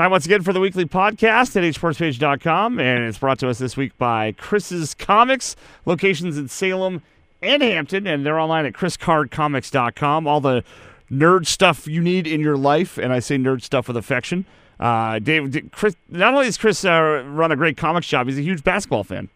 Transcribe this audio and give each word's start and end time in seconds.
Time 0.00 0.12
once 0.12 0.24
again 0.24 0.42
for 0.42 0.54
the 0.54 0.60
weekly 0.60 0.86
podcast 0.86 1.54
at 1.56 1.62
nhsportspage.com, 1.62 2.80
and 2.80 3.04
it's 3.04 3.18
brought 3.18 3.38
to 3.40 3.50
us 3.50 3.58
this 3.58 3.76
week 3.76 3.98
by 3.98 4.32
Chris's 4.32 4.94
Comics, 4.94 5.56
locations 5.84 6.38
in 6.38 6.48
Salem 6.48 7.02
and 7.42 7.62
Hampton, 7.62 8.06
and 8.06 8.24
they're 8.24 8.38
online 8.40 8.64
at 8.64 8.72
chriscardcomics.com. 8.72 10.26
All 10.26 10.40
the 10.40 10.64
nerd 11.12 11.46
stuff 11.46 11.86
you 11.86 12.00
need 12.00 12.26
in 12.26 12.40
your 12.40 12.56
life, 12.56 12.96
and 12.96 13.12
I 13.12 13.18
say 13.18 13.36
nerd 13.36 13.60
stuff 13.60 13.88
with 13.88 13.96
affection. 13.98 14.46
Uh, 14.78 15.18
Dave, 15.18 15.68
Chris, 15.70 15.94
not 16.08 16.32
only 16.32 16.46
does 16.46 16.56
Chris 16.56 16.82
uh, 16.82 17.22
run 17.26 17.52
a 17.52 17.56
great 17.56 17.76
comics 17.76 18.06
shop, 18.06 18.26
he's 18.26 18.38
a 18.38 18.42
huge 18.42 18.64
basketball 18.64 19.04
fan. 19.04 19.28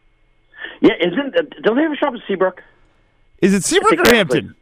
Yeah, 0.81 0.95
isn't 0.99 1.37
uh, 1.37 1.43
don't 1.62 1.77
they 1.77 1.83
have 1.83 1.93
a 1.93 1.96
shop 1.96 2.15
in 2.15 2.23
Seabrook? 2.27 2.62
Is 3.43 3.53
it 3.53 3.65
Seabrook 3.65 3.99
or 3.99 4.09
Hampton? 4.09 4.55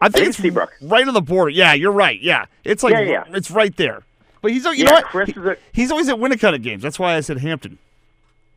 I 0.00 0.06
think, 0.06 0.14
think 0.14 0.28
it's 0.28 0.38
it's 0.38 0.42
Seabrook. 0.42 0.72
right 0.80 1.06
on 1.06 1.12
the 1.12 1.20
border. 1.20 1.50
Yeah, 1.50 1.74
you're 1.74 1.92
right. 1.92 2.18
Yeah, 2.18 2.46
it's 2.64 2.82
like 2.82 2.94
Yeah, 2.94 3.00
yeah. 3.00 3.24
it's 3.28 3.50
right 3.50 3.76
there. 3.76 4.04
But 4.42 4.52
he's 4.52 4.64
you 4.64 4.72
Yeah, 4.74 4.84
know 4.84 4.92
what? 4.92 5.04
Chris 5.06 5.28
is 5.30 5.36
a- 5.44 5.56
he's 5.72 5.90
always 5.90 6.08
at 6.08 6.16
Winnacunnet 6.16 6.62
games. 6.62 6.82
That's 6.82 6.98
why 6.98 7.16
I 7.16 7.20
said 7.20 7.38
Hampton. 7.38 7.78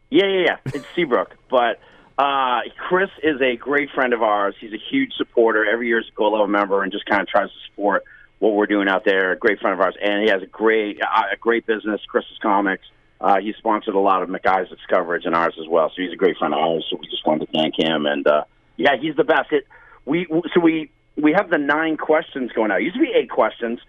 Yeah, 0.10 0.26
yeah, 0.28 0.44
yeah. 0.46 0.58
It's 0.74 0.86
Seabrook, 0.96 1.36
but 1.50 1.80
uh, 2.18 2.62
Chris 2.78 3.10
is 3.24 3.42
a 3.42 3.56
great 3.56 3.90
friend 3.92 4.14
of 4.14 4.22
ours. 4.22 4.56
He's 4.60 4.74
a 4.74 4.78
huge 4.90 5.14
supporter. 5.14 5.66
Every 5.66 5.88
year, 5.88 6.02
he's 6.02 6.12
a 6.12 6.16
goal 6.16 6.34
level 6.34 6.48
member, 6.48 6.84
and 6.84 6.92
just 6.92 7.06
kind 7.06 7.22
of 7.22 7.28
tries 7.28 7.50
to 7.50 7.56
support 7.70 8.04
what 8.40 8.54
we're 8.54 8.66
doing 8.66 8.88
out 8.90 9.06
there. 9.06 9.32
A 9.32 9.38
great 9.38 9.60
friend 9.60 9.74
of 9.74 9.80
ours, 9.80 9.96
and 10.02 10.24
he 10.24 10.30
has 10.30 10.42
a 10.42 10.48
great, 10.48 11.02
uh, 11.02 11.24
a 11.34 11.38
great 11.38 11.66
business, 11.66 12.02
Chris's 12.08 12.38
Comics. 12.42 12.84
Uh, 13.22 13.40
he 13.40 13.54
sponsored 13.58 13.94
a 13.96 14.00
lot 14.00 14.22
of 14.24 14.30
McIsaac's 14.30 14.86
coverage 14.90 15.26
and 15.26 15.36
ours 15.36 15.54
as 15.62 15.68
well. 15.68 15.90
So 15.90 16.02
he's 16.02 16.12
a 16.12 16.16
great 16.16 16.38
friend 16.38 16.54
of 16.54 16.60
ours. 16.60 16.86
So 16.90 16.98
we 17.00 17.08
just 17.08 17.26
wanted 17.26 17.46
to 17.46 17.52
thank 17.58 17.80
him, 17.80 18.06
and 18.06 18.28
uh, 18.28 18.44
yeah, 18.78 18.98
he's 19.00 19.16
the 19.16 19.24
best. 19.24 19.52
It 19.52 19.66
we 20.06 20.28
so 20.54 20.60
we 20.60 20.90
we 21.16 21.32
have 21.34 21.50
the 21.50 21.58
nine 21.60 21.98
questions 21.98 22.52
going 22.52 22.72
out. 22.72 22.82
It 22.82 22.84
used 22.86 22.96
to 22.96 23.02
be 23.02 23.14
eight 23.16 23.30
questions 23.30 23.80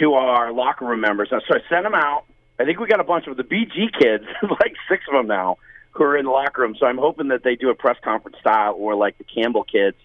to 0.00 0.14
our 0.14 0.52
locker 0.52 0.86
room 0.86 1.00
members. 1.00 1.28
So 1.30 1.36
I 1.36 1.60
sent 1.68 1.84
them 1.84 1.94
out. 1.94 2.24
I 2.58 2.64
think 2.64 2.78
we 2.78 2.86
got 2.86 3.00
a 3.00 3.04
bunch 3.04 3.26
of 3.26 3.36
the 3.36 3.42
BG 3.42 3.92
kids, 3.98 4.24
like 4.42 4.74
six 4.88 5.04
of 5.08 5.14
them 5.14 5.26
now, 5.26 5.58
who 5.92 6.04
are 6.04 6.16
in 6.16 6.24
the 6.24 6.30
locker 6.30 6.62
room. 6.62 6.76
So 6.78 6.86
I'm 6.86 6.98
hoping 6.98 7.28
that 7.28 7.42
they 7.42 7.56
do 7.56 7.70
a 7.70 7.74
press 7.74 7.96
conference 8.02 8.36
style, 8.40 8.74
or 8.76 8.94
like 8.94 9.18
the 9.18 9.24
Campbell 9.24 9.64
kids 9.64 9.96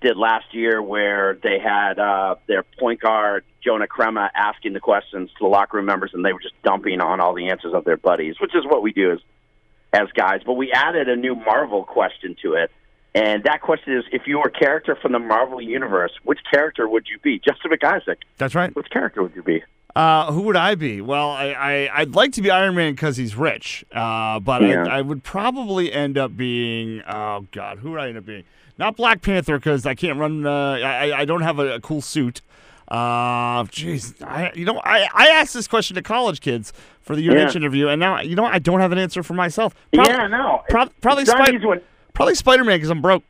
did 0.00 0.16
last 0.16 0.54
year, 0.54 0.82
where 0.82 1.38
they 1.42 1.58
had 1.58 1.98
uh, 1.98 2.36
their 2.46 2.62
point 2.78 3.00
guard 3.00 3.44
Jonah 3.62 3.86
Crema 3.86 4.30
asking 4.34 4.72
the 4.72 4.80
questions 4.80 5.30
to 5.30 5.44
the 5.44 5.48
locker 5.48 5.76
room 5.76 5.86
members, 5.86 6.12
and 6.14 6.24
they 6.24 6.32
were 6.32 6.40
just 6.40 6.54
dumping 6.62 7.00
on 7.00 7.20
all 7.20 7.34
the 7.34 7.50
answers 7.50 7.74
of 7.74 7.84
their 7.84 7.98
buddies, 7.98 8.36
which 8.40 8.54
is 8.54 8.64
what 8.64 8.82
we 8.82 8.92
do 8.92 9.12
as 9.12 9.18
as 9.92 10.08
guys. 10.14 10.40
But 10.46 10.54
we 10.54 10.72
added 10.72 11.08
a 11.08 11.16
new 11.16 11.34
Marvel 11.34 11.84
question 11.84 12.36
to 12.42 12.54
it. 12.54 12.70
And 13.14 13.42
that 13.44 13.60
question 13.62 13.96
is: 13.96 14.04
If 14.12 14.22
you 14.26 14.38
were 14.38 14.46
a 14.48 14.50
character 14.50 14.96
from 15.00 15.12
the 15.12 15.18
Marvel 15.18 15.60
universe, 15.60 16.12
which 16.22 16.38
character 16.50 16.88
would 16.88 17.06
you 17.08 17.18
be? 17.18 17.38
Justin 17.40 17.72
McIsaac. 17.72 18.16
That's 18.38 18.54
right. 18.54 18.74
Which 18.76 18.88
character 18.90 19.22
would 19.22 19.34
you 19.34 19.42
be? 19.42 19.62
Uh, 19.96 20.30
who 20.30 20.42
would 20.42 20.54
I 20.54 20.76
be? 20.76 21.00
Well, 21.00 21.30
I, 21.30 21.46
I 21.48 22.00
I'd 22.02 22.14
like 22.14 22.32
to 22.34 22.42
be 22.42 22.50
Iron 22.50 22.76
Man 22.76 22.92
because 22.92 23.16
he's 23.16 23.34
rich. 23.34 23.84
Uh, 23.92 24.38
but 24.38 24.62
Yeah. 24.62 24.84
I, 24.84 24.98
I 24.98 25.00
would 25.02 25.24
probably 25.24 25.92
end 25.92 26.16
up 26.16 26.36
being 26.36 27.02
oh 27.08 27.46
god, 27.50 27.78
who 27.78 27.90
would 27.90 28.00
I 28.00 28.08
end 28.08 28.18
up 28.18 28.26
being? 28.26 28.44
Not 28.78 28.94
Black 28.96 29.20
Panther 29.20 29.58
because 29.58 29.84
I 29.86 29.96
can't 29.96 30.16
run. 30.18 30.46
Uh, 30.46 30.78
I 30.80 31.20
I 31.22 31.24
don't 31.24 31.42
have 31.42 31.58
a, 31.58 31.74
a 31.74 31.80
cool 31.80 32.00
suit. 32.02 32.40
Uh, 32.86 33.64
jeez, 33.64 34.20
I 34.24 34.52
you 34.54 34.64
know 34.64 34.80
I 34.84 35.08
I 35.12 35.28
asked 35.30 35.54
this 35.54 35.66
question 35.68 35.96
to 35.96 36.02
college 36.02 36.40
kids 36.40 36.72
for 37.00 37.14
the 37.16 37.28
UNH 37.28 37.34
Yeah. 37.36 37.52
interview, 37.56 37.88
and 37.88 37.98
now 38.00 38.20
you 38.20 38.36
know? 38.36 38.44
I 38.44 38.58
don't 38.60 38.80
have 38.80 38.92
an 38.92 38.98
answer 38.98 39.22
for 39.24 39.34
myself. 39.34 39.74
Prob- 39.92 40.06
yeah, 40.06 40.26
no. 40.28 40.62
prob- 40.68 40.92
probably 41.00 41.22
It's 41.22 41.32
not 42.18 42.26
Spid- 42.26 42.32
easy 42.32 42.34
when- 42.34 42.34
probably 42.34 42.34
Spider 42.34 42.64
Man 42.64 42.76
because 42.76 42.90
I'm 42.90 43.02
broke. 43.02 43.22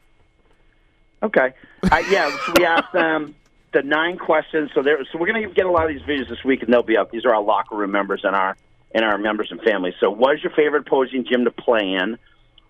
Okay. 1.23 1.53
Uh, 1.91 2.03
yeah, 2.11 2.31
so 2.47 2.53
we 2.57 2.65
asked 2.65 2.93
them 2.93 3.35
the 3.73 3.83
nine 3.83 4.17
questions. 4.19 4.71
So 4.75 4.83
there, 4.83 4.99
so 5.13 5.19
we're 5.19 5.27
going 5.27 5.47
to 5.49 5.55
get 5.55 5.67
a 5.67 5.71
lot 5.71 5.85
of 5.85 5.91
these 5.91 6.03
videos 6.03 6.29
this 6.29 6.43
week, 6.45 6.63
and 6.63 6.73
they'll 6.73 6.83
be 6.83 6.97
up. 6.97 7.11
These 7.11 7.25
are 7.25 7.35
our 7.35 7.43
locker 7.43 7.77
room 7.77 7.91
members 7.91 8.23
and 8.25 8.35
our 8.35 8.57
and 8.93 9.05
our 9.05 9.19
members 9.19 9.49
and 9.51 9.61
families. 9.63 9.95
So, 10.01 10.11
what 10.11 10.35
is 10.35 10.43
your 10.43 10.53
favorite 10.53 10.87
opposing 10.87 11.25
gym 11.31 11.45
to 11.45 11.51
play 11.51 11.93
in? 11.93 12.19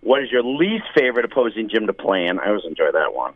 What 0.02 0.22
is 0.22 0.30
your 0.30 0.42
least 0.42 0.84
favorite 0.94 1.24
opposing 1.24 1.68
gym 1.68 1.86
to 1.86 1.92
play 1.92 2.26
in? 2.26 2.38
I 2.38 2.48
always 2.48 2.64
enjoy 2.64 2.90
that 2.92 3.14
one. 3.14 3.34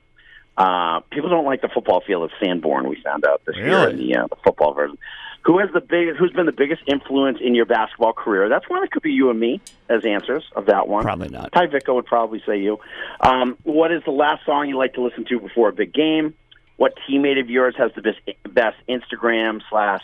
Uh, 0.56 1.00
people 1.10 1.30
don't 1.30 1.44
like 1.44 1.62
the 1.62 1.68
football 1.68 2.00
field 2.06 2.30
at 2.30 2.38
Sanborn. 2.44 2.88
We 2.88 3.00
found 3.02 3.24
out 3.24 3.42
this 3.46 3.56
year 3.56 3.88
in 3.88 3.96
the, 3.96 4.16
uh, 4.16 4.26
the 4.28 4.36
football 4.44 4.72
version. 4.72 4.98
Who 5.44 5.58
has 5.58 5.68
the 5.74 5.80
biggest? 5.80 6.18
Who's 6.18 6.32
been 6.32 6.46
the 6.46 6.52
biggest 6.52 6.82
influence 6.86 7.38
in 7.40 7.54
your 7.54 7.66
basketball 7.66 8.14
career? 8.14 8.48
That's 8.48 8.68
one 8.68 8.80
that 8.80 8.90
could 8.90 9.02
be 9.02 9.12
you 9.12 9.28
and 9.28 9.38
me 9.38 9.60
as 9.90 10.04
answers 10.04 10.42
of 10.56 10.66
that 10.66 10.88
one. 10.88 11.02
Probably 11.02 11.28
not. 11.28 11.52
Ty 11.52 11.66
Vico 11.66 11.94
would 11.94 12.06
probably 12.06 12.42
say 12.46 12.58
you. 12.58 12.78
Um, 13.20 13.58
what 13.62 13.92
is 13.92 14.02
the 14.04 14.10
last 14.10 14.46
song 14.46 14.68
you 14.68 14.78
like 14.78 14.94
to 14.94 15.02
listen 15.02 15.26
to 15.26 15.38
before 15.38 15.68
a 15.68 15.72
big 15.72 15.92
game? 15.92 16.34
What 16.76 16.94
teammate 17.08 17.38
of 17.38 17.50
yours 17.50 17.74
has 17.76 17.92
the 17.94 18.00
best, 18.00 18.18
best 18.48 18.76
Instagram 18.88 19.60
slash 19.68 20.02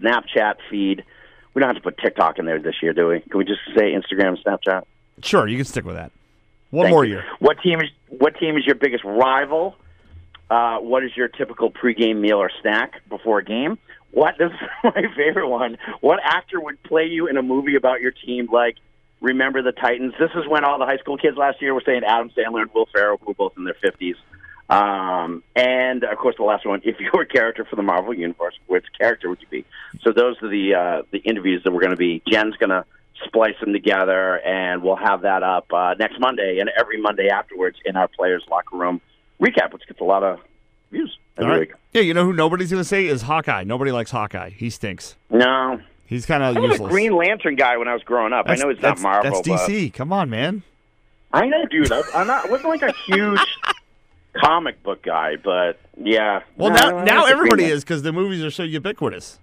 Snapchat 0.00 0.56
feed? 0.68 1.04
We 1.54 1.60
don't 1.60 1.68
have 1.68 1.76
to 1.76 1.82
put 1.82 1.96
TikTok 1.96 2.40
in 2.40 2.44
there 2.44 2.58
this 2.58 2.74
year, 2.82 2.92
do 2.92 3.06
we? 3.06 3.20
Can 3.20 3.38
we 3.38 3.44
just 3.44 3.60
say 3.76 3.92
Instagram, 3.92 4.36
Snapchat? 4.42 4.82
Sure, 5.22 5.46
you 5.46 5.56
can 5.56 5.64
stick 5.64 5.84
with 5.84 5.94
that. 5.94 6.10
One 6.70 6.86
Thank 6.86 6.92
more 6.92 7.04
you. 7.04 7.12
year. 7.12 7.24
What 7.38 7.58
team 7.62 7.80
is 7.80 7.90
what 8.08 8.36
team 8.40 8.56
is 8.56 8.66
your 8.66 8.74
biggest 8.74 9.04
rival? 9.04 9.76
Uh, 10.50 10.78
what 10.78 11.04
is 11.04 11.16
your 11.16 11.28
typical 11.28 11.70
pregame 11.70 12.20
meal 12.20 12.38
or 12.38 12.50
snack 12.60 13.00
before 13.08 13.38
a 13.38 13.44
game? 13.44 13.78
What 14.14 14.36
this 14.38 14.52
is 14.52 14.68
my 14.84 15.02
favorite 15.16 15.48
one. 15.48 15.76
What 16.00 16.20
actor 16.22 16.60
would 16.60 16.82
play 16.84 17.06
you 17.06 17.26
in 17.26 17.36
a 17.36 17.42
movie 17.42 17.74
about 17.74 18.00
your 18.00 18.12
team 18.12 18.48
like 18.50 18.76
Remember 19.20 19.60
the 19.60 19.72
Titans? 19.72 20.14
This 20.18 20.30
is 20.36 20.46
when 20.48 20.64
all 20.64 20.78
the 20.78 20.86
high 20.86 20.98
school 20.98 21.18
kids 21.18 21.36
last 21.36 21.60
year 21.60 21.74
were 21.74 21.82
saying 21.84 22.02
Adam 22.06 22.30
Sandler 22.30 22.62
and 22.62 22.70
Will 22.72 22.86
Ferrell, 22.92 23.18
who 23.18 23.26
were 23.26 23.34
both 23.34 23.54
in 23.56 23.64
their 23.64 23.74
fifties. 23.74 24.16
Um, 24.70 25.42
and 25.54 26.04
of 26.04 26.16
course, 26.16 26.36
the 26.36 26.44
last 26.44 26.64
one: 26.64 26.80
if 26.84 27.00
you 27.00 27.10
were 27.12 27.22
a 27.22 27.26
character 27.26 27.64
for 27.64 27.76
the 27.76 27.82
Marvel 27.82 28.14
universe, 28.14 28.54
which 28.66 28.86
character 28.96 29.28
would 29.28 29.40
you 29.40 29.48
be? 29.48 29.64
So 30.02 30.12
those 30.12 30.40
are 30.42 30.48
the 30.48 30.74
uh, 30.74 31.02
the 31.10 31.18
interviews 31.18 31.64
that 31.64 31.72
we're 31.72 31.80
going 31.80 31.90
to 31.90 31.96
be. 31.96 32.22
Jen's 32.30 32.56
going 32.56 32.70
to 32.70 32.84
splice 33.24 33.58
them 33.60 33.72
together, 33.72 34.38
and 34.38 34.82
we'll 34.82 34.96
have 34.96 35.22
that 35.22 35.42
up 35.42 35.72
uh, 35.72 35.94
next 35.98 36.20
Monday 36.20 36.58
and 36.60 36.70
every 36.78 37.00
Monday 37.00 37.28
afterwards 37.30 37.78
in 37.84 37.96
our 37.96 38.08
players' 38.08 38.44
locker 38.48 38.76
room 38.76 39.00
recap, 39.40 39.72
which 39.72 39.86
gets 39.88 40.00
a 40.00 40.04
lot 40.04 40.22
of 40.22 40.38
views 40.92 41.18
All 41.38 41.46
right. 41.46 41.60
week. 41.60 41.72
Yeah, 41.92 42.02
you 42.02 42.14
know 42.14 42.24
who 42.24 42.32
nobody's 42.32 42.70
gonna 42.70 42.84
say 42.84 43.06
is 43.06 43.22
Hawkeye. 43.22 43.64
Nobody 43.64 43.92
likes 43.92 44.10
Hawkeye. 44.10 44.50
He 44.50 44.70
stinks. 44.70 45.16
No, 45.30 45.80
He's 46.06 46.26
kind 46.26 46.42
of 46.42 46.56
I 46.56 46.60
was 46.60 46.80
a 46.80 46.84
Green 46.84 47.16
Lantern 47.16 47.56
guy 47.56 47.76
when 47.76 47.88
I 47.88 47.94
was 47.94 48.02
growing 48.02 48.32
up. 48.32 48.46
I 48.48 48.56
know 48.56 48.68
it's 48.68 48.80
not 48.82 48.90
that's, 48.96 49.02
Marvel, 49.02 49.42
That's 49.42 49.48
DC. 49.48 49.92
Come 49.94 50.12
on, 50.12 50.28
man. 50.28 50.62
I 51.32 51.46
know, 51.46 51.64
dude. 51.66 51.90
I, 51.90 52.02
I'm 52.14 52.26
not. 52.26 52.46
I 52.46 52.50
wasn't 52.50 52.68
like 52.68 52.82
a 52.82 52.92
huge 53.06 53.40
comic 54.36 54.82
book 54.82 55.02
guy, 55.02 55.36
but 55.36 55.80
yeah. 55.96 56.42
Well, 56.56 56.70
No, 56.70 56.76
now 56.76 57.04
now 57.04 57.24
everybody 57.24 57.64
is 57.64 57.82
because 57.82 58.02
the 58.02 58.12
movies 58.12 58.44
are 58.44 58.50
so 58.50 58.62
ubiquitous. 58.62 59.38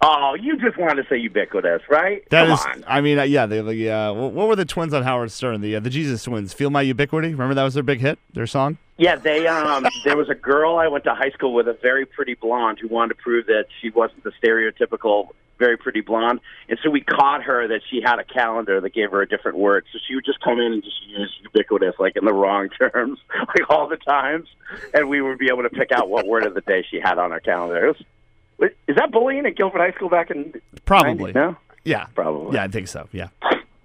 Oh, 0.00 0.36
you 0.40 0.56
just 0.58 0.76
wanted 0.78 1.02
to 1.02 1.08
say 1.08 1.16
ubiquitous, 1.16 1.82
right? 1.88 2.28
That 2.30 2.44
Come 2.46 2.52
is, 2.52 2.64
on. 2.64 2.84
I 2.86 3.00
mean, 3.00 3.18
uh, 3.18 3.22
yeah, 3.22 3.46
they, 3.46 3.60
the 3.60 3.90
uh, 3.90 4.12
what 4.12 4.32
what 4.32 4.48
were 4.48 4.56
the 4.56 4.64
twins 4.64 4.94
on 4.94 5.02
Howard 5.02 5.32
Stern? 5.32 5.60
The 5.62 5.76
uh, 5.76 5.80
the 5.80 5.90
Jesus 5.90 6.22
twins. 6.22 6.52
Feel 6.52 6.70
my 6.70 6.82
ubiquity. 6.82 7.28
Remember 7.28 7.54
that 7.54 7.64
was 7.64 7.74
their 7.74 7.82
big 7.82 8.00
hit, 8.00 8.18
their 8.32 8.46
song. 8.46 8.78
Yeah, 8.96 9.16
they 9.16 9.46
um 9.46 9.86
there 10.04 10.16
was 10.16 10.28
a 10.28 10.34
girl 10.34 10.76
I 10.78 10.88
went 10.88 11.04
to 11.04 11.14
high 11.14 11.30
school 11.30 11.52
with, 11.52 11.66
a 11.68 11.76
very 11.82 12.06
pretty 12.06 12.34
blonde, 12.34 12.78
who 12.80 12.88
wanted 12.88 13.16
to 13.16 13.22
prove 13.22 13.46
that 13.46 13.66
she 13.80 13.90
wasn't 13.90 14.22
the 14.24 14.32
stereotypical 14.42 15.28
very 15.58 15.76
pretty 15.76 16.00
blonde. 16.00 16.40
And 16.68 16.78
so 16.82 16.90
we 16.90 17.00
caught 17.00 17.42
her 17.44 17.68
that 17.68 17.80
she 17.90 18.00
had 18.04 18.18
a 18.18 18.24
calendar 18.24 18.80
that 18.80 18.92
gave 18.94 19.10
her 19.10 19.22
a 19.22 19.28
different 19.28 19.56
word. 19.58 19.84
So 19.92 19.98
she 20.06 20.14
would 20.14 20.24
just 20.24 20.40
come 20.40 20.58
in 20.58 20.72
and 20.72 20.82
just 20.82 20.96
use 21.06 21.32
ubiquitous 21.42 21.94
like 21.98 22.16
in 22.16 22.24
the 22.24 22.32
wrong 22.32 22.68
terms, 22.78 23.18
like 23.34 23.70
all 23.70 23.88
the 23.88 23.96
times, 23.96 24.48
and 24.92 25.08
we 25.08 25.20
would 25.22 25.38
be 25.38 25.48
able 25.48 25.62
to 25.62 25.70
pick 25.70 25.92
out 25.92 26.08
what 26.08 26.26
word 26.26 26.44
of 26.46 26.54
the 26.54 26.60
day 26.60 26.84
she 26.90 27.00
had 27.00 27.18
on 27.18 27.30
her 27.30 27.40
calendar. 27.40 27.94
Was, 28.58 28.70
is 28.88 28.96
that 28.96 29.10
bullying 29.10 29.46
at 29.46 29.56
Gilford 29.56 29.80
High 29.80 29.92
School 29.92 30.08
back 30.08 30.30
in 30.30 30.54
Probably. 30.84 31.32
90s? 31.32 31.34
No, 31.34 31.56
Yeah. 31.84 32.06
Probably. 32.14 32.54
Yeah, 32.54 32.64
I 32.64 32.68
think 32.68 32.88
so. 32.88 33.08
Yeah. 33.12 33.28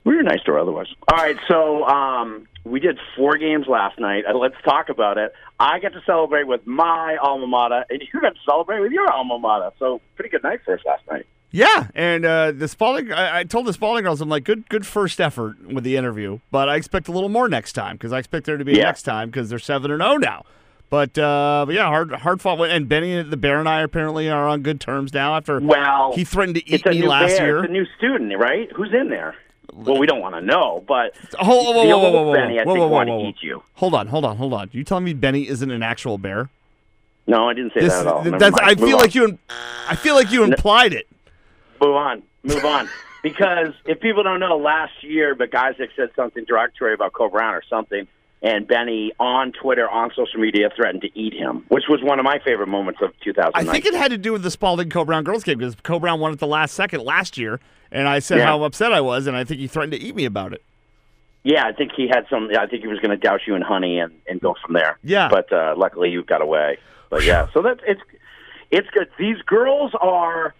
we 0.03 0.16
were 0.16 0.24
nice 0.24 0.42
to 0.44 0.52
her 0.53 0.59
otherwise. 0.59 0.88
All 1.12 1.18
right, 1.18 1.38
so 1.48 1.84
um, 1.86 2.48
we 2.69 2.80
did 2.80 2.97
four 3.16 3.38
games 3.38 3.66
last 3.68 4.00
night. 4.00 4.24
Let's 4.34 4.56
talk 4.63 4.90
about 4.90 5.18
it. 5.18 5.34
I 5.59 5.80
got 5.80 5.94
to 5.94 6.02
celebrate 6.06 6.47
with 6.47 6.66
my 6.68 7.18
alma 7.22 7.47
mater, 7.47 7.84
and 7.90 8.02
you 8.02 8.22
got 8.22 8.35
to 8.35 8.40
celebrate 8.46 8.80
with 8.80 8.91
your 8.91 9.12
alma 9.12 9.38
mater. 9.40 9.72
So 9.80 10.02
pretty 10.16 10.30
good 10.30 10.44
night 10.44 10.59
for 10.63 10.74
us 10.75 10.81
last 10.85 11.03
night. 11.12 11.25
Yeah, 11.52 11.88
and 11.96 12.25
uh, 12.25 12.52
the 12.52 12.68
Spaulding, 12.68 13.12
I, 13.12 13.39
I 13.39 13.44
told 13.44 13.66
the 13.66 13.74
Spaulding 13.74 14.04
girls, 14.04 14.21
I'm 14.21 14.30
like, 14.30 14.44
good, 14.44 14.69
good 14.69 14.86
first 14.86 15.19
effort 15.19 15.57
with 15.68 15.83
the 15.83 15.98
interview, 15.98 16.39
but 16.51 16.69
I 16.69 16.75
expect 16.75 17.07
a 17.07 17.12
little 17.12 17.27
more 17.30 17.50
next 17.50 17.74
time 17.74 17.95
because 17.95 18.13
I 18.13 18.19
expect 18.19 18.45
there 18.45 18.57
to 18.57 18.63
be 18.63 18.74
Yeah. 18.74 18.83
next 18.83 19.01
time 19.01 19.30
because 19.30 19.50
they're 19.50 19.57
seven 19.57 19.89
and 19.89 20.00
zero 20.01 20.18
now. 20.18 20.45
But, 20.92 21.18
uh, 21.18 21.63
but 21.66 21.74
yeah, 21.74 21.86
hard, 21.88 22.12
hard 22.12 22.39
fought. 22.42 22.62
And 22.69 22.88
Benny, 22.88 23.21
the 23.24 23.36
Bear, 23.38 23.60
and 23.60 23.68
I 23.68 23.81
apparently 23.81 24.30
are 24.30 24.48
on 24.48 24.62
good 24.62 24.80
terms 24.80 25.12
now 25.12 25.36
after 25.36 25.60
Well, 25.60 26.13
he 26.13 26.24
threatened 26.24 26.56
to 26.57 26.69
eat 26.69 26.86
me 26.86 27.01
last 27.01 27.38
bear. 27.38 27.45
year. 27.48 27.60
It's 27.63 27.69
a 27.69 27.71
new 27.71 27.86
student, 27.98 28.31
right? 28.39 28.71
Who's 28.75 28.94
in 28.94 29.10
there? 29.10 29.36
Well, 29.86 29.98
we 30.00 30.08
don't 30.08 30.22
want 30.22 30.36
to 30.36 30.42
know, 30.42 30.84
but 30.88 31.14
Oh, 31.40 31.46
whoa, 31.46 31.72
whoa, 31.72 31.84
the 31.88 31.90
whoa, 31.98 32.12
whoa, 32.12 32.22
whoa, 32.24 32.34
Benny, 32.34 32.60
I 32.60 32.64
whoa, 32.64 32.74
think, 32.74 32.80
whoa, 32.80 32.88
whoa, 32.88 32.88
wanted 32.88 33.12
whoa, 33.14 33.24
to 33.24 33.30
eat 33.30 33.36
you. 33.42 33.64
Hold 33.76 33.94
on, 33.96 34.08
hold 34.08 34.26
on, 34.26 34.38
hold 34.38 34.54
on. 34.54 34.70
You 34.74 34.84
telling 34.84 35.04
me 35.06 35.14
Benny 35.14 35.48
isn't 35.48 35.72
an 35.72 35.84
actual 35.84 36.18
bear? 36.18 36.50
No, 37.28 37.48
I 37.50 37.54
didn't 37.54 37.74
say 37.74 37.81
This, 37.81 37.94
that 37.94 38.08
at 38.08 38.14
all. 38.14 38.24
Never 38.24 38.40
that's. 38.40 38.56
mind. 38.56 38.66
I 38.70 38.76
Move 38.76 38.90
feel 38.90 38.96
on. 38.98 39.02
like 39.04 39.16
you. 39.16 39.40
I 39.88 39.96
feel 39.96 40.16
like 40.16 40.31
you 40.31 40.44
implied 40.44 40.94
it. 40.94 41.08
Move 41.81 41.96
on. 41.96 42.24
Move 42.44 42.66
on. 42.66 42.90
because 43.24 43.74
if 43.86 44.00
people 44.00 44.24
don't 44.24 44.40
know, 44.40 44.58
last 44.58 45.04
year, 45.04 45.36
but 45.36 45.54
Isaac 45.54 45.92
said 45.96 46.10
something 46.16 46.44
derogatory 46.46 46.94
about 46.94 47.14
Coe-Brown 47.14 47.54
or 47.54 47.64
something. 47.70 48.08
And 48.41 48.65
Benny 48.68 49.12
on 49.19 49.51
Twitter, 49.51 49.89
on 49.89 50.12
social 50.15 50.39
media, 50.39 50.69
threatened 50.74 51.01
to 51.01 51.09
eat 51.19 51.33
him, 51.33 51.65
which 51.68 51.83
was 51.89 52.01
one 52.01 52.19
of 52.19 52.24
my 52.24 52.39
favorite 52.39 52.68
moments 52.68 53.01
of 53.01 53.12
2009. 53.21 53.68
I 53.68 53.69
think 53.71 53.86
it 53.86 53.94
had 53.94 54.12
to 54.12 54.18
do 54.18 54.31
with 54.31 54.44
the 54.44 54.51
Spaulding 54.51 54.89
Co 54.89 55.03
Brown 55.03 55.25
girls 55.25 55.44
game 55.44 55.57
because 55.57 55.75
Coe-Brown 55.75 56.21
won 56.21 56.31
at 56.31 56.39
the 56.39 56.47
last 56.47 56.74
second 56.74 57.03
last 57.03 57.38
year, 57.38 57.59
and 57.91 58.07
I 58.07 58.19
said 58.19 58.38
Yeah. 58.38 58.45
how 58.45 58.63
upset 58.63 58.94
I 58.94 59.01
was, 59.01 59.27
and 59.27 59.36
I 59.36 59.44
think 59.44 59.59
he 59.59 59.68
threatened 59.68 59.91
to 59.91 60.00
eat 60.00 60.15
me 60.15 60.24
about 60.24 60.53
it. 60.53 60.63
Yeah, 61.44 61.65
I 61.65 61.74
think 61.74 61.91
he 61.95 62.07
had 62.07 62.27
some. 62.30 62.50
I 62.57 62.65
think 62.68 62.81
he 62.81 62.88
was 62.88 63.00
going 63.00 63.12
to 63.12 63.18
douse 63.18 63.41
you 63.45 63.56
in 63.56 63.62
honey 63.62 64.00
and, 64.00 64.13
and 64.30 64.39
go 64.39 64.56
from 64.63 64.74
there. 64.74 64.97
Yeah. 65.03 65.27
but 65.30 65.51
uh, 65.51 65.74
luckily 65.75 66.09
you 66.09 66.24
got 66.24 66.42
away. 66.42 66.77
But 67.09 67.24
yeah, 67.25 67.47
so 67.53 67.62
that's 67.62 67.81
it's 67.85 68.01
it's 68.71 68.89
good. 68.92 69.09
These 69.18 69.42
girls 69.42 69.92
are 70.00 70.53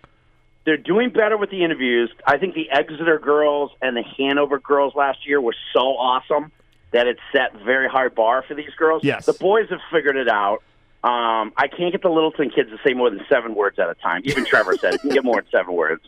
they're 0.66 0.78
doing 0.78 1.12
better 1.12 1.38
with 1.38 1.50
the 1.50 1.64
interviews. 1.64 2.12
I 2.28 2.38
think 2.38 2.56
the 2.56 2.70
Exeter 2.72 3.20
girls 3.20 3.72
and 3.82 3.96
the 3.96 4.04
Hanover 4.18 4.60
girls 4.60 4.96
last 4.96 5.26
year 5.28 5.40
were 5.40 5.56
so 5.74 5.80
awesome 5.80 6.52
that 6.92 7.08
it 7.08 7.18
set 7.32 7.54
very 7.64 7.88
high 7.88 8.08
bar 8.08 8.44
for 8.48 8.56
these 8.56 8.74
girls. 8.78 9.04
Yes. 9.04 9.26
the 9.26 9.34
boys 9.34 9.70
have 9.70 9.82
figured 9.92 10.16
it 10.16 10.28
out. 10.28 10.64
Um, 11.04 11.54
I 11.56 11.68
can't 11.68 11.92
get 11.92 12.02
the 12.02 12.10
Littleton 12.10 12.50
kids 12.50 12.70
to 12.72 12.78
say 12.86 12.94
more 12.94 13.10
than 13.10 13.22
seven 13.30 13.56
words 13.56 13.80
at 13.80 13.90
a 13.90 13.96
time. 13.96 14.22
Even 14.26 14.44
Trevor 14.46 14.76
said 14.78 14.94
you 14.94 15.00
can 15.00 15.10
get 15.12 15.24
more 15.24 15.36
than 15.36 15.50
seven 15.52 15.74
words. 15.74 16.04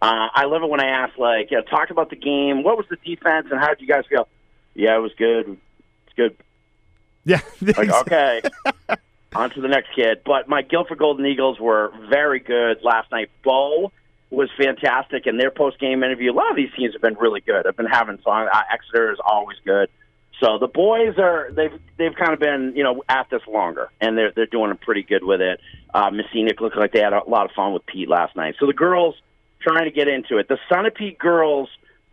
Uh, 0.00 0.28
I 0.34 0.46
love 0.46 0.62
it 0.62 0.68
when 0.68 0.80
I 0.80 0.86
ask, 0.86 1.16
like, 1.18 1.50
you 1.50 1.58
know, 1.58 1.62
talk 1.62 1.90
about 1.90 2.10
the 2.10 2.16
game. 2.16 2.62
What 2.62 2.76
was 2.76 2.86
the 2.88 2.96
defense, 3.04 3.48
and 3.50 3.60
how 3.60 3.68
did 3.68 3.80
you 3.80 3.86
guys 3.86 4.04
feel? 4.08 4.26
Yeah, 4.74 4.96
it 4.96 5.00
was 5.00 5.12
good. 5.16 5.58
It's 6.06 6.16
good. 6.16 6.36
Yeah. 7.24 7.40
Like, 7.60 7.90
okay, 8.08 8.42
on 9.34 9.50
to 9.50 9.60
the 9.60 9.68
next 9.68 9.94
kid. 9.94 10.22
But 10.24 10.48
my 10.48 10.62
Gilford 10.62 10.98
Golden 10.98 11.26
Eagles 11.26 11.60
were 11.60 11.92
very 12.08 12.40
good 12.40 12.78
last 12.82 13.10
night. 13.12 13.30
Bow 13.44 13.92
was 14.30 14.48
fantastic 14.56 15.26
in 15.26 15.36
their 15.36 15.50
post 15.50 15.78
game 15.78 16.02
interview. 16.02 16.32
A 16.32 16.34
lot 16.34 16.50
of 16.50 16.56
these 16.56 16.70
teams 16.76 16.94
have 16.94 17.02
been 17.02 17.14
really 17.14 17.40
good. 17.40 17.66
I've 17.66 17.76
been 17.76 17.86
having 17.86 18.18
fun. 18.18 18.48
Uh, 18.52 18.62
Exeter 18.72 19.12
is 19.12 19.18
always 19.24 19.58
good. 19.64 19.90
So 20.40 20.58
the 20.58 20.66
boys 20.66 21.18
are 21.18 21.50
they've 21.52 21.78
they've 21.98 22.14
kind 22.14 22.32
of 22.32 22.40
been 22.40 22.72
you 22.74 22.82
know 22.82 23.02
at 23.08 23.28
this 23.30 23.42
longer, 23.46 23.90
and 24.00 24.16
they're 24.16 24.32
they're 24.34 24.46
doing 24.46 24.76
pretty 24.76 25.02
good 25.02 25.24
with 25.24 25.40
it. 25.40 25.60
Uh, 25.94 26.10
Mascenic 26.10 26.60
looked 26.60 26.76
like 26.76 26.92
they 26.92 27.00
had 27.00 27.12
a 27.12 27.22
lot 27.28 27.44
of 27.44 27.52
fun 27.52 27.72
with 27.72 27.86
Pete 27.86 28.08
last 28.08 28.34
night. 28.34 28.56
So 28.58 28.66
the 28.66 28.72
girls 28.72 29.14
trying 29.60 29.84
to 29.84 29.90
get 29.90 30.08
into 30.08 30.38
it. 30.38 30.48
The 30.48 30.58
Sunapee 30.70 31.18
girls 31.18 31.68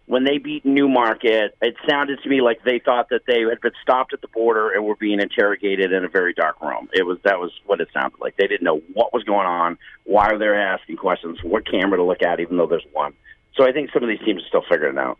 when 0.09 0.23
they 0.23 0.39
beat 0.39 0.65
Newmarket, 0.65 1.55
it 1.61 1.75
sounded 1.87 2.19
to 2.23 2.29
me 2.29 2.41
like 2.41 2.63
they 2.63 2.79
thought 2.79 3.09
that 3.09 3.21
they 3.27 3.41
had 3.41 3.61
been 3.61 3.73
stopped 3.83 4.11
at 4.11 4.21
the 4.21 4.27
border 4.27 4.71
and 4.71 4.83
were 4.83 4.95
being 4.95 5.19
interrogated 5.19 5.91
in 5.91 6.03
a 6.03 6.09
very 6.09 6.33
dark 6.33 6.59
room. 6.61 6.89
It 6.93 7.05
was 7.05 7.19
that 7.25 7.39
was 7.39 7.51
what 7.67 7.79
it 7.79 7.89
sounded 7.93 8.19
like. 8.19 8.35
They 8.35 8.47
didn't 8.47 8.63
know 8.63 8.81
what 8.93 9.13
was 9.13 9.23
going 9.23 9.45
on, 9.45 9.77
why 10.05 10.35
they 10.35 10.47
asking 10.47 10.97
questions, 10.97 11.37
what 11.43 11.69
camera 11.69 11.97
to 11.97 12.03
look 12.03 12.23
at, 12.23 12.39
even 12.39 12.57
though 12.57 12.65
there's 12.65 12.87
one. 12.91 13.13
So 13.55 13.63
I 13.63 13.71
think 13.71 13.91
some 13.93 14.01
of 14.01 14.09
these 14.09 14.17
teams 14.25 14.41
are 14.41 14.47
still 14.47 14.63
figuring 14.67 14.97
it 14.97 14.99
out. 14.99 15.19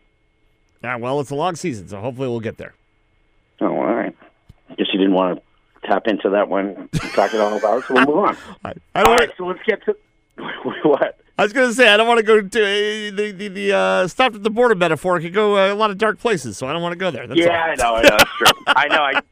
yeah, 0.82 0.96
well, 0.96 1.20
it's 1.20 1.30
a 1.30 1.36
long 1.36 1.54
season, 1.54 1.86
so 1.86 2.00
hopefully 2.00 2.26
we'll 2.26 2.40
get 2.40 2.56
there. 2.56 2.74
Oh, 3.60 3.68
all 3.68 3.94
right. 3.94 4.16
Guess 4.70 4.78
you 4.78 4.84
didn't 5.00 5.14
want 5.14 5.42
to 5.82 5.88
tap 5.88 6.06
into 6.06 6.30
that 6.30 6.48
one, 6.48 6.88
talk 7.14 7.34
it 7.34 7.40
all 7.40 7.56
about. 7.56 7.84
So 7.84 7.94
we'll 7.94 8.06
move 8.06 8.16
on. 8.18 8.36
I, 8.64 8.74
I 8.94 9.02
All 9.02 9.14
right, 9.16 9.30
so 9.36 9.46
let's 9.46 9.60
get 9.66 9.84
to 9.86 9.96
what. 10.82 11.18
I 11.38 11.42
was 11.42 11.52
going 11.54 11.68
to 11.68 11.74
say 11.74 11.88
I 11.88 11.96
don't 11.96 12.06
want 12.06 12.18
to 12.18 12.22
go 12.22 12.40
to 12.40 12.62
uh, 12.62 13.10
the 13.16 13.32
the, 13.34 13.48
the 13.48 13.72
uh, 13.72 14.08
stopped 14.08 14.36
at 14.36 14.42
the 14.42 14.50
border 14.50 14.74
metaphor. 14.74 15.16
It 15.16 15.22
could 15.22 15.34
go 15.34 15.56
uh, 15.56 15.72
a 15.72 15.74
lot 15.74 15.90
of 15.90 15.96
dark 15.98 16.18
places, 16.18 16.58
so 16.58 16.66
I 16.66 16.72
don't 16.72 16.82
want 16.82 16.92
to 16.92 16.98
go 16.98 17.10
there. 17.10 17.26
That's 17.26 17.40
yeah, 17.40 17.48
all. 17.48 17.70
I 17.70 17.74
know, 17.74 17.94
I 17.94 18.02
know, 18.02 18.16
it's 18.20 18.30
true. 18.36 18.64
I 18.66 18.88
know. 18.88 19.02
I, 19.02 19.22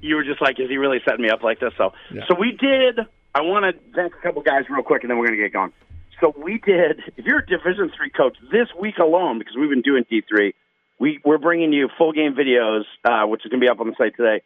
you 0.00 0.16
were 0.16 0.24
just 0.24 0.40
like, 0.40 0.58
is 0.58 0.68
he 0.68 0.78
really 0.78 0.98
setting 1.04 1.22
me 1.22 1.30
up 1.30 1.42
like 1.42 1.60
this? 1.60 1.72
So, 1.76 1.92
Yeah. 2.12 2.22
so 2.26 2.34
we 2.38 2.52
did. 2.52 3.00
I 3.34 3.42
want 3.42 3.64
to 3.64 3.80
thank 3.94 4.14
a 4.14 4.22
couple 4.22 4.42
guys 4.42 4.64
real 4.68 4.82
quick, 4.82 5.02
and 5.02 5.10
then 5.10 5.18
we're 5.18 5.26
going 5.26 5.38
to 5.38 5.44
get 5.44 5.52
going. 5.52 5.72
So 6.20 6.34
we 6.36 6.58
did. 6.58 7.00
If 7.16 7.24
you're 7.26 7.38
a 7.40 7.46
Division 7.46 7.90
three 7.96 8.10
coach, 8.10 8.36
this 8.50 8.68
week 8.78 8.98
alone, 8.98 9.38
because 9.38 9.54
we've 9.56 9.70
been 9.70 9.82
doing 9.82 10.04
D 10.08 10.22
three, 10.28 10.54
we 10.98 11.20
we're 11.24 11.38
bringing 11.38 11.72
you 11.72 11.88
full 11.98 12.12
game 12.12 12.34
videos, 12.34 12.84
uh, 13.04 13.26
which 13.26 13.44
is 13.44 13.50
going 13.50 13.60
to 13.60 13.64
be 13.64 13.68
up 13.68 13.80
on 13.80 13.88
the 13.88 13.94
site 13.98 14.16
today. 14.16 14.42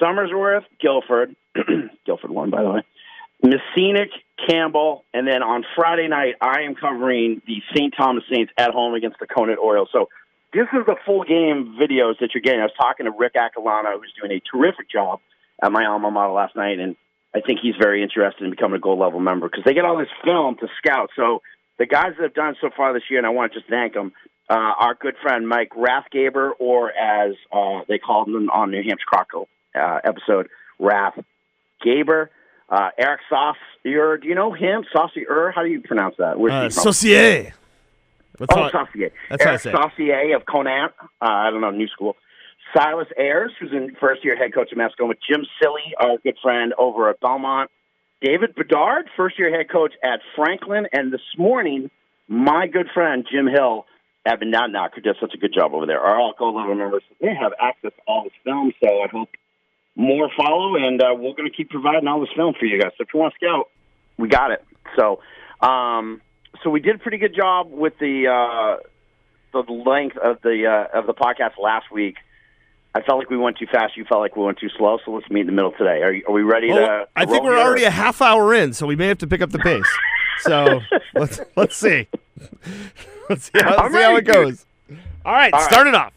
Somersworth, 0.00 0.64
Gilford, 0.82 1.34
Gilford 2.06 2.30
won 2.30 2.50
by 2.50 2.62
the 2.62 2.70
way. 2.70 2.82
Mascenic, 3.42 4.10
Campbell, 4.48 5.04
and 5.14 5.26
then 5.26 5.42
on 5.42 5.64
Friday 5.74 6.08
night, 6.08 6.34
I 6.40 6.62
am 6.62 6.74
covering 6.74 7.40
the 7.46 7.62
St. 7.74 7.94
Thomas 7.96 8.24
Saints 8.30 8.52
at 8.58 8.70
home 8.70 8.94
against 8.94 9.18
the 9.18 9.26
Conant 9.26 9.58
Orioles. 9.58 9.88
So 9.92 10.08
this 10.52 10.66
is 10.72 10.84
the 10.86 10.96
full 11.06 11.24
game 11.24 11.76
videos 11.80 12.18
that 12.20 12.30
you're 12.34 12.42
getting. 12.42 12.60
I 12.60 12.64
was 12.64 12.72
talking 12.78 13.06
to 13.06 13.12
Rick 13.12 13.34
Acalana, 13.34 13.94
who's 13.94 14.12
doing 14.20 14.32
a 14.32 14.40
terrific 14.40 14.90
job 14.90 15.20
at 15.62 15.72
my 15.72 15.86
alma 15.86 16.10
mater 16.10 16.32
last 16.32 16.56
night, 16.56 16.78
and 16.80 16.96
I 17.34 17.40
think 17.40 17.60
he's 17.62 17.76
very 17.80 18.02
interested 18.02 18.44
in 18.44 18.50
becoming 18.50 18.76
a 18.76 18.80
gold 18.80 18.98
level 18.98 19.20
member 19.20 19.48
because 19.48 19.64
they 19.64 19.74
get 19.74 19.84
all 19.84 19.98
this 19.98 20.08
film 20.24 20.56
to 20.56 20.68
scout. 20.78 21.10
So 21.16 21.40
the 21.78 21.86
guys 21.86 22.12
that 22.18 22.24
have 22.24 22.34
done 22.34 22.56
so 22.60 22.70
far 22.76 22.92
this 22.92 23.04
year, 23.08 23.18
and 23.18 23.26
I 23.26 23.30
want 23.30 23.52
to 23.52 23.60
just 23.60 23.70
thank 23.70 23.94
them, 23.94 24.12
uh, 24.50 24.54
our 24.54 24.94
good 24.94 25.14
friend 25.22 25.48
Mike 25.48 25.70
Rathgaber, 25.70 26.52
or 26.58 26.90
as 26.92 27.36
uh, 27.52 27.82
they 27.88 27.98
called 27.98 28.28
him 28.28 28.50
on 28.50 28.70
New 28.70 28.82
Hampshire 28.82 29.06
Chronicle 29.06 29.48
uh, 29.74 29.98
episode, 30.04 30.48
Raph 30.80 31.22
Gaber. 31.84 32.28
Uh, 32.68 32.90
Eric 32.98 33.20
Saucier, 33.28 34.16
do 34.18 34.28
you 34.28 34.34
know 34.36 34.52
him? 34.52 34.84
Saucier, 34.92 35.52
how 35.54 35.62
do 35.62 35.68
you 35.68 35.80
pronounce 35.80 36.14
that? 36.18 36.38
Where's 36.38 36.52
Uh. 36.76 36.80
Saucier. 36.80 37.52
That's 38.38 38.54
Oh, 38.56 38.70
Saucier. 38.70 39.10
that's 39.28 39.44
I 39.44 39.48
Eric. 39.50 39.60
Saucier 39.62 40.36
of 40.36 40.46
Conant. 40.46 40.92
Uh, 41.20 41.24
I 41.26 41.50
don't 41.50 41.60
know, 41.60 41.70
new 41.70 41.88
school. 41.88 42.16
Silas 42.74 43.08
Ayers, 43.18 43.50
who's 43.58 43.72
in 43.72 43.96
first 44.00 44.24
year 44.24 44.36
head 44.36 44.54
coach 44.54 44.68
at 44.72 44.78
Mascoma. 44.78 45.14
Jim 45.28 45.44
Silly, 45.60 45.82
our 45.98 46.18
good 46.18 46.36
friend 46.40 46.72
over 46.78 47.10
at 47.10 47.18
Belmont. 47.20 47.70
David 48.22 48.54
Bedard, 48.54 49.08
first 49.16 49.38
year 49.38 49.50
head 49.54 49.68
coach 49.68 49.92
at 50.04 50.20
Franklin. 50.36 50.86
And 50.92 51.12
this 51.12 51.20
morning, 51.36 51.90
my 52.28 52.68
good 52.68 52.88
friend 52.94 53.26
Jim 53.30 53.48
Hill 53.48 53.86
at 54.24 54.40
Monadnock, 54.40 54.90
who 54.94 55.00
does 55.00 55.16
such 55.20 55.34
a 55.34 55.38
good 55.38 55.52
job 55.52 55.74
over 55.74 55.86
there, 55.86 56.00
are 56.00 56.20
all 56.20 56.34
gold 56.38 56.54
level 56.54 56.74
members. 56.76 57.02
They 57.20 57.34
have 57.34 57.52
access 57.60 57.90
to 57.96 58.02
all 58.06 58.22
this 58.24 58.32
film, 58.44 58.72
so 58.82 59.02
I 59.02 59.08
hope 59.08 59.30
more 59.96 60.30
follow, 60.36 60.76
and 60.76 61.00
uh, 61.02 61.08
we're 61.14 61.34
going 61.34 61.50
to 61.50 61.56
keep 61.56 61.70
providing 61.70 62.06
all 62.08 62.20
this 62.20 62.30
film 62.36 62.54
for 62.58 62.64
you 62.66 62.80
guys. 62.80 62.92
So 62.98 63.02
if 63.02 63.08
you 63.12 63.20
want 63.20 63.34
to 63.38 63.46
scout, 63.46 63.68
we 64.18 64.28
got 64.28 64.50
it. 64.52 64.64
So, 64.96 65.20
um, 65.66 66.20
so 66.62 66.70
we 66.70 66.80
did 66.80 66.96
a 66.96 66.98
pretty 66.98 67.18
good 67.18 67.34
job 67.34 67.68
with 67.70 67.98
the 67.98 68.26
uh, 68.28 68.82
the 69.52 69.72
length 69.72 70.16
of 70.16 70.40
the 70.42 70.66
uh, 70.92 70.98
of 70.98 71.06
the 71.06 71.14
podcast 71.14 71.52
last 71.62 71.90
week. 71.92 72.16
I 72.92 73.02
felt 73.02 73.18
like 73.18 73.30
we 73.30 73.36
went 73.36 73.56
too 73.58 73.66
fast. 73.66 73.96
You 73.96 74.04
felt 74.04 74.20
like 74.20 74.34
we 74.36 74.42
went 74.44 74.58
too 74.58 74.68
slow. 74.76 74.98
So 75.04 75.12
let's 75.12 75.30
meet 75.30 75.42
in 75.42 75.46
the 75.46 75.52
middle 75.52 75.70
today. 75.72 76.02
Are, 76.02 76.12
you, 76.12 76.24
are 76.26 76.32
we 76.32 76.42
ready 76.42 76.68
Well, 76.72 76.78
to? 76.80 77.08
I 77.14 77.24
think 77.24 77.44
we're 77.44 77.54
here? 77.56 77.64
already 77.64 77.84
a 77.84 77.90
half 77.90 78.20
hour 78.20 78.52
in, 78.52 78.72
so 78.72 78.84
we 78.86 78.96
may 78.96 79.06
have 79.06 79.18
to 79.18 79.28
pick 79.28 79.40
up 79.42 79.50
the 79.50 79.58
pace. 79.60 79.86
So 80.42 80.80
let's 81.14 81.38
let's 81.54 81.76
see. 81.76 82.08
Let's 83.28 83.44
see 83.44 83.60
how, 83.60 83.76
I'm 83.76 83.92
see 83.92 83.98
how 84.00 84.16
it 84.16 84.24
goes. 84.24 84.64
All 85.24 85.32
right, 85.34 85.52
All 85.52 85.60
right. 85.60 85.70
start 85.70 85.86
it 85.86 85.94
off. 85.94 86.14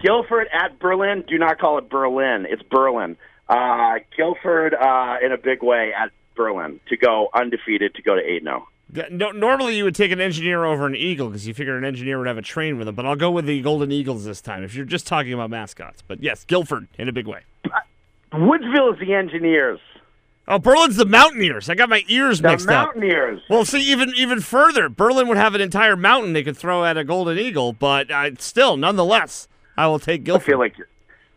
Gilford 0.00 0.48
at 0.52 0.78
Berlin. 0.78 1.24
Do 1.28 1.38
not 1.38 1.58
call 1.58 1.78
it 1.78 1.88
Berlin. 1.90 2.46
It's 2.48 2.62
Berlin. 2.62 3.16
Uh, 3.48 3.96
Gilford 4.16 4.74
uh, 4.74 5.16
in 5.24 5.32
a 5.32 5.38
big 5.38 5.62
way 5.62 5.92
at 5.92 6.10
Berlin 6.36 6.80
to 6.88 6.96
go 6.96 7.28
undefeated 7.34 7.94
to 7.96 8.02
go 8.02 8.14
to 8.14 8.20
eight 8.20 8.42
oh. 8.46 8.66
zero. 8.92 9.08
No, 9.10 9.30
normally 9.30 9.76
you 9.76 9.84
would 9.84 9.94
take 9.94 10.10
an 10.10 10.20
engineer 10.20 10.64
over 10.64 10.86
an 10.86 10.96
eagle 10.96 11.28
because 11.28 11.46
you 11.46 11.54
figure 11.54 11.76
an 11.78 11.84
engineer 11.84 12.18
would 12.18 12.26
have 12.26 12.38
a 12.38 12.42
train 12.42 12.76
with 12.76 12.86
them. 12.86 12.96
but 12.96 13.06
I'll 13.06 13.14
go 13.14 13.30
with 13.30 13.46
the 13.46 13.60
Golden 13.62 13.92
Eagles 13.92 14.24
this 14.24 14.40
time 14.40 14.64
if 14.64 14.74
you're 14.74 14.84
just 14.84 15.06
talking 15.06 15.32
about 15.32 15.50
mascots. 15.50 16.02
But 16.06 16.22
yes, 16.22 16.44
Gilford 16.44 16.88
in 16.98 17.08
a 17.08 17.12
big 17.12 17.28
way. 17.28 17.42
Woodsville 18.32 18.94
is 18.94 19.00
the 19.00 19.14
Engineers. 19.14 19.80
Oh, 20.48 20.58
Berlin's 20.58 20.96
the 20.96 21.04
Mountaineers. 21.04 21.68
I 21.68 21.76
got 21.76 21.88
my 21.88 22.02
ears 22.08 22.40
The 22.40 22.48
mixed 22.48 22.68
up. 22.68 22.94
Mountaineers. 22.96 23.40
Well, 23.48 23.64
see, 23.64 23.80
even 23.92 24.12
even 24.16 24.40
further, 24.40 24.88
Berlin 24.88 25.28
would 25.28 25.36
have 25.36 25.54
an 25.54 25.60
entire 25.60 25.96
mountain 25.96 26.32
they 26.32 26.42
could 26.42 26.56
throw 26.56 26.84
at 26.84 26.96
a 26.96 27.04
golden 27.04 27.38
eagle, 27.38 27.72
but 27.72 28.10
uh, 28.10 28.30
still, 28.38 28.76
nonetheless, 28.76 29.46
I 29.80 29.86
will 29.86 29.98
take 29.98 30.28
I 30.28 30.38
feel 30.38 30.58
like 30.58 30.76
you're, 30.76 30.88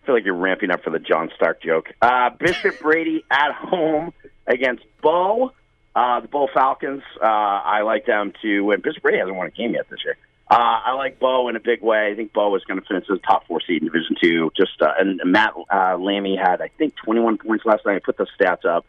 I 0.01 0.05
feel 0.05 0.15
like 0.15 0.25
you're 0.25 0.35
ramping 0.35 0.69
up 0.69 0.83
for 0.83 0.89
the 0.89 0.99
John 0.99 1.31
Stark 1.33 1.63
joke. 1.63 1.85
Uh, 2.01 2.29
Bishop 2.37 2.77
Brady 2.81 3.23
at 3.31 3.53
home 3.53 4.11
against 4.45 4.83
Bow. 5.01 5.53
Uh, 5.95 6.19
the 6.19 6.27
Bow 6.27 6.49
Falcons. 6.53 7.03
Uh, 7.21 7.25
I 7.25 7.83
like 7.83 8.05
them 8.05 8.33
to 8.41 8.61
win. 8.65 8.81
Bishop 8.81 9.01
Brady 9.01 9.19
hasn't 9.19 9.37
won 9.37 9.47
a 9.47 9.51
game 9.51 9.71
yet 9.71 9.89
this 9.89 9.99
year. 10.03 10.17
Uh, 10.51 10.55
I 10.57 10.91
like 10.95 11.19
Bow 11.19 11.47
in 11.47 11.55
a 11.55 11.61
big 11.61 11.81
way. 11.81 12.11
I 12.11 12.15
think 12.15 12.33
Bow 12.33 12.53
is 12.57 12.65
going 12.65 12.81
to 12.81 12.85
finish 12.85 13.05
as 13.09 13.17
a 13.17 13.25
top 13.25 13.47
four 13.47 13.61
seed 13.65 13.81
in 13.81 13.87
Division 13.87 14.17
Two. 14.21 14.51
Just 14.57 14.81
uh, 14.81 14.91
and 14.99 15.21
Matt 15.23 15.53
uh, 15.73 15.95
Lammy 15.97 16.35
had 16.35 16.61
I 16.61 16.67
think 16.77 16.95
21 16.97 17.37
points 17.37 17.63
last 17.63 17.85
night. 17.85 17.95
I 17.95 17.99
put 17.99 18.17
the 18.17 18.27
stats 18.37 18.65
up. 18.65 18.85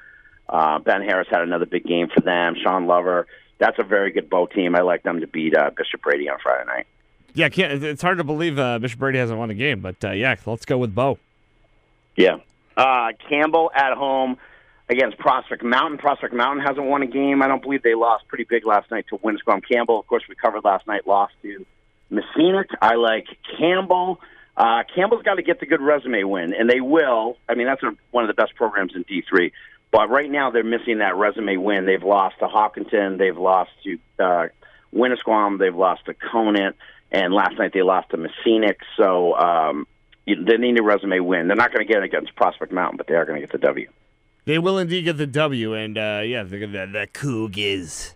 Uh, 0.49 0.81
ben 0.81 1.03
Harris 1.03 1.29
had 1.31 1.43
another 1.43 1.67
big 1.67 1.85
game 1.85 2.09
for 2.13 2.23
them. 2.23 2.57
Sean 2.61 2.89
Lover. 2.89 3.29
That's 3.59 3.79
a 3.79 3.85
very 3.85 4.11
good 4.11 4.29
Bow 4.29 4.47
team. 4.47 4.75
I 4.75 4.81
like 4.81 5.05
them 5.05 5.21
to 5.21 5.29
beat 5.29 5.57
uh, 5.57 5.71
Bishop 5.77 6.03
Brady 6.03 6.29
on 6.29 6.39
Friday 6.43 6.65
night. 6.67 6.87
Yeah, 7.35 7.49
it's 7.53 8.01
hard 8.03 8.19
to 8.19 8.25
believe 8.25 8.59
uh, 8.59 8.79
Bishop 8.79 9.01
Brady 9.01 9.19
hasn't 9.19 9.39
won 9.39 9.51
a 9.51 9.55
game, 9.55 9.81
but 9.81 10.03
uh, 10.05 10.13
yeah, 10.13 10.37
let's 10.47 10.65
go 10.65 10.79
with 10.79 10.95
Bow. 10.95 11.19
Yeah. 12.17 12.39
Uh, 12.77 13.09
Campbell 13.29 13.73
at 13.75 13.95
home 13.95 14.37
against 14.89 15.19
Prospect 15.19 15.65
Mountain. 15.65 15.99
Prospect 15.99 16.33
Mountain 16.33 16.65
hasn't 16.65 16.87
won 16.87 17.03
a 17.03 17.07
game. 17.07 17.43
I 17.43 17.49
don't 17.49 17.63
believe 17.63 17.83
they 17.83 17.95
lost 17.95 18.29
pretty 18.29 18.45
big 18.45 18.65
last 18.65 18.91
night 18.91 19.07
to 19.11 19.19
Winnisquam. 19.19 19.63
Campbell, 19.69 19.99
of 19.99 20.07
course, 20.07 20.23
we 20.29 20.37
covered 20.37 20.65
last 20.65 20.87
night, 20.87 21.07
lost 21.07 21.35
to 21.43 21.67
Mascenic. 22.11 22.69
I 22.81 22.95
like 22.95 23.27
Campbell. 23.59 24.21
Uh, 24.57 24.85
Campbell's 24.95 25.23
got 25.23 25.35
to 25.35 25.43
get 25.43 25.59
the 25.59 25.67
good 25.67 25.81
resume 25.81 26.23
win, 26.25 26.55
and 26.55 26.71
they 26.71 26.81
will. 26.81 27.37
I 27.49 27.55
mean, 27.55 27.67
that's 27.67 27.83
a, 27.83 27.97
one 28.13 28.23
of 28.23 28.29
the 28.29 28.41
best 28.41 28.55
programs 28.55 28.93
in 28.95 29.05
D3. 29.05 29.51
But 29.91 30.11
right 30.11 30.31
now, 30.31 30.51
they're 30.51 30.63
missing 30.63 30.99
that 30.99 31.17
resume 31.17 31.57
win. 31.57 31.87
They've 31.87 32.03
lost 32.03 32.39
to 32.41 32.49
Hopkinton. 32.49 33.17
They've 33.17 33.37
lost 33.37 33.71
to 33.85 33.99
uh, 34.19 34.49
Winnisquam. 34.95 35.59
They've 35.59 35.75
lost 35.75 36.07
to 36.07 36.15
Conant. 36.15 36.77
And 37.15 37.33
last 37.33 37.57
night, 37.59 37.71
they 37.73 37.83
lost 37.83 38.11
to 38.11 38.17
Mascenic. 38.17 38.81
So 38.97 39.35
um, 39.39 39.87
they 40.27 40.57
need 40.57 40.79
a 40.79 40.83
resume 40.83 41.21
win. 41.21 41.47
They're 41.47 41.57
not 41.57 41.73
going 41.73 41.87
to 41.87 41.91
get 41.91 42.03
it 42.03 42.07
against 42.07 42.35
Prospect 42.35 42.73
Mountain, 42.73 42.97
but 42.97 43.07
they 43.07 43.15
are 43.15 43.25
going 43.25 43.41
to 43.41 43.47
get 43.47 43.53
the 43.53 43.65
W. 43.67 43.89
They 44.47 44.59
will 44.59 44.79
indeed 44.79 45.03
get 45.03 45.17
the 45.17 45.27
W, 45.27 45.75
and 45.75 45.97
uh, 45.97 46.23
yeah, 46.25 46.43
the, 46.43 46.59
the, 46.59 46.87
the 46.93 47.09
Cougars. 47.13 48.15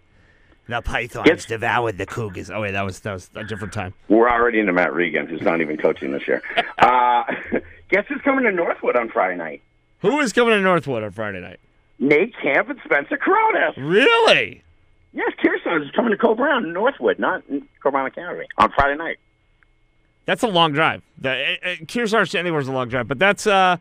The 0.67 0.83
Pythons 0.83 1.27
It's- 1.27 1.47
devoured 1.47 1.97
the 1.97 2.05
Cougars. 2.05 2.51
Oh 2.51 2.61
wait, 2.61 2.73
that 2.73 2.85
was 2.85 3.01
that 3.01 3.15
was 3.15 3.31
a 3.35 3.45
different 3.45 3.73
time. 3.73 3.95
We're 4.09 4.29
already 4.29 4.59
into 4.61 4.75
Matt 4.75 4.93
Regan, 4.93 5.27
who's 5.27 5.41
not 5.41 5.63
even 5.63 5.79
coaching 5.79 6.13
this 6.13 6.29
year. 6.29 6.43
uh, 6.79 7.23
guess 7.89 8.05
who's 8.09 8.21
coming 8.23 8.45
to 8.45 8.53
Northwood 8.53 8.95
on 8.95 9.09
Friday 9.09 9.37
night? 9.37 9.63
Who 10.01 10.21
is 10.21 10.35
coming 10.35 10.53
to 10.53 10.61
Northwood 10.61 11.03
on 11.05 11.13
Friday 11.13 11.41
night? 11.41 11.59
Nate 11.99 12.35
Camp 12.43 12.69
and 12.69 12.79
Spencer 12.85 13.17
Cronus. 13.17 13.79
Really? 13.79 14.63
Yes, 15.13 15.33
Kearsarge 15.43 15.85
is 15.85 15.91
coming 15.93 16.11
to 16.13 16.17
Coe-Brown, 16.19 16.73
Northwood, 16.73 17.19
not 17.19 17.43
Coe-Brown 17.83 18.07
Academy, 18.07 18.47
on 18.59 18.71
Friday 18.73 18.97
night. 18.97 19.19
That's 20.27 20.43
a 20.43 20.47
long 20.49 20.73
drive. 20.73 21.03
The 21.19 21.31
uh, 21.65 21.69
Kearsarge 21.87 22.31
to 22.33 22.39
anywhere 22.39 22.61
is 22.61 22.69
a 22.69 22.73
long 22.73 22.89
drive, 22.89 23.09
but 23.09 23.19
that's 23.19 23.47
uh, 23.47 23.79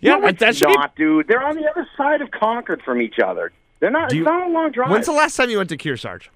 yeah, 0.00 0.16
no, 0.16 0.30
that- 0.32 0.56
should 0.56 0.68
be. 0.68 0.74
not, 0.74 0.94
dude. 0.94 1.26
They're 1.26 1.42
on 1.42 1.56
the 1.56 1.68
other 1.68 1.86
side 1.96 2.22
of 2.22 2.30
Concord 2.30 2.82
from 2.84 3.02
each 3.02 3.18
other. 3.18 3.50
They're 3.80 3.90
not. 3.90 4.10
Do 4.10 4.16
you- 4.16 4.22
it's 4.22 4.26
not 4.28 4.48
a 4.48 4.52
long 4.52 4.70
drive. 4.70 4.90
When's 4.90 5.06
the 5.06 5.12
last 5.12 5.36
time 5.36 5.50
you 5.50 5.56
went 5.56 5.68
to 5.70 5.76
Kearsarge? 5.76 6.28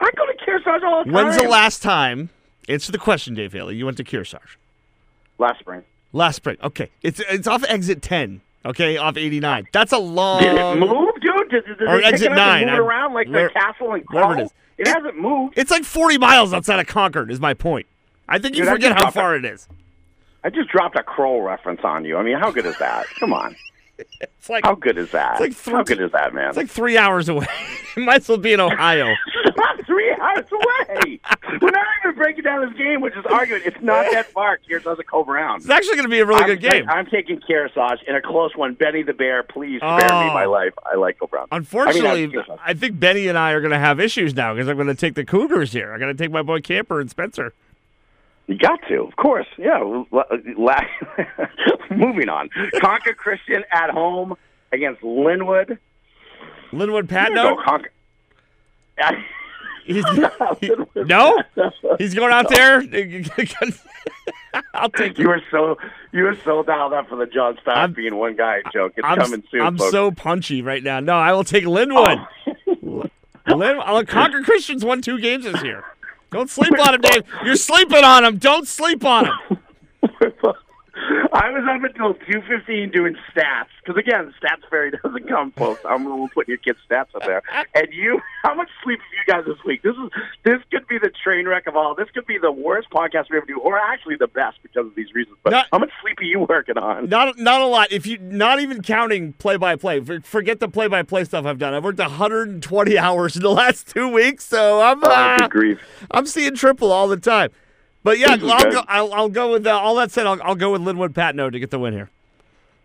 I 0.00 0.10
go 0.16 0.26
to 0.26 0.32
Kearsarge 0.44 0.82
all 0.82 0.98
the 1.00 1.04
time. 1.04 1.12
When's 1.12 1.36
the 1.36 1.48
last 1.48 1.82
time? 1.82 2.30
Answer 2.68 2.90
the 2.92 2.98
question, 2.98 3.34
Dave 3.34 3.52
Haley. 3.52 3.76
You 3.76 3.84
went 3.84 3.96
to 3.98 4.04
Kearsarge 4.04 4.56
Last 5.38 5.60
spring. 5.60 5.82
last 6.12 6.36
spring. 6.36 6.56
Okay, 6.64 6.90
it's 7.02 7.20
it's 7.28 7.46
off 7.46 7.62
exit 7.68 8.00
ten. 8.02 8.40
Okay, 8.64 8.96
off 8.96 9.16
eighty 9.18 9.38
nine. 9.38 9.68
That's 9.72 9.92
a 9.92 9.98
long. 9.98 10.42
Did 10.42 10.56
it 10.56 10.76
move, 10.78 11.15
or 11.52 12.02
exit 12.02 12.32
it 12.32 12.34
nine, 12.34 12.66
Move 12.66 12.74
it 12.74 12.78
around 12.80 13.14
like 13.14 13.28
where- 13.28 13.48
the 13.48 13.54
castle 13.54 13.92
and 13.94 14.02
wherever 14.10 14.38
it 14.38 14.42
is. 14.44 14.50
It 14.78 14.88
hasn't 14.88 15.18
moved. 15.18 15.54
It's 15.56 15.70
like 15.70 15.84
forty 15.84 16.18
miles 16.18 16.52
outside 16.52 16.78
of 16.80 16.86
Concord. 16.86 17.30
Is 17.30 17.40
my 17.40 17.54
point. 17.54 17.86
I 18.28 18.38
think 18.38 18.56
you 18.56 18.64
Dude, 18.64 18.72
forget 18.72 18.96
how 18.98 19.10
far 19.10 19.34
it 19.36 19.44
is. 19.44 19.68
I 20.44 20.50
just 20.50 20.68
dropped 20.68 20.96
a 20.98 21.02
Krull 21.02 21.44
reference 21.44 21.80
on 21.82 22.04
you. 22.04 22.16
I 22.18 22.22
mean, 22.22 22.36
how 22.38 22.50
good 22.50 22.66
is 22.66 22.76
that? 22.78 23.06
Come 23.18 23.32
on. 23.32 23.56
It's 24.20 24.50
like 24.50 24.62
How 24.66 24.74
good 24.74 24.98
is 24.98 25.10
that? 25.12 25.40
It's 25.40 25.64
like 25.66 25.74
how 25.74 25.82
good 25.82 26.02
is 26.02 26.12
that, 26.12 26.34
man? 26.34 26.48
it's 26.48 26.56
like 26.58 26.68
three 26.68 26.98
hours 26.98 27.30
away. 27.30 27.46
it 27.96 28.00
might 28.04 28.16
as 28.20 28.28
well 28.28 28.36
be 28.36 28.52
in 28.52 28.60
Ohio. 28.60 29.06
three 29.86 30.14
hours 30.20 30.44
away. 30.52 31.20
We're 31.62 31.70
not 31.70 31.86
even 32.04 32.16
breaking 32.16 32.44
down 32.44 32.68
this 32.68 32.76
game. 32.76 33.00
which 33.00 33.14
is 33.16 33.24
arguing. 33.30 33.62
It's 33.64 33.80
not 33.80 34.06
that 34.12 34.26
far. 34.26 34.58
Here 34.66 34.78
doesn't 34.80 35.06
go 35.06 35.24
Brown. 35.24 35.56
It's 35.56 35.68
actually 35.70 35.94
going 35.96 36.04
to 36.06 36.10
be 36.10 36.20
a 36.20 36.26
really 36.26 36.42
I'm, 36.42 36.46
good 36.48 36.60
game. 36.60 36.88
I'm 36.88 37.06
taking 37.06 37.40
Kearsarge 37.40 38.02
in 38.06 38.14
a 38.14 38.20
close 38.22 38.54
one. 38.56 38.74
Benny 38.74 39.02
the 39.02 39.12
Bear, 39.12 39.42
please 39.42 39.78
spare 39.78 39.96
me 39.96 40.04
Oh. 40.30 40.34
my 40.34 40.44
life. 40.44 40.74
I 40.84 40.96
like 40.96 41.18
Coe-Brown. 41.18 41.46
Unfortunately, 41.52 42.08
I 42.08 42.12
I, 42.12 42.26
mean, 42.26 42.30
Kearsarge. 42.32 42.78
think 42.78 43.00
Benny 43.00 43.28
and 43.28 43.38
I 43.38 43.52
are 43.52 43.60
going 43.60 43.70
to 43.72 43.78
have 43.78 44.00
issues 44.00 44.34
now 44.34 44.54
because 44.54 44.68
I'm 44.68 44.76
going 44.76 44.88
to 44.88 44.94
take 44.94 45.14
the 45.14 45.24
Cougars 45.24 45.72
here. 45.72 45.92
I'm 45.92 46.00
going 46.00 46.14
to 46.14 46.22
take 46.22 46.30
my 46.32 46.42
boy 46.42 46.60
Camper 46.60 47.00
and 47.00 47.08
Spencer. 47.10 47.54
You 48.48 48.56
got 48.56 48.80
to, 48.88 49.02
of 49.02 49.16
course. 49.16 49.46
Yeah. 49.58 49.78
Moving 51.90 52.28
on. 52.28 52.48
Concord 52.80 53.16
Christian 53.16 53.64
at 53.72 53.90
home 53.90 54.36
against 54.72 55.02
Linwood. 55.02 55.78
Linwood 56.72 57.08
Patno. 57.08 57.56
Concord. 57.64 57.90
He's, 59.86 60.04
he- 60.60 60.72
no, 60.94 61.42
he's 61.98 62.14
going 62.14 62.32
out 62.32 62.48
there. 62.48 62.82
I'll 64.74 64.88
take 64.90 65.18
You 65.18 65.28
were 65.28 65.42
so 65.50 65.76
you 66.12 66.24
were 66.24 66.36
so 66.44 66.62
dialed 66.62 66.92
up 66.94 67.08
for 67.08 67.16
the 67.16 67.26
John 67.26 67.58
Stark 67.60 67.76
I'm- 67.76 67.92
being 67.92 68.16
one 68.16 68.36
guy 68.36 68.62
joke. 68.72 68.94
It's 68.96 69.06
I'm, 69.06 69.18
coming 69.18 69.42
soon, 69.50 69.60
I'm 69.60 69.76
folks. 69.78 69.90
so 69.90 70.10
punchy 70.10 70.62
right 70.62 70.82
now. 70.82 71.00
No, 71.00 71.14
I 71.14 71.32
will 71.32 71.44
take 71.44 71.64
Linwood. 71.66 72.18
Oh. 72.68 73.04
Lin, 73.54 73.78
I'll 73.82 74.04
Concord 74.04 74.44
Christians 74.44 74.84
won 74.84 75.02
two 75.02 75.20
games 75.20 75.44
this 75.44 75.62
year. 75.62 75.84
Don't 76.32 76.50
sleep 76.50 76.72
on 76.80 76.94
him, 76.94 77.00
Dave. 77.00 77.22
You're 77.44 77.54
sleeping 77.56 78.02
on 78.02 78.24
him. 78.24 78.38
Don't 78.38 78.66
sleep 78.66 79.04
on 79.04 79.26
him. 79.26 79.58
I 81.32 81.50
was 81.50 81.62
up 81.68 81.84
until 81.84 82.14
two 82.14 82.40
fifteen 82.48 82.90
doing 82.90 83.16
stats 83.34 83.66
because 83.84 83.98
again, 83.98 84.32
Stats 84.42 84.68
Fairy 84.70 84.90
doesn't 85.04 85.28
come, 85.28 85.52
close. 85.52 85.76
I'm 85.84 86.04
the 86.04 86.10
one 86.14 86.28
putting 86.30 86.52
your 86.52 86.58
kids' 86.58 86.78
stats 86.90 87.14
up 87.14 87.22
there. 87.24 87.42
And 87.74 87.88
you, 87.92 88.20
how 88.42 88.54
much 88.54 88.68
sleep 88.82 88.98
have 89.00 89.12
you 89.12 89.32
guys 89.32 89.44
this 89.54 89.62
week? 89.64 89.82
This 89.82 89.92
is 89.94 90.10
this 90.44 90.58
could 90.70 90.88
be 90.88 90.98
the 90.98 91.10
train 91.22 91.46
wreck 91.46 91.66
of 91.66 91.76
all. 91.76 91.94
This 91.94 92.08
could 92.14 92.26
be 92.26 92.38
the 92.38 92.50
worst 92.50 92.88
podcast 92.90 93.26
we 93.30 93.36
ever 93.36 93.44
do, 93.46 93.58
or 93.60 93.78
actually 93.78 94.16
the 94.16 94.28
best 94.28 94.58
because 94.62 94.86
of 94.86 94.94
these 94.94 95.12
reasons. 95.14 95.36
But 95.42 95.50
Not- 95.50 95.66
how 95.72 95.78
much 95.78 95.90
sleep 96.02 96.18
are 96.20 96.24
you 96.24 96.46
working 96.48 96.78
on? 96.78 97.08
Not 97.10 97.38
not 97.38 97.60
a 97.60 97.66
lot. 97.66 97.92
If 97.92 98.06
you 98.06 98.16
not 98.18 98.60
even 98.60 98.80
counting 98.82 99.34
play 99.34 99.56
by 99.58 99.76
play, 99.76 100.00
forget 100.00 100.60
the 100.60 100.68
play 100.68 100.88
by 100.88 101.02
play 101.02 101.24
stuff 101.24 101.44
I've 101.44 101.58
done. 101.58 101.74
I've 101.74 101.84
worked 101.84 101.98
120 101.98 102.98
hours 102.98 103.36
in 103.36 103.42
the 103.42 103.50
last 103.50 103.88
two 103.88 104.08
weeks, 104.08 104.44
so 104.44 104.80
I'm 104.80 105.04
Oh, 105.04 105.08
uh, 105.10 105.48
grief! 105.48 105.78
I'm 106.10 106.24
seeing 106.26 106.54
triple 106.54 106.90
all 106.92 107.08
the 107.08 107.16
time. 107.18 107.50
But 108.06 108.20
yeah, 108.20 108.36
I'll 108.40 108.70
go. 108.70 108.82
I'll, 108.86 109.14
I'll 109.14 109.28
go 109.28 109.50
with 109.50 109.66
uh, 109.66 109.76
all 109.76 109.96
that 109.96 110.12
said. 110.12 110.28
I'll, 110.28 110.40
I'll 110.40 110.54
go 110.54 110.70
with 110.70 110.80
Linwood 110.80 111.12
Patno 111.12 111.50
to 111.50 111.58
get 111.58 111.72
the 111.72 111.78
win 111.80 111.92
here. 111.92 112.08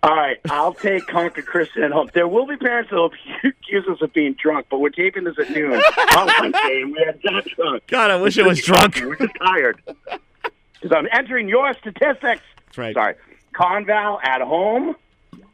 All 0.02 0.16
right, 0.16 0.40
I'll 0.50 0.74
take 0.74 1.06
Concord 1.06 1.46
Christian 1.46 1.84
at 1.84 1.92
home. 1.92 2.10
There 2.16 2.28
will 2.28 2.48
be 2.48 2.58
parents 2.58 2.90
that 2.90 2.96
will 2.96 3.12
accuse 3.44 3.88
us 3.88 4.02
of 4.02 4.12
being 4.14 4.34
drunk, 4.34 4.66
but 4.72 4.80
we're 4.80 4.90
taping 4.90 5.26
this 5.26 5.38
at 5.38 5.52
noon 5.52 5.74
on 5.74 6.28
Wednesday, 6.42 6.82
and 6.82 6.92
we 6.92 7.04
are 7.04 7.14
not 7.24 7.46
drunk. 7.46 7.84
God, 7.86 8.10
I 8.10 8.20
wish 8.20 8.40
I 8.40 8.48
was 8.48 8.64
drunk. 8.64 8.96
We're 8.96 9.16
just 9.16 9.36
tired. 9.38 9.80
Because 9.86 10.92
I'm 10.92 11.08
entering 11.12 11.48
your 11.48 11.72
statistics. 11.76 12.42
That's 12.56 12.78
right. 12.80 12.96
Sorry. 12.96 13.14
Conval 13.54 14.18
at 14.24 14.42
home. 14.42 14.96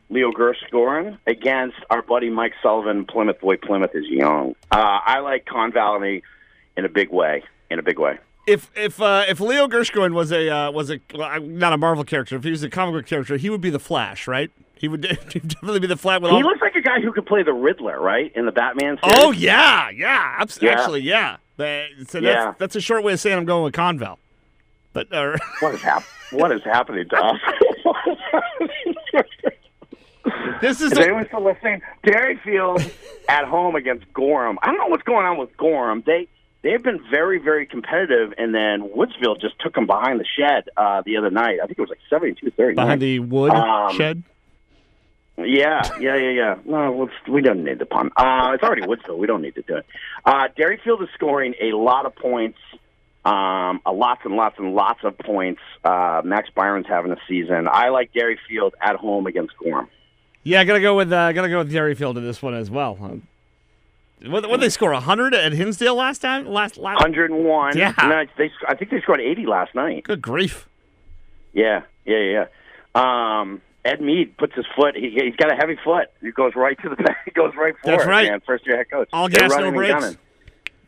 Leo 0.10 0.32
Gersh 0.32 0.66
scoring 0.66 1.18
against 1.28 1.76
our 1.90 2.02
buddy 2.02 2.30
Mike 2.30 2.54
Sullivan. 2.64 3.04
Plymouth 3.04 3.42
boy, 3.42 3.58
Plymouth 3.58 3.94
is 3.96 4.06
young. 4.08 4.56
Uh, 4.72 5.00
I 5.06 5.20
like 5.20 5.44
Conval 5.44 6.22
in 6.78 6.86
a 6.86 6.90
big 6.90 7.10
way. 7.10 7.44
In 7.70 7.80
a 7.80 7.84
big 7.84 8.00
way. 8.00 8.18
If 8.48 8.72
if 8.76 9.02
uh, 9.02 9.26
if 9.28 9.40
Leo 9.42 9.68
Gershwin 9.68 10.14
was 10.14 10.32
a 10.32 10.50
uh, 10.50 10.72
was 10.72 10.90
a 10.90 11.00
well, 11.14 11.40
not 11.42 11.74
a 11.74 11.78
Marvel 11.78 12.04
character, 12.06 12.38
if 12.38 12.44
he 12.46 12.50
was 12.52 12.64
a 12.64 12.70
comic 12.70 12.94
book 12.96 13.06
character, 13.06 13.36
he 13.38 13.50
would 13.50 13.60
be 13.62 13.70
the 13.70 13.80
Flash, 13.80 14.26
right? 14.28 14.50
He 14.76 14.88
would 14.88 15.02
definitely 15.02 15.80
be 15.82 15.88
the 15.88 15.98
Flash 15.98 16.22
with 16.22 16.32
all. 16.32 16.38
He 16.38 16.44
looks 16.44 16.62
like 16.62 16.76
a 16.76 16.82
guy 16.82 17.02
who 17.02 17.12
could 17.12 17.26
play 17.26 17.44
the 17.44 17.52
Riddler, 17.54 18.00
right, 18.00 18.32
in 18.36 18.46
the 18.46 18.52
Batman 18.54 18.98
series. 19.04 19.18
oh 19.20 19.32
yeah, 19.32 19.90
yeah, 19.90 20.46
Yeah. 20.62 20.72
actually, 20.72 21.02
yeah. 21.02 21.38
That- 21.58 21.90
so 22.08 22.22
that's 22.22 22.24
Yeah. 22.24 22.54
that's 22.58 22.76
a 22.78 22.82
short 22.82 23.04
way 23.04 23.12
of 23.14 23.20
saying 23.20 23.38
I'm 23.38 23.44
going 23.46 23.66
with 23.66 23.74
Conval. 23.74 24.18
But 24.94 25.12
uh, 25.12 25.36
What 25.60 25.74
is 25.76 25.82
hap- 25.82 26.04
What 26.32 26.52
is 26.54 26.64
happening 26.64 27.10
to 27.10 27.18
us? 27.18 27.40
this 30.62 30.82
is 30.82 30.92
Is 30.92 30.98
the, 30.98 31.04
anyone 31.04 31.26
still 31.28 31.44
listening? 31.44 31.82
Derryfield 32.06 32.92
at 33.28 33.46
home 33.46 33.76
against 33.76 34.12
Gorham. 34.14 34.58
I 34.62 34.68
don't 34.68 34.78
know 34.78 34.88
what's 34.88 35.04
going 35.04 35.26
on 35.26 35.38
with 35.38 35.56
Gorham. 35.58 36.04
They 36.06 36.28
they've 36.64 36.82
been 36.82 37.00
very 37.10 37.40
very 37.40 37.66
competitive, 37.66 38.34
and 38.38 38.54
then 38.54 38.90
Woodsville 38.90 39.40
just 39.40 39.60
took 39.60 39.74
them 39.76 39.86
behind 39.86 40.20
the 40.20 40.26
shed 40.38 40.70
uh, 40.78 41.02
the 41.06 41.18
other 41.18 41.30
night. 41.30 41.60
I 41.62 41.66
think 41.68 41.78
it 41.78 41.82
was 41.82 41.90
like 41.90 42.00
seventy-two 42.10 42.52
thirty. 42.52 42.76
behind 42.76 43.02
the 43.02 43.20
wood 43.20 43.52
Um, 43.52 43.94
shed. 43.96 44.24
Yeah, 45.40 45.82
yeah, 46.00 46.16
yeah, 46.16 46.30
yeah. 46.32 46.56
No, 46.66 46.98
let's, 46.98 47.14
we 47.30 47.42
don't 47.44 47.64
need 47.64 47.78
the 47.78 47.86
pun. 47.86 48.10
Uh, 48.18 48.54
it's 48.56 48.64
already 48.64 48.82
Woodsville. 48.82 49.20
We 49.20 49.28
don't 49.28 49.44
need 49.44 49.54
to 49.54 49.62
do 49.62 49.76
it. 49.78 49.86
Uh, 50.26 50.48
Derryfield 50.58 51.04
is 51.04 51.10
scoring 51.14 51.54
a 51.62 51.76
lot 51.76 52.08
of 52.08 52.16
points, 52.16 52.58
um, 53.24 53.80
a 53.86 53.92
lots 53.94 54.22
and 54.26 54.36
lots 54.36 54.58
and 54.58 54.74
lots 54.74 55.02
of 55.04 55.16
points. 55.20 55.62
Uh, 55.84 56.24
Max 56.26 56.50
Byron's 56.56 56.88
having 56.88 57.12
a 57.12 57.18
season. 57.30 57.68
I 57.72 57.90
like 57.90 58.12
Derryfield 58.14 58.72
at 58.82 58.96
home 58.96 59.28
against 59.28 59.56
Gorham. 59.60 59.88
Yeah, 60.42 60.62
I 60.62 60.64
gotta 60.64 60.82
go 60.82 60.96
with 60.96 61.14
uh, 61.14 61.32
gotta 61.34 61.50
go 61.50 61.60
with 61.60 61.72
Derryfield 61.72 62.18
in 62.18 62.26
this 62.26 62.42
one 62.42 62.56
as 62.56 62.72
well. 62.72 62.98
Um, 63.00 63.28
what 64.26 64.50
what 64.50 64.60
they 64.60 64.70
score 64.70 64.94
hundred 64.94 65.34
at 65.36 65.52
Hinsdale 65.54 65.96
last 65.96 66.20
time? 66.20 66.46
Last 66.48 66.78
last. 66.78 66.96
101. 67.02 67.78
Yeah. 67.78 67.94
No, 68.02 68.26
they, 68.38 68.52
I 68.68 68.76
think 68.76 68.92
they 68.92 69.02
scored 69.02 69.22
80 69.22 69.46
last 69.46 69.76
night. 69.76 70.04
Good 70.04 70.22
grief! 70.22 70.68
Yeah, 71.54 71.84
yeah, 72.06 72.18
yeah. 72.20 72.46
Um, 72.96 73.62
Ed 73.86 74.02
Mead 74.02 74.36
puts 74.38 74.54
his 74.56 74.66
foot. 74.76 74.96
He, 74.96 75.12
he's 75.12 75.36
got 75.36 75.52
a 75.52 75.56
heavy 75.56 75.78
foot. 75.84 76.10
He 76.22 76.32
goes 76.32 76.54
right 76.56 76.78
to 76.82 76.90
the 76.90 76.96
back. 77.04 77.18
He 77.26 77.32
goes 77.32 77.54
right 77.56 77.76
for 77.84 77.92
That's 77.92 78.04
it. 78.04 78.08
right. 78.08 78.30
Man, 78.30 78.42
first 78.46 78.66
year 78.66 78.78
head 78.78 78.90
coach. 78.90 79.10
All 79.14 79.30
They're 79.30 79.42
gas, 79.42 79.52
no 79.58 79.66
and 79.68 79.76
brakes. 79.76 80.18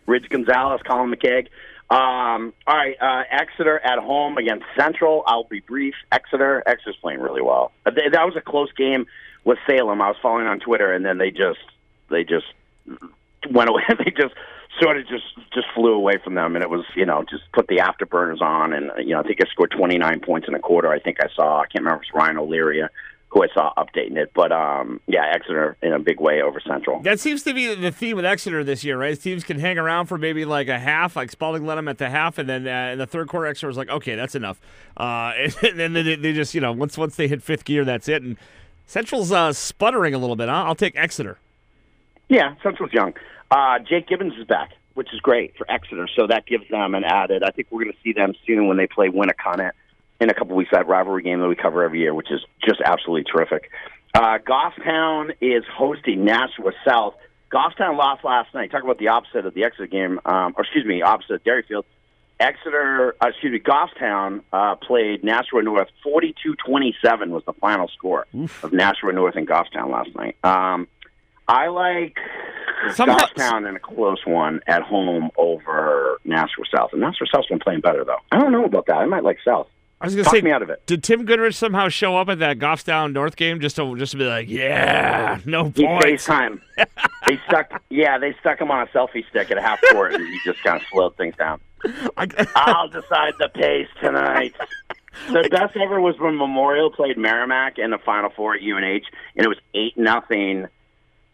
Ridge 0.05 0.27
Gonzalez, 0.29 0.81
Colin 0.87 1.11
McKeag. 1.13 1.47
Um, 1.91 2.53
all 2.67 2.75
right, 2.77 2.95
uh, 3.01 3.23
Exeter 3.31 3.79
at 3.79 3.97
home 3.99 4.37
against 4.37 4.65
Central. 4.77 5.23
I'll 5.25 5.43
be 5.45 5.59
brief. 5.59 5.95
Exeter, 6.11 6.61
Exeter's 6.67 6.95
playing 6.97 7.19
really 7.19 7.41
well. 7.41 7.71
Uh, 7.85 7.91
That 7.91 8.25
was 8.25 8.35
a 8.35 8.41
close 8.41 8.71
game 8.73 9.05
with 9.43 9.57
Salem. 9.67 10.01
I 10.01 10.07
was 10.09 10.17
following 10.21 10.45
on 10.47 10.59
Twitter, 10.59 10.93
and 10.93 11.03
then 11.05 11.17
they 11.19 11.31
just 11.31 11.59
they 12.09 12.23
just 12.23 12.45
went 13.51 13.69
away. 13.69 13.83
they 13.97 14.11
just 14.11 14.33
sort 14.81 14.97
of 14.97 15.07
just 15.07 15.25
just 15.53 15.67
flew 15.75 15.93
away 15.93 16.15
from 16.23 16.35
them, 16.35 16.55
and 16.55 16.63
it 16.63 16.69
was 16.69 16.85
you 16.95 17.05
know 17.05 17.23
just 17.29 17.43
put 17.53 17.67
the 17.67 17.77
afterburners 17.77 18.41
on, 18.41 18.73
and 18.73 18.91
you 18.99 19.13
know 19.13 19.19
I 19.19 19.23
think 19.23 19.39
I 19.41 19.49
scored 19.49 19.71
29 19.71 20.21
points 20.21 20.47
in 20.47 20.55
a 20.55 20.59
quarter. 20.59 20.89
I 20.89 20.99
think 20.99 21.17
I 21.21 21.27
saw 21.35 21.59
I 21.59 21.65
can't 21.65 21.83
remember 21.83 22.03
if 22.03 22.09
it 22.09 22.13
was 22.13 22.21
Ryan 22.21 22.37
O'Leary 22.37 22.83
who 23.29 23.43
I 23.43 23.47
saw 23.53 23.71
updating 23.77 24.17
it, 24.17 24.31
but 24.33 24.51
um, 24.51 24.99
yeah, 25.07 25.23
Exeter 25.31 25.77
in 25.83 25.93
a 25.93 25.99
big 25.99 26.19
way 26.19 26.41
over 26.41 26.59
Central. 26.59 26.99
That 27.01 27.19
seems 27.19 27.43
to 27.43 27.53
be 27.53 27.73
the 27.75 27.91
theme 27.91 28.15
with 28.15 28.25
Exeter 28.25 28.63
this 28.63 28.83
year, 28.83 28.97
right? 28.97 29.19
Teams 29.19 29.43
can 29.43 29.59
hang 29.59 29.77
around 29.77 30.07
for 30.07 30.17
maybe 30.17 30.45
like 30.45 30.67
a 30.67 30.79
half, 30.79 31.15
like 31.15 31.29
Spaulding 31.29 31.63
let 31.65 31.75
them 31.75 31.87
at 31.87 31.99
the 31.99 32.09
half, 32.09 32.39
and 32.39 32.49
then 32.49 32.67
uh, 32.67 32.93
in 32.93 32.97
the 32.97 33.05
third 33.05 33.27
quarter, 33.27 33.45
Exeter 33.45 33.67
was 33.67 33.77
like, 33.77 33.89
okay, 33.89 34.15
that's 34.15 34.33
enough. 34.33 34.59
Uh, 34.97 35.33
and 35.63 35.79
then 35.79 35.93
they, 35.93 36.15
they 36.15 36.33
just, 36.33 36.55
you 36.55 36.61
know, 36.61 36.71
once 36.71 36.97
once 36.97 37.15
they 37.15 37.27
hit 37.27 37.43
fifth 37.43 37.65
gear, 37.65 37.85
that's 37.85 38.07
it. 38.07 38.23
And 38.23 38.35
Central's 38.87 39.31
uh, 39.31 39.53
sputtering 39.53 40.15
a 40.15 40.17
little 40.17 40.35
bit. 40.35 40.49
Huh? 40.49 40.63
I'll 40.65 40.75
take 40.75 40.95
Exeter. 40.95 41.37
Yeah, 42.29 42.55
Central's 42.63 42.93
young. 42.93 43.13
Uh, 43.51 43.79
Jake 43.79 44.07
Gibbons 44.07 44.33
is 44.39 44.45
back, 44.45 44.71
which 44.93 45.13
is 45.13 45.19
great 45.19 45.57
for 45.57 45.69
Exeter. 45.69 46.07
So 46.15 46.27
that 46.27 46.45
gives 46.45 46.69
them 46.69 46.95
an 46.95 47.03
added. 47.03 47.43
I 47.43 47.49
think 47.49 47.67
we're 47.71 47.83
going 47.83 47.93
to 47.93 47.99
see 48.03 48.13
them 48.13 48.33
soon 48.45 48.67
when 48.67 48.77
they 48.77 48.87
play 48.87 49.09
Winnacunnet 49.09 49.71
in 50.21 50.29
a 50.29 50.33
couple 50.33 50.55
weeks 50.55 50.69
that 50.71 50.87
rivalry 50.87 51.23
game 51.23 51.39
that 51.39 51.47
we 51.47 51.55
cover 51.55 51.83
every 51.83 51.99
year, 51.99 52.13
which 52.13 52.31
is 52.31 52.41
just 52.63 52.81
absolutely 52.85 53.23
terrific. 53.23 53.71
Uh, 54.13 54.37
Goffstown 54.37 55.33
is 55.41 55.63
hosting 55.71 56.23
Nashua 56.23 56.71
South. 56.85 57.15
Goffstown 57.51 57.97
lost 57.97 58.23
last 58.23 58.53
night. 58.53 58.71
Talk 58.71 58.83
about 58.83 58.99
the 58.99 59.07
opposite 59.07 59.45
of 59.45 59.53
the 59.53 59.63
Exeter 59.63 59.87
game, 59.87 60.19
um, 60.25 60.53
or 60.55 60.63
excuse 60.63 60.85
me, 60.85 61.01
opposite 61.01 61.35
of 61.35 61.43
Derryfield. 61.43 61.83
Exeter, 62.39 63.15
uh, 63.21 63.29
excuse 63.29 63.51
me, 63.51 63.59
Goffstown 63.59 64.41
uh, 64.53 64.75
played 64.75 65.23
Nashua 65.23 65.61
North. 65.63 65.89
42-27 66.05 67.29
was 67.29 67.43
the 67.45 67.53
final 67.53 67.87
score 67.89 68.27
Oof. 68.35 68.63
of 68.63 68.71
Nashua 68.71 69.11
North 69.13 69.35
and 69.35 69.47
Goffstown 69.47 69.89
last 69.91 70.15
night. 70.15 70.37
Um, 70.43 70.87
I 71.49 71.67
like 71.67 72.17
Somehow- 72.93 73.17
Goffstown 73.17 73.67
in 73.67 73.75
a 73.75 73.79
close 73.79 74.25
one 74.25 74.61
at 74.67 74.81
home 74.83 75.29
over 75.37 76.17
Nashua 76.23 76.65
South. 76.73 76.91
And 76.93 77.01
Nashua 77.01 77.27
South's 77.33 77.47
been 77.47 77.59
playing 77.59 77.81
better, 77.81 78.05
though. 78.05 78.19
I 78.31 78.39
don't 78.39 78.51
know 78.51 78.63
about 78.65 78.85
that. 78.85 78.97
I 78.97 79.05
might 79.05 79.23
like 79.23 79.37
South. 79.43 79.67
I 80.01 80.05
was 80.05 80.15
gonna 80.15 80.29
say, 80.29 80.39
me 80.39 80.51
out 80.51 80.61
of 80.61 80.69
it. 80.69 80.81
did 80.85 81.03
Tim 81.03 81.25
Goodrich 81.25 81.55
somehow 81.55 81.89
show 81.89 82.15
up 82.15 82.29
at 82.29 82.39
that 82.39 82.57
Goffstown 82.57 83.11
North 83.11 83.35
game 83.35 83.59
just 83.59 83.75
to 83.75 83.97
just 83.97 84.13
to 84.13 84.17
be 84.17 84.23
like, 84.23 84.47
yeah, 84.47 85.39
no 85.45 85.73
He 85.75 85.85
points? 85.85 86.25
FaceTime. 86.25 86.61
they 87.27 87.37
stuck, 87.49 87.83
yeah, 87.89 88.17
they 88.17 88.33
stuck 88.39 88.61
him 88.61 88.71
on 88.71 88.87
a 88.87 88.91
selfie 88.91 89.27
stick 89.29 89.51
at 89.51 89.57
a 89.57 89.61
half 89.61 89.81
court, 89.91 90.13
and 90.13 90.25
he 90.25 90.39
just 90.45 90.63
kind 90.63 90.77
of 90.81 90.87
slowed 90.89 91.17
things 91.17 91.35
down. 91.35 91.59
I- 92.15 92.47
I'll 92.55 92.87
decide 92.87 93.33
the 93.39 93.49
pace 93.49 93.89
tonight. 93.99 94.55
The 95.33 95.49
best 95.51 95.75
ever 95.75 95.99
was 95.99 96.17
when 96.17 96.37
Memorial 96.37 96.91
played 96.91 97.17
Merrimack 97.17 97.77
in 97.77 97.89
the 97.91 97.97
Final 97.97 98.29
Four 98.29 98.55
at 98.55 98.61
UNH, 98.61 99.03
and 99.35 99.45
it 99.45 99.49
was 99.49 99.57
eight 99.73 99.97
nothing. 99.97 100.67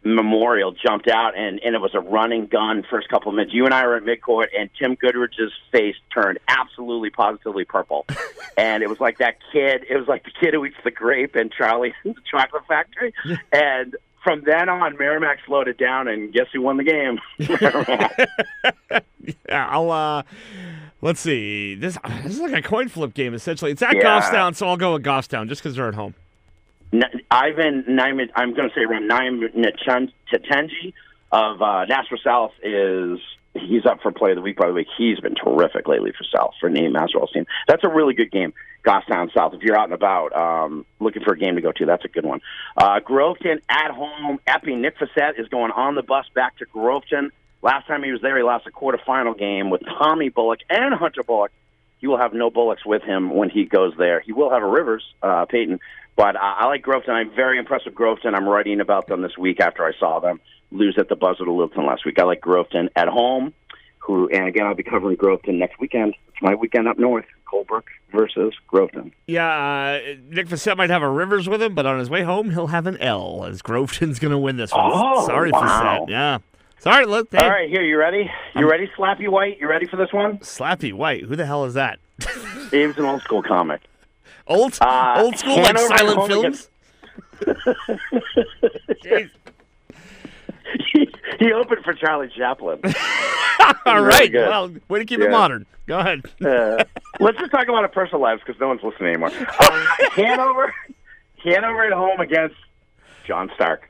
Memorial 0.05 0.71
jumped 0.71 1.09
out, 1.09 1.35
and 1.35 1.59
and 1.65 1.75
it 1.75 1.81
was 1.81 1.95
a 1.95 1.99
running 1.99 2.45
gun 2.45 2.83
first 2.89 3.09
couple 3.09 3.29
of 3.29 3.35
minutes. 3.35 3.53
You 3.53 3.65
and 3.65 3.73
I 3.73 3.85
were 3.87 3.95
at 3.97 4.03
midcourt, 4.03 4.47
and 4.57 4.69
Tim 4.79 4.95
Goodrich's 4.95 5.51
face 5.71 5.95
turned 6.13 6.37
absolutely 6.47 7.09
positively 7.09 7.65
purple, 7.65 8.05
and 8.57 8.83
it 8.83 8.89
was 8.89 8.99
like 8.99 9.17
that 9.17 9.37
kid. 9.51 9.83
It 9.89 9.97
was 9.97 10.07
like 10.07 10.23
the 10.23 10.31
kid 10.39 10.53
who 10.53 10.63
eats 10.65 10.75
the 10.83 10.91
grape 10.91 11.35
in 11.35 11.49
Charlie 11.49 11.93
the 12.03 12.13
Chocolate 12.29 12.63
Factory, 12.67 13.13
and. 13.51 13.95
From 14.23 14.41
then 14.43 14.69
on, 14.69 14.97
Merrimack 14.97 15.37
slowed 15.45 15.67
it 15.67 15.77
down, 15.77 16.07
and 16.07 16.33
guess 16.33 16.47
who 16.51 16.59
won 16.59 16.77
the 16.77 16.83
game? 16.83 17.19
Yeah, 19.49 19.67
I'll 19.69 19.91
uh 19.91 20.23
let's 21.01 21.19
see. 21.19 21.75
This 21.75 21.97
this 22.23 22.33
is 22.33 22.39
like 22.39 22.53
a 22.53 22.61
coin 22.61 22.89
flip 22.89 23.13
game 23.13 23.33
essentially. 23.33 23.71
It's 23.71 23.81
at 23.81 23.95
Yeah. 23.95 24.03
Goffstown, 24.03 24.55
so 24.55 24.67
I'll 24.67 24.77
go 24.77 24.93
with 24.93 25.03
Goffstown 25.03 25.47
just 25.47 25.61
because 25.63 25.75
they're 25.75 25.87
at 25.87 25.95
home. 25.95 26.13
Ivan 27.31 27.83
Naiman, 27.89 28.29
I'm 28.35 28.53
going 28.53 28.69
to 28.69 28.75
say 28.75 28.81
around 28.81 29.07
Naim 29.07 29.41
Tatenji 29.41 30.93
of 31.31 31.61
uh, 31.61 31.85
Nashua 31.85 32.17
South 32.23 32.51
is 32.63 33.19
he's 33.53 33.85
up 33.85 34.01
for 34.01 34.11
play 34.11 34.31
of 34.31 34.35
the 34.35 34.41
week. 34.41 34.57
By 34.57 34.67
the 34.67 34.73
way, 34.73 34.85
he's 34.97 35.19
been 35.19 35.35
terrific 35.35 35.87
lately 35.87 36.11
for 36.11 36.23
South 36.23 36.53
for 36.59 36.69
Name 36.69 36.93
Masvidal's 36.93 37.31
team. 37.31 37.45
That's 37.67 37.83
a 37.83 37.89
really 37.89 38.13
good 38.13 38.31
game. 38.31 38.53
Goffstown 38.85 39.33
South. 39.33 39.53
If 39.53 39.63
you're 39.63 39.77
out 39.77 39.85
and 39.85 39.93
about 39.93 40.35
um, 40.35 40.85
looking 40.99 41.23
for 41.23 41.33
a 41.33 41.37
game 41.37 41.55
to 41.55 41.61
go 41.61 41.71
to, 41.71 41.85
that's 41.85 42.05
a 42.05 42.07
good 42.07 42.25
one. 42.25 42.41
Uh, 42.77 42.99
Groveton 42.99 43.59
at 43.67 43.91
home. 43.91 44.39
Epping 44.45 44.81
Nick 44.81 44.97
Facette 44.99 45.39
is 45.39 45.47
going 45.47 45.71
on 45.71 45.95
the 45.95 46.03
bus 46.03 46.25
back 46.35 46.57
to 46.57 46.65
Groveton. 46.65 47.31
Last 47.63 47.87
time 47.87 48.03
he 48.03 48.11
was 48.11 48.21
there, 48.21 48.37
he 48.37 48.43
lost 48.43 48.67
a 48.67 48.71
quarterfinal 48.71 49.37
game 49.39 49.71
with 49.71 49.81
Tommy 49.97 50.29
Bullock 50.29 50.59
and 50.69 50.93
Hunter 50.93 51.23
Bullock. 51.23 51.51
He 51.97 52.07
will 52.07 52.17
have 52.17 52.33
no 52.33 52.49
Bullocks 52.49 52.85
with 52.85 53.03
him 53.03 53.33
when 53.33 53.49
he 53.49 53.65
goes 53.65 53.93
there. 53.97 54.19
He 54.19 54.31
will 54.33 54.51
have 54.51 54.61
a 54.61 54.67
Rivers, 54.67 55.03
uh, 55.23 55.45
Peyton, 55.45 55.79
but 56.15 56.35
uh, 56.35 56.39
I 56.41 56.67
like 56.67 56.83
Groveton. 56.83 57.09
I'm 57.09 57.33
very 57.35 57.57
impressed 57.57 57.85
with 57.85 57.95
Groveton. 57.95 58.35
I'm 58.35 58.47
writing 58.47 58.79
about 58.79 59.07
them 59.07 59.21
this 59.21 59.37
week 59.37 59.59
after 59.59 59.85
I 59.85 59.91
saw 59.99 60.19
them 60.19 60.39
lose 60.71 60.95
at 60.97 61.09
the 61.09 61.15
buzzer 61.15 61.45
to 61.45 61.51
Littleton 61.51 61.85
last 61.85 62.05
week. 62.05 62.19
I 62.19 62.23
like 62.23 62.41
Groveton 62.41 62.89
at 62.95 63.07
home. 63.07 63.53
Who 63.99 64.29
and 64.29 64.47
again, 64.47 64.67
I'll 64.67 64.75
be 64.75 64.83
covering 64.83 65.17
Groveton 65.17 65.57
next 65.57 65.79
weekend. 65.79 66.15
It's 66.27 66.41
my 66.41 66.53
weekend 66.53 66.87
up 66.87 66.99
north. 66.99 67.25
Colebrook 67.51 67.83
versus 68.11 68.53
Groveton. 68.67 69.11
Yeah, 69.27 69.47
uh, 69.47 70.15
Nick 70.29 70.47
Facette 70.47 70.77
might 70.77 70.89
have 70.89 71.01
a 71.01 71.09
Rivers 71.09 71.47
with 71.47 71.61
him, 71.61 71.75
but 71.75 71.85
on 71.85 71.99
his 71.99 72.09
way 72.09 72.23
home 72.23 72.51
he'll 72.51 72.67
have 72.67 72.87
an 72.87 72.97
L 72.97 73.45
as 73.45 73.61
Groveton's 73.61 74.19
going 74.19 74.31
to 74.31 74.37
win 74.37 74.57
this 74.57 74.71
one. 74.71 74.91
Oh, 74.93 75.25
Sorry, 75.27 75.51
wow. 75.51 75.61
Facette. 75.61 76.09
Yeah. 76.09 76.39
Sorry, 76.79 77.05
look. 77.05 77.29
Hey, 77.31 77.39
All 77.39 77.49
right, 77.49 77.69
here 77.69 77.81
you 77.83 77.97
ready? 77.97 78.29
You 78.55 78.69
ready, 78.69 78.87
Slappy 78.97 79.27
White? 79.27 79.59
You 79.59 79.67
ready 79.67 79.87
for 79.87 79.97
this 79.97 80.13
one? 80.13 80.37
Slappy 80.39 80.93
White. 80.93 81.23
Who 81.23 81.35
the 81.35 81.45
hell 81.45 81.65
is 81.65 81.73
that? 81.73 81.99
Dave's 82.69 82.97
an 82.97 83.05
old 83.05 83.21
school 83.21 83.41
comic. 83.41 83.81
Old 84.47 84.77
Uh, 84.81 85.15
old 85.17 85.37
school 85.37 85.55
like 85.57 85.77
silent 85.77 86.27
films. 86.27 86.69
Jeez. 89.03 89.29
he 91.39 91.51
opened 91.51 91.83
for 91.83 91.93
Charlie 91.93 92.29
Chaplin. 92.35 92.79
All 93.85 94.01
right. 94.01 94.31
Good. 94.31 94.47
Well, 94.47 94.71
way 94.87 94.99
to 94.99 95.05
keep 95.05 95.19
it 95.19 95.31
modern. 95.31 95.65
Go 95.87 95.99
ahead. 95.99 96.21
Uh, 96.43 96.83
let's 97.19 97.37
just 97.39 97.51
talk 97.51 97.63
about 97.63 97.83
our 97.83 97.87
personal 97.87 98.21
lives 98.21 98.41
because 98.45 98.59
no 98.59 98.67
one's 98.67 98.83
listening 98.83 99.09
anymore. 99.09 99.31
Uh, 99.31 99.87
Hanover, 100.11 100.73
Hanover 101.43 101.85
at 101.85 101.93
home 101.93 102.19
against 102.19 102.55
John 103.27 103.51
Stark. 103.55 103.89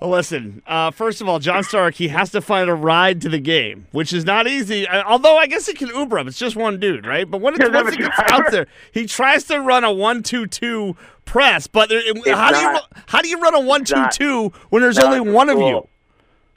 Well, 0.00 0.10
listen, 0.10 0.62
uh, 0.64 0.92
first 0.92 1.20
of 1.20 1.28
all, 1.28 1.40
John 1.40 1.64
Stark, 1.64 1.94
he 1.96 2.06
has 2.08 2.30
to 2.30 2.40
find 2.40 2.70
a 2.70 2.74
ride 2.74 3.20
to 3.22 3.28
the 3.28 3.40
game, 3.40 3.88
which 3.90 4.12
is 4.12 4.24
not 4.24 4.46
easy. 4.46 4.86
Uh, 4.86 5.02
although 5.04 5.36
I 5.36 5.48
guess 5.48 5.66
he 5.66 5.74
can 5.74 5.88
Uber 5.88 6.20
up. 6.20 6.28
It's 6.28 6.38
just 6.38 6.54
one 6.54 6.78
dude, 6.78 7.04
right? 7.04 7.28
But 7.28 7.40
when 7.40 7.54
it's, 7.54 7.68
once 7.68 7.90
he 7.90 8.02
gets 8.02 8.16
out 8.30 8.50
there, 8.52 8.68
he 8.92 9.06
tries 9.06 9.44
to 9.44 9.58
run 9.58 9.82
a 9.82 9.92
one-two-two 9.92 10.96
press. 11.24 11.66
But 11.66 11.88
there, 11.88 12.00
how 12.36 12.52
do 12.52 12.58
you 12.58 12.78
how 13.06 13.22
do 13.22 13.28
you 13.28 13.40
run 13.40 13.56
a 13.56 13.60
one-two-two 13.60 14.52
when 14.70 14.82
there's 14.82 14.98
No, 14.98 15.06
only 15.06 15.20
one 15.32 15.50
of 15.50 15.58
you? 15.58 15.88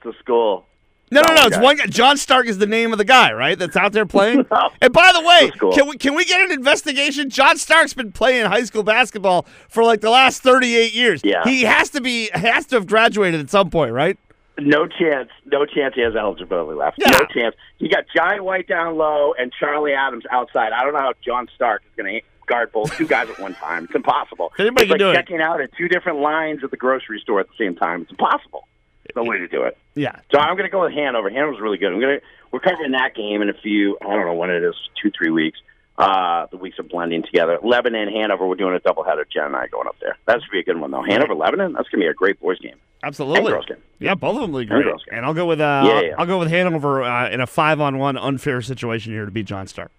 It's 0.03 0.15
a 0.15 0.19
school. 0.19 0.67
No, 1.11 1.21
no, 1.21 1.27
Oh, 1.29 1.35
no. 1.35 1.47
It's 1.47 1.57
one 1.57 1.75
guy. 1.77 1.85
John 1.87 2.17
Stark 2.17 2.47
is 2.47 2.57
the 2.57 2.65
name 2.65 2.91
of 2.93 2.97
the 2.97 3.05
guy, 3.05 3.33
right? 3.33 3.59
That's 3.59 3.75
out 3.75 3.91
there 3.91 4.05
playing. 4.05 4.45
No. 4.51 4.69
And 4.81 4.91
by 4.91 5.11
the 5.13 5.21
way, 5.21 5.51
cool. 5.59 5.71
can 5.71 5.87
we 5.87 5.97
can 5.97 6.15
we 6.15 6.25
get 6.25 6.41
an 6.41 6.51
investigation? 6.51 7.29
John 7.29 7.57
Stark's 7.57 7.93
been 7.93 8.11
playing 8.11 8.45
high 8.47 8.63
school 8.63 8.83
basketball 8.83 9.45
for 9.69 9.83
like 9.83 10.01
the 10.01 10.09
last 10.09 10.41
thirty 10.41 10.75
eight 10.75 10.93
years. 10.93 11.21
Yeah. 11.23 11.43
He 11.43 11.63
has 11.63 11.89
to 11.91 12.01
be 12.01 12.29
has 12.33 12.65
to 12.67 12.75
have 12.75 12.87
graduated 12.87 13.39
at 13.39 13.49
some 13.49 13.69
point, 13.69 13.93
right? 13.93 14.17
No 14.59 14.87
chance. 14.87 15.29
No 15.45 15.65
chance 15.65 15.95
he 15.95 16.01
has 16.01 16.15
eligibility 16.15 16.77
left. 16.77 16.97
Yeah. 16.99 17.11
No 17.11 17.25
chance. 17.25 17.55
He 17.77 17.87
got 17.89 18.05
Giant 18.15 18.43
White 18.43 18.67
down 18.67 18.97
low 18.97 19.33
and 19.37 19.51
Charlie 19.57 19.93
Adams 19.93 20.23
outside. 20.31 20.71
I 20.73 20.83
don't 20.83 20.93
know 20.93 20.99
how 20.99 21.13
John 21.25 21.47
Stark 21.55 21.83
is 21.85 21.95
going 22.03 22.13
to 22.19 22.21
guard 22.47 22.71
both 22.71 22.95
two 22.97 23.07
guys 23.07 23.29
at 23.29 23.39
one 23.39 23.53
time. 23.55 23.85
It's 23.85 23.95
impossible. 23.95 24.51
Anybody 24.59 24.83
it's 24.83 24.91
can 24.91 24.91
like 24.91 24.99
do 24.99 25.09
it. 25.11 25.13
checking 25.13 25.41
out 25.41 25.61
at 25.61 25.71
two 25.77 25.87
different 25.87 26.19
lines 26.19 26.63
at 26.63 26.71
the 26.71 26.77
grocery 26.77 27.19
store 27.21 27.39
at 27.39 27.47
the 27.47 27.55
same 27.57 27.75
time. 27.75 28.01
It's 28.01 28.11
impossible. 28.11 28.67
No 29.15 29.23
way 29.23 29.37
to 29.39 29.47
do 29.47 29.63
it. 29.63 29.77
Yeah. 29.95 30.19
So 30.31 30.39
I'm 30.39 30.55
going 30.55 30.65
to 30.67 30.71
go 30.71 30.81
with 30.83 30.93
Hanover. 30.93 31.29
Hanover's 31.29 31.59
really 31.59 31.77
good. 31.77 31.91
I'm 31.93 31.99
going 31.99 32.19
to 32.19 32.25
we're 32.51 32.59
covering 32.59 32.91
that 32.91 33.15
game 33.15 33.41
in 33.41 33.49
a 33.49 33.53
few. 33.53 33.97
I 34.01 34.05
don't 34.05 34.25
know 34.25 34.33
when 34.33 34.49
it 34.49 34.63
is. 34.63 34.75
Two 35.01 35.11
three 35.17 35.29
weeks. 35.31 35.59
Uh, 35.97 36.47
the 36.51 36.57
weeks 36.57 36.79
are 36.79 36.83
blending 36.83 37.21
together. 37.23 37.59
Lebanon, 37.63 38.09
Hanover. 38.09 38.47
We're 38.47 38.55
doing 38.55 38.75
a 38.75 38.79
doubleheader. 38.79 39.23
Jen 39.31 39.45
and 39.45 39.55
I 39.55 39.67
going 39.67 39.87
up 39.87 39.95
there. 40.01 40.17
That 40.25 40.41
should 40.41 40.51
be 40.51 40.59
a 40.59 40.63
good 40.63 40.79
one 40.79 40.91
though. 40.91 41.03
Hanover, 41.03 41.35
Lebanon. 41.35 41.73
That's 41.73 41.87
going 41.89 42.01
to 42.01 42.05
be 42.05 42.09
a 42.09 42.13
great 42.13 42.39
boys 42.39 42.59
game. 42.59 42.75
Absolutely. 43.03 43.39
And 43.39 43.47
girls 43.49 43.65
game. 43.65 43.77
Yeah, 43.99 44.15
both 44.15 44.35
of 44.35 44.41
them 44.41 44.51
look 44.51 44.61
And 44.61 44.69
great. 44.69 44.83
girls 44.85 45.03
game. 45.09 45.17
And 45.17 45.25
I'll 45.25 45.33
go 45.33 45.45
with 45.45 45.59
uh, 45.61 45.83
Yeah, 45.85 46.01
yeah. 46.01 46.15
I'll 46.17 46.25
go 46.25 46.39
with 46.39 46.49
Hanover 46.49 47.03
uh, 47.03 47.29
in 47.29 47.39
a 47.41 47.47
five 47.47 47.79
on 47.81 47.97
one 47.97 48.17
unfair 48.17 48.61
situation 48.61 49.11
here 49.11 49.25
to 49.25 49.31
beat 49.31 49.45
John 49.45 49.67
Stark. 49.67 49.91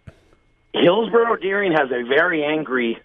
Hillsborough 0.75 1.37
Deering 1.37 1.73
has 1.73 1.91
a 1.91 2.03
very 2.09 2.45
angry 2.45 2.99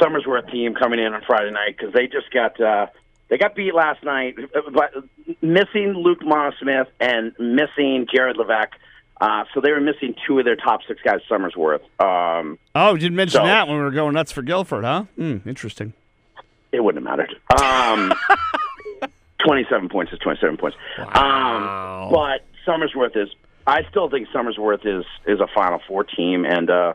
Somersworth 0.00 0.50
team 0.50 0.74
coming 0.74 0.98
in 0.98 1.12
on 1.12 1.22
Friday 1.26 1.50
night 1.50 1.76
because 1.76 1.92
they 1.92 2.06
just 2.06 2.30
got 2.32 2.60
uh, 2.60 2.86
they 3.30 3.38
got 3.38 3.54
beat 3.54 3.74
last 3.74 4.02
night, 4.04 4.36
but 4.72 4.92
missing 5.40 5.94
Luke 5.94 6.20
Monosmith 6.20 6.88
and 7.00 7.32
missing 7.38 8.06
Jared 8.12 8.36
Levesque. 8.36 8.74
Uh, 9.20 9.44
so 9.54 9.60
they 9.60 9.70
were 9.70 9.80
missing 9.80 10.14
two 10.26 10.38
of 10.38 10.44
their 10.44 10.56
top 10.56 10.80
six 10.88 11.00
guys, 11.02 11.20
Somersworth. 11.30 11.80
Um, 12.00 12.58
Oh, 12.74 12.92
you 12.94 12.98
didn't 13.00 13.16
mention 13.16 13.40
So- 13.40 13.46
that 13.46 13.66
when 13.68 13.76
we 13.78 13.82
were 13.82 13.90
going 13.90 14.12
nuts 14.14 14.32
for 14.32 14.42
Gilford, 14.42 14.84
huh? 14.84 15.04
Hmm, 15.16 15.38
interesting. 15.46 15.92
it 16.72 16.82
wouldn't 16.84 17.06
have 17.06 17.18
mattered. 17.18 17.34
Um, 17.60 18.12
27 19.44 19.88
points 19.88 20.12
is 20.12 20.18
27 20.20 20.56
points. 20.56 20.76
Wow. 20.98 22.06
Um, 22.06 22.12
but 22.12 22.44
Somersworth 22.66 23.16
is, 23.16 23.28
I 23.66 23.82
still 23.90 24.08
think 24.10 24.28
Somersworth 24.28 24.84
is, 24.86 25.04
is 25.26 25.40
a 25.40 25.46
Final 25.54 25.80
Four 25.88 26.04
team. 26.04 26.44
And 26.44 26.68
uh, 26.70 26.92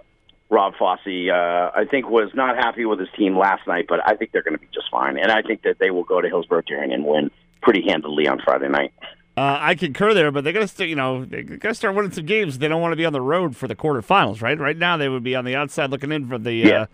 Rob 0.50 0.74
Fossey, 0.76 1.30
uh, 1.32 1.72
I 1.76 1.86
think, 1.86 2.10
was 2.10 2.30
not 2.36 2.56
happy 2.56 2.86
with 2.86 3.00
his 3.00 3.10
team 3.18 3.38
last 3.38 3.66
night, 3.68 3.86
but 3.90 4.00
I 4.08 4.16
think 4.16 4.32
they're 4.32 4.44
going 4.44 4.54
to 4.54 4.60
be 4.60 4.68
just 4.74 4.90
fine. 4.92 5.18
And 5.18 5.32
I 5.32 5.42
think 5.42 5.64
that 5.64 5.78
they 5.80 5.90
will 5.92 6.04
go 6.04 6.22
to 6.22 6.28
Hillsborough 6.28 6.62
Deering 6.68 6.94
and 6.94 7.04
win 7.06 7.32
pretty 7.62 7.84
handily 7.88 8.28
on 8.28 8.40
Friday 8.44 8.70
night. 8.70 8.94
Uh, 9.38 9.58
I 9.60 9.76
concur 9.76 10.14
there, 10.14 10.32
but 10.32 10.44
they 10.44 10.54
got 10.54 10.62
to 10.62 10.68
start. 10.68 10.88
You 10.90 10.96
know, 10.96 11.26
they 11.26 11.42
got 11.44 11.70
to 11.70 11.76
start 11.76 11.96
winning 11.96 12.12
some 12.12 12.26
games. 12.26 12.60
They 12.60 12.68
don't 12.68 12.82
want 12.82 12.94
to 12.94 12.96
be 12.96 13.06
on 13.06 13.12
the 13.12 13.20
road 13.22 13.56
for 13.58 13.68
the 13.68 13.76
quarterfinals, 13.76 14.42
right? 14.42 14.58
Right 14.58 14.78
now, 14.78 14.96
they 14.98 15.10
would 15.10 15.24
be 15.24 15.36
on 15.36 15.44
the 15.46 15.56
outside 15.56 15.90
looking 15.90 16.12
in 16.12 16.28
for 16.30 16.38
the 16.38 16.54
Yeah. 16.54 16.82
uh, 16.82 16.86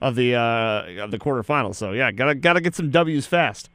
of 0.00 0.14
the 0.14 0.34
uh, 0.34 1.04
of 1.04 1.10
the 1.10 1.18
quarterfinals. 1.18 1.74
So 1.74 1.92
yeah, 1.92 2.10
gotta 2.12 2.34
gotta 2.34 2.60
get 2.60 2.74
some 2.74 2.90
W's 2.90 3.26
fast. 3.26 3.68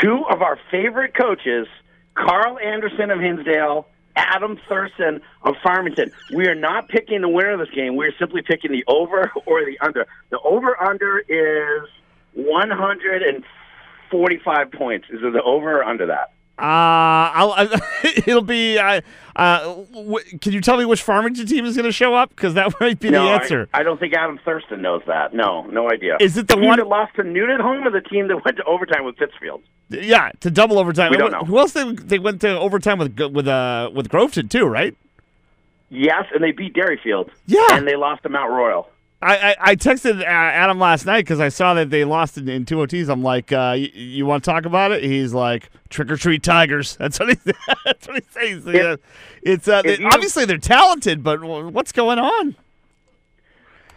two 0.00 0.22
of 0.30 0.42
our 0.42 0.58
favorite 0.70 1.14
coaches, 1.14 1.66
Carl 2.14 2.58
Anderson 2.58 3.10
of 3.10 3.18
Hinsdale, 3.20 3.86
Adam 4.16 4.58
Thurston 4.68 5.22
of 5.42 5.54
Farmington. 5.62 6.10
We 6.34 6.46
are 6.46 6.54
not 6.54 6.88
picking 6.88 7.22
the 7.22 7.28
winner 7.28 7.52
of 7.52 7.60
this 7.60 7.70
game. 7.70 7.96
We're 7.96 8.12
simply 8.18 8.42
picking 8.42 8.72
the 8.72 8.84
over 8.86 9.32
or 9.46 9.64
the 9.64 9.78
under. 9.80 10.06
The 10.30 10.38
over 10.40 10.78
under 10.80 11.20
is 11.20 11.88
145 12.34 14.72
points. 14.72 15.08
Is 15.10 15.20
it 15.22 15.32
the 15.32 15.42
over 15.42 15.80
or 15.80 15.84
under 15.84 16.06
that? 16.06 16.33
Uh, 16.58 16.62
I'll, 16.62 17.68
it'll 18.04 18.42
be. 18.42 18.78
Uh, 18.78 19.00
uh, 19.34 19.74
w- 19.92 20.38
can 20.40 20.52
you 20.52 20.60
tell 20.60 20.76
me 20.76 20.84
which 20.84 21.02
Farmington 21.02 21.46
team 21.46 21.64
is 21.64 21.74
going 21.76 21.86
to 21.86 21.92
show 21.92 22.14
up? 22.14 22.30
Because 22.30 22.54
that 22.54 22.72
might 22.80 23.00
be 23.00 23.10
no, 23.10 23.24
the 23.24 23.30
answer. 23.32 23.68
I, 23.74 23.82
don't 23.82 23.98
think 23.98 24.14
Adam 24.14 24.38
Thurston 24.44 24.80
knows 24.80 25.02
that. 25.08 25.34
No, 25.34 25.62
no 25.62 25.90
idea. 25.90 26.16
Is 26.20 26.36
it 26.36 26.46
the 26.46 26.54
team 26.54 26.66
one- 26.66 26.78
that 26.78 26.86
lost 26.86 27.16
to 27.16 27.24
Newt 27.24 27.50
at 27.50 27.60
home, 27.60 27.86
or 27.86 27.90
the 27.90 28.00
team 28.00 28.28
that 28.28 28.44
went 28.44 28.56
to 28.58 28.64
overtime 28.64 29.04
with 29.04 29.16
Pittsfield? 29.16 29.62
yeah, 29.90 30.30
to 30.40 30.50
double 30.50 30.78
overtime. 30.78 31.10
We 31.10 31.16
don't 31.16 31.32
Who- 31.32 31.38
know. 31.40 31.44
Who 31.44 31.58
else? 31.58 31.72
They, 31.72 31.92
they 31.92 32.18
went 32.18 32.40
to 32.42 32.56
overtime 32.58 32.98
with 32.98 33.18
with 33.18 33.48
uh 33.48 33.90
with 33.92 34.08
Groveton 34.08 34.48
too, 34.48 34.66
right? 34.66 34.96
Yes, 35.90 36.24
and 36.34 36.42
they 36.42 36.52
beat 36.52 36.74
Derryfield. 36.74 37.30
Yeah. 37.46 37.66
and 37.72 37.86
they 37.86 37.94
lost 37.96 38.22
to 38.24 38.28
Mount 38.28 38.50
Royal. 38.50 38.88
I, 39.24 39.50
I, 39.50 39.56
I 39.70 39.76
texted 39.76 40.20
uh, 40.20 40.24
Adam 40.24 40.78
last 40.78 41.06
night 41.06 41.22
because 41.22 41.40
I 41.40 41.48
saw 41.48 41.74
that 41.74 41.90
they 41.90 42.04
lost 42.04 42.36
in, 42.38 42.48
in 42.48 42.64
two 42.66 42.76
OTs. 42.76 43.08
I'm 43.08 43.22
like, 43.22 43.50
uh, 43.52 43.72
y- 43.74 43.90
you 43.94 44.26
want 44.26 44.44
to 44.44 44.50
talk 44.50 44.66
about 44.66 44.92
it? 44.92 45.02
He's 45.02 45.32
like, 45.32 45.70
trick 45.88 46.10
or 46.10 46.16
treat 46.16 46.42
Tigers. 46.42 46.96
That's 47.00 47.18
what 47.18 47.30
he. 47.30 47.52
That's 47.84 48.06
what 48.06 48.22
he 48.22 48.30
says. 48.30 48.66
Yeah. 48.66 48.96
It's 49.42 49.66
uh, 49.66 49.82
they- 49.82 49.98
you- 49.98 50.08
obviously 50.08 50.44
they're 50.44 50.58
talented, 50.58 51.22
but 51.22 51.42
what's 51.42 51.92
going 51.92 52.18
on? 52.18 52.56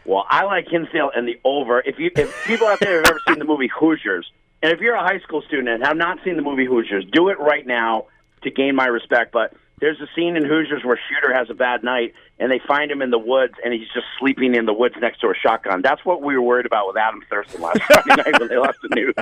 Well, 0.05 0.25
I 0.29 0.45
like 0.45 0.69
Hinsdale 0.69 1.11
and 1.13 1.27
the 1.27 1.39
over. 1.43 1.81
If 1.81 1.99
you 1.99 2.09
if 2.15 2.45
people 2.45 2.67
out 2.67 2.79
there 2.79 2.97
have 3.01 3.07
ever 3.09 3.19
seen 3.27 3.39
the 3.39 3.45
movie 3.45 3.67
Hoosiers, 3.67 4.31
and 4.63 4.71
if 4.71 4.79
you're 4.79 4.95
a 4.95 5.03
high 5.03 5.19
school 5.19 5.41
student 5.41 5.67
and 5.67 5.83
have 5.83 5.97
not 5.97 6.19
seen 6.23 6.37
the 6.37 6.41
movie 6.41 6.65
Hoosiers, 6.65 7.03
do 7.11 7.27
it 7.29 7.37
right 7.39 7.67
now 7.67 8.05
to 8.43 8.49
gain 8.49 8.75
my 8.75 8.85
respect. 8.85 9.33
But 9.33 9.53
there's 9.79 9.99
a 10.01 10.07
scene 10.15 10.35
in 10.35 10.43
Hoosiers 10.43 10.83
where 10.83 10.99
Shooter 11.09 11.33
has 11.33 11.49
a 11.49 11.53
bad 11.53 11.83
night, 11.83 12.13
and 12.39 12.51
they 12.51 12.59
find 12.67 12.91
him 12.91 13.01
in 13.01 13.11
the 13.11 13.19
woods, 13.19 13.53
and 13.63 13.73
he's 13.73 13.87
just 13.93 14.07
sleeping 14.19 14.55
in 14.55 14.65
the 14.65 14.73
woods 14.73 14.95
next 14.99 15.19
to 15.21 15.27
a 15.27 15.33
shotgun. 15.35 15.81
That's 15.81 16.03
what 16.03 16.21
we 16.21 16.35
were 16.35 16.41
worried 16.41 16.65
about 16.65 16.87
with 16.87 16.97
Adam 16.97 17.21
Thurston 17.29 17.61
last 17.61 17.81
Friday 17.83 18.15
night 18.15 18.39
when 18.39 18.49
they 18.49 18.57
lost 18.57 18.79
the 18.81 18.95
news. 18.95 19.13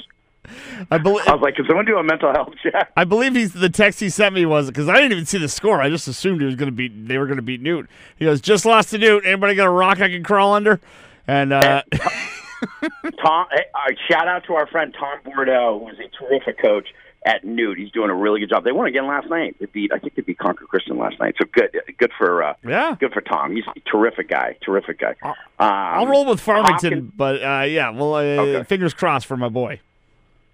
I 0.91 0.99
believe. 0.99 1.27
I 1.27 1.33
was 1.33 1.41
like, 1.41 1.55
"Can 1.55 1.65
someone 1.65 1.85
do 1.85 1.97
a 1.97 2.03
mental 2.03 2.31
health 2.31 2.53
check?" 2.61 2.91
I 2.95 3.03
believe 3.03 3.33
he's 3.33 3.53
the 3.53 3.69
text 3.69 3.99
he 3.99 4.09
sent 4.09 4.35
me 4.35 4.45
was 4.45 4.67
because 4.67 4.87
I 4.87 4.95
didn't 4.95 5.13
even 5.13 5.25
see 5.25 5.39
the 5.39 5.49
score. 5.49 5.81
I 5.81 5.89
just 5.89 6.07
assumed 6.07 6.39
he 6.39 6.45
was 6.45 6.55
going 6.55 6.69
to 6.69 6.75
beat. 6.75 7.07
They 7.07 7.17
were 7.17 7.25
going 7.25 7.37
to 7.37 7.43
beat 7.43 7.61
Newt. 7.61 7.89
He 8.15 8.25
goes, 8.25 8.41
just 8.41 8.63
lost 8.63 8.91
to 8.91 8.99
Newt. 8.99 9.25
Anybody 9.25 9.55
got 9.55 9.65
a 9.65 9.71
rock 9.71 10.01
I 10.01 10.09
can 10.09 10.23
crawl 10.23 10.53
under? 10.53 10.79
And 11.27 11.51
uh, 11.51 11.81
Tom, 11.91 13.47
uh, 13.51 13.91
shout 14.07 14.27
out 14.27 14.43
to 14.45 14.53
our 14.53 14.67
friend 14.67 14.95
Tom 14.97 15.19
Bordeaux, 15.23 15.83
who's 15.83 15.99
a 15.99 16.09
terrific 16.23 16.59
coach 16.59 16.89
at 17.25 17.43
Newt. 17.43 17.77
He's 17.77 17.91
doing 17.91 18.09
a 18.09 18.15
really 18.15 18.39
good 18.39 18.49
job. 18.49 18.63
They 18.63 18.71
won 18.71 18.87
again 18.87 19.07
last 19.07 19.27
night. 19.29 19.55
They 19.59 19.65
beat, 19.65 19.91
I 19.91 19.97
think 19.99 20.15
they 20.15 20.21
beat 20.21 20.37
Concord 20.37 20.69
Christian 20.69 20.97
last 20.97 21.19
night. 21.19 21.35
So 21.39 21.45
good, 21.51 21.71
good 21.97 22.11
for 22.17 22.43
uh, 22.43 22.53
yeah, 22.63 22.95
good 22.99 23.11
for 23.13 23.21
Tom. 23.21 23.55
He's 23.55 23.65
a 23.67 23.79
terrific 23.89 24.29
guy, 24.29 24.55
terrific 24.61 24.99
guy. 24.99 25.15
Um, 25.23 25.35
I'll 25.59 26.07
roll 26.07 26.25
with 26.25 26.39
Farmington, 26.39 26.91
Hopkins- 26.93 27.11
but 27.17 27.43
uh, 27.43 27.63
yeah, 27.63 27.89
well, 27.89 28.13
uh, 28.15 28.19
Okay. 28.21 28.63
fingers 28.63 28.93
crossed 28.93 29.25
for 29.25 29.37
my 29.37 29.49
boy. 29.49 29.81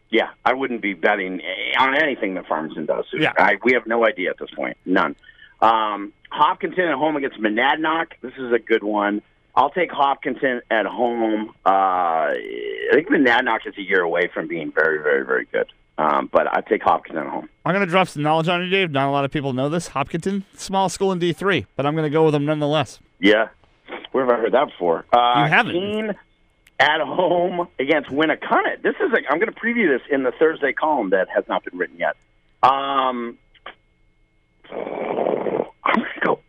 Yeah, 0.10 0.30
I 0.44 0.54
wouldn't 0.54 0.82
be 0.82 0.94
betting 0.94 1.40
eh, 1.42 1.78
on 1.80 1.96
anything 1.96 2.34
that 2.36 2.46
Farmington 2.48 2.86
does. 2.86 3.06
Yeah. 3.14 3.32
I, 3.38 3.58
we 3.64 3.74
have 3.74 3.88
no 3.88 4.06
idea 4.06 4.30
at 4.30 4.38
this 4.40 4.50
point, 4.52 4.76
none. 4.86 5.16
Um, 5.62 6.12
Hopkinton 6.32 6.86
at 6.90 6.96
home 6.96 7.16
against 7.18 7.40
Monadnock. 7.40 8.08
This 8.22 8.34
is 8.38 8.52
a 8.52 8.60
good 8.60 8.84
one. 8.84 9.22
I'll 9.56 9.70
take 9.70 9.92
Hopkinton 9.92 10.62
at 10.72 10.86
home. 10.86 11.50
Uh, 11.66 11.70
I 11.70 12.90
think 12.94 13.10
Monadnock 13.10 13.68
is 13.68 13.78
a 13.78 13.82
year 13.82 14.02
away 14.02 14.30
from 14.34 14.48
being 14.48 14.72
very, 14.72 15.02
very, 15.04 15.26
very 15.26 15.46
good. 15.52 15.68
Um, 15.98 16.30
but 16.32 16.48
I 16.52 16.62
take 16.62 16.82
Hopkinton 16.82 17.24
at 17.24 17.30
home. 17.30 17.48
I'm 17.66 17.74
going 17.76 17.86
to 17.86 17.90
drop 17.92 18.08
some 18.08 18.24
knowledge 18.24 18.48
on 18.48 18.64
you, 18.64 18.70
Dave. 18.70 18.92
Not 18.92 19.08
a 19.08 19.12
lot 19.12 19.24
of 19.26 19.32
people 19.32 19.54
know 19.54 19.70
this. 19.70 19.90
Hopkinton, 19.90 20.46
small 20.56 20.90
school 20.90 21.12
in 21.12 21.20
D3, 21.20 21.66
but 21.76 21.86
I'm 21.86 21.94
going 21.96 22.06
to 22.06 22.10
go 22.10 22.24
with 22.24 22.34
them 22.34 22.46
nonetheless. 22.46 23.00
Yeah. 23.20 23.50
Where 24.12 24.26
have 24.26 24.34
I 24.34 24.38
heard 24.42 24.54
that 24.54 24.66
before? 24.70 25.06
Uh, 25.14 25.44
You 25.44 25.50
haven't. 25.50 25.74
Keene 25.74 26.16
at 26.80 27.02
home 27.02 27.68
against 27.78 28.10
Winnacunnet. 28.10 28.82
This 28.82 28.96
is 28.96 29.12
a, 29.14 29.18
I'm 29.32 29.40
going 29.40 29.52
to 29.54 29.60
preview 29.60 29.88
this 29.96 30.02
in 30.10 30.24
the 30.24 30.32
Thursday 30.32 30.74
column 30.74 31.12
that 31.12 31.28
has 31.30 31.44
not 31.48 31.64
been 31.64 31.78
written 31.78 31.98
yet. 31.98 32.16
Um, 32.64 33.38
I'm 34.72 35.96
going 35.96 36.06
to 36.16 36.26
go. 36.26 36.40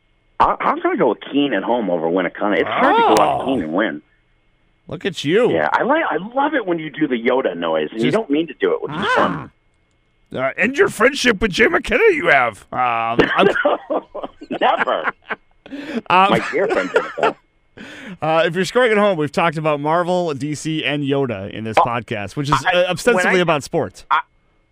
I- 0.41 0.57
I'm 0.61 0.81
going 0.81 0.97
to 0.97 0.99
go 0.99 1.11
with 1.11 1.21
Keene 1.31 1.53
at 1.53 1.63
home 1.63 1.91
over 1.91 2.07
Winnacunnet. 2.07 2.59
It's 2.61 2.69
hard 2.69 2.97
to 2.97 3.03
go 3.03 3.17
Oh. 3.19 3.21
out 3.21 3.45
Keene 3.47 3.63
and 3.63 3.73
win. 3.75 4.03
Look 4.93 5.07
at 5.07 5.25
you. 5.25 5.51
Yeah, 5.51 5.71
I 5.73 5.85
like. 5.85 6.05
I 6.11 6.19
love 6.19 6.53
it 6.53 6.67
when 6.67 6.79
you 6.79 6.91
do 6.91 7.09
the 7.09 7.15
Yoda 7.15 7.57
noise, 7.57 7.89
and 7.93 8.03
you 8.03 8.11
don't 8.11 8.29
mean 8.29 8.47
to 8.49 8.53
do 8.53 8.75
it, 8.75 8.83
which 8.83 8.93
is 8.93 9.07
fun. 9.15 9.51
Uh, 10.31 10.51
end 10.59 10.77
your 10.77 10.91
friendship 10.91 11.41
with 11.41 11.51
Jay 11.51 11.67
McKenna 11.67 12.03
you 12.11 12.27
have. 12.27 12.71
Um, 12.71 13.19
Never. 14.61 15.07
um, 16.11 16.31
My 16.31 16.47
dear 16.53 16.69
friend 16.69 16.91
did 16.91 17.05
it. 17.07 17.13
though. 17.19 17.37
uh, 18.23 18.43
if 18.45 18.55
you're 18.55 18.67
scoring 18.67 18.93
at 18.93 18.99
home, 18.99 19.17
we've 19.17 19.33
talked 19.33 19.57
about 19.57 19.81
Marvel, 19.81 20.35
DC, 20.35 20.85
and 20.85 21.03
Yoda 21.05 21.51
in 21.51 21.65
this 21.65 21.79
podcast, 21.79 22.37
which 22.37 22.51
is 22.51 22.65
I- 22.67 22.83
uh, 22.83 22.93
ostensibly 22.93 23.39
I- 23.39 23.43
about 23.43 23.63
sports. 23.63 24.05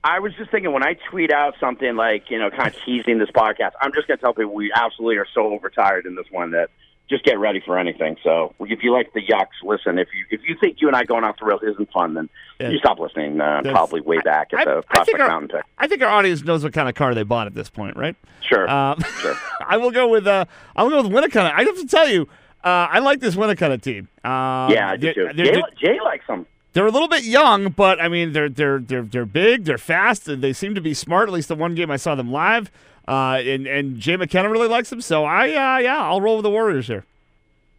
I 0.05 0.19
was 0.19 0.35
just 0.35 0.51
thinking 0.51 0.73
when 0.73 0.83
I 0.83 0.99
tweet 1.11 1.33
out 1.33 1.55
something 1.59 1.97
like, 1.97 2.31
you 2.31 2.39
know, 2.39 2.51
kind 2.51 2.69
of 2.69 2.77
teasing 2.85 3.17
this 3.19 3.31
podcast, 3.31 3.73
I'm 3.81 3.93
just 3.95 4.07
going 4.07 4.19
to 4.19 4.23
tell 4.23 4.35
people 4.35 4.53
we 4.53 4.71
absolutely 4.71 5.17
are 5.17 5.27
so 5.33 5.47
overtired 5.53 6.05
in 6.05 6.15
this 6.15 6.27
one 6.31 6.51
that 6.51 6.69
just 7.11 7.25
get 7.25 7.39
ready 7.39 7.61
for 7.61 7.77
anything. 7.79 8.17
So 8.25 8.55
if 8.61 8.83
you 8.83 8.93
like 8.93 9.13
the 9.13 9.21
yucks, 9.21 9.49
listen. 9.63 9.99
If 9.99 10.09
you 10.15 10.25
if 10.31 10.41
you 10.49 10.57
think 10.61 10.81
you 10.81 10.87
and 10.87 10.97
I 10.97 11.05
going 11.05 11.25
off 11.25 11.37
the 11.39 11.45
rails 11.45 11.61
isn't 11.63 11.91
fun, 11.93 12.15
then 12.15 12.29
Yeah. 12.61 12.71
you 12.71 12.79
stop 12.79 12.99
listening. 12.99 13.41
Uh, 13.41 13.61
probably 13.65 14.01
way 14.01 14.19
back 14.25 14.53
at 14.55 14.61
I- 14.61 14.65
the 14.65 14.79
I 14.79 14.81
Prospect 14.83 15.21
our- 15.21 15.29
Mountain. 15.29 15.61
I 15.77 15.87
think 15.89 16.01
our 16.03 16.09
audience 16.09 16.45
knows 16.45 16.63
what 16.65 16.73
kind 16.73 16.89
of 16.89 16.95
car 16.95 17.15
they 17.15 17.25
bought 17.25 17.47
at 17.47 17.55
this 17.55 17.69
point, 17.69 17.97
right? 17.97 18.15
Sure, 18.41 18.69
Um, 18.71 18.99
sure. 19.21 19.35
I 19.67 19.77
will 19.77 19.91
go 19.91 20.09
with 20.09 20.27
uh, 20.27 20.45
I 20.77 20.83
will 20.85 20.91
go 20.91 21.03
with 21.03 21.13
Winnacunnet. 21.13 21.53
I 21.53 21.65
have 21.65 21.77
to 21.77 21.87
tell 21.87 22.09
you, 22.09 22.29
uh, 22.65 22.87
I 22.91 23.01
like 23.01 23.21
this 23.21 23.35
Winnacunnet 23.37 23.83
team. 23.83 24.09
Um, 24.25 24.71
Yeah, 24.71 24.91
I 24.91 24.97
do 24.97 25.13
they're- 25.13 25.33
too. 25.33 25.43
Jay, 25.45 25.51
they're- 25.53 25.63
Jay 25.95 25.99
likes 26.03 26.27
them. 26.27 26.47
They're 26.73 26.87
a 26.87 26.91
little 26.93 27.09
bit 27.09 27.25
young, 27.25 27.71
but 27.71 28.01
I 28.01 28.07
mean 28.09 28.33
they're 28.33 28.49
they're 28.49 28.79
they're 28.79 29.03
they're 29.03 29.27
big, 29.27 29.65
they're 29.65 29.77
fast, 29.79 30.29
and 30.29 30.41
they 30.41 30.53
seem 30.53 30.77
to 30.77 30.81
be 30.81 30.95
smart. 30.95 31.29
At 31.29 31.33
least 31.35 31.49
the 31.49 31.57
one 31.57 31.75
game 31.75 31.91
I 31.91 31.97
saw 31.97 32.15
them 32.15 32.31
live, 32.31 32.71
uh, 33.09 33.41
and 33.45 33.67
and 33.67 33.99
Jay 33.99 34.17
McKenna 34.17 34.49
really 34.51 34.69
likes 34.69 34.91
them. 34.91 35.01
So 35.01 35.25
I 35.25 35.49
uh, 35.49 35.79
yeah, 35.79 36.03
I'll 36.03 36.21
roll 36.21 36.37
with 36.37 36.45
the 36.45 36.51
Warriors 36.51 36.87
here. 36.87 37.05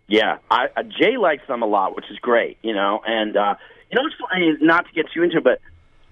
Yeah, 0.07 0.39
I, 0.49 0.67
uh, 0.75 0.83
Jay 0.83 1.17
likes 1.17 1.47
them 1.47 1.61
a 1.61 1.65
lot, 1.65 1.95
which 1.95 2.11
is 2.11 2.19
great, 2.19 2.57
you 2.61 2.73
know. 2.73 3.01
And 3.05 3.37
uh, 3.37 3.55
you 3.89 3.95
know, 3.95 4.05
it's 4.07 4.15
funny 4.19 4.57
not 4.59 4.85
to 4.87 4.93
get 4.93 5.05
too 5.13 5.23
into, 5.23 5.37
it, 5.37 5.43
but 5.43 5.61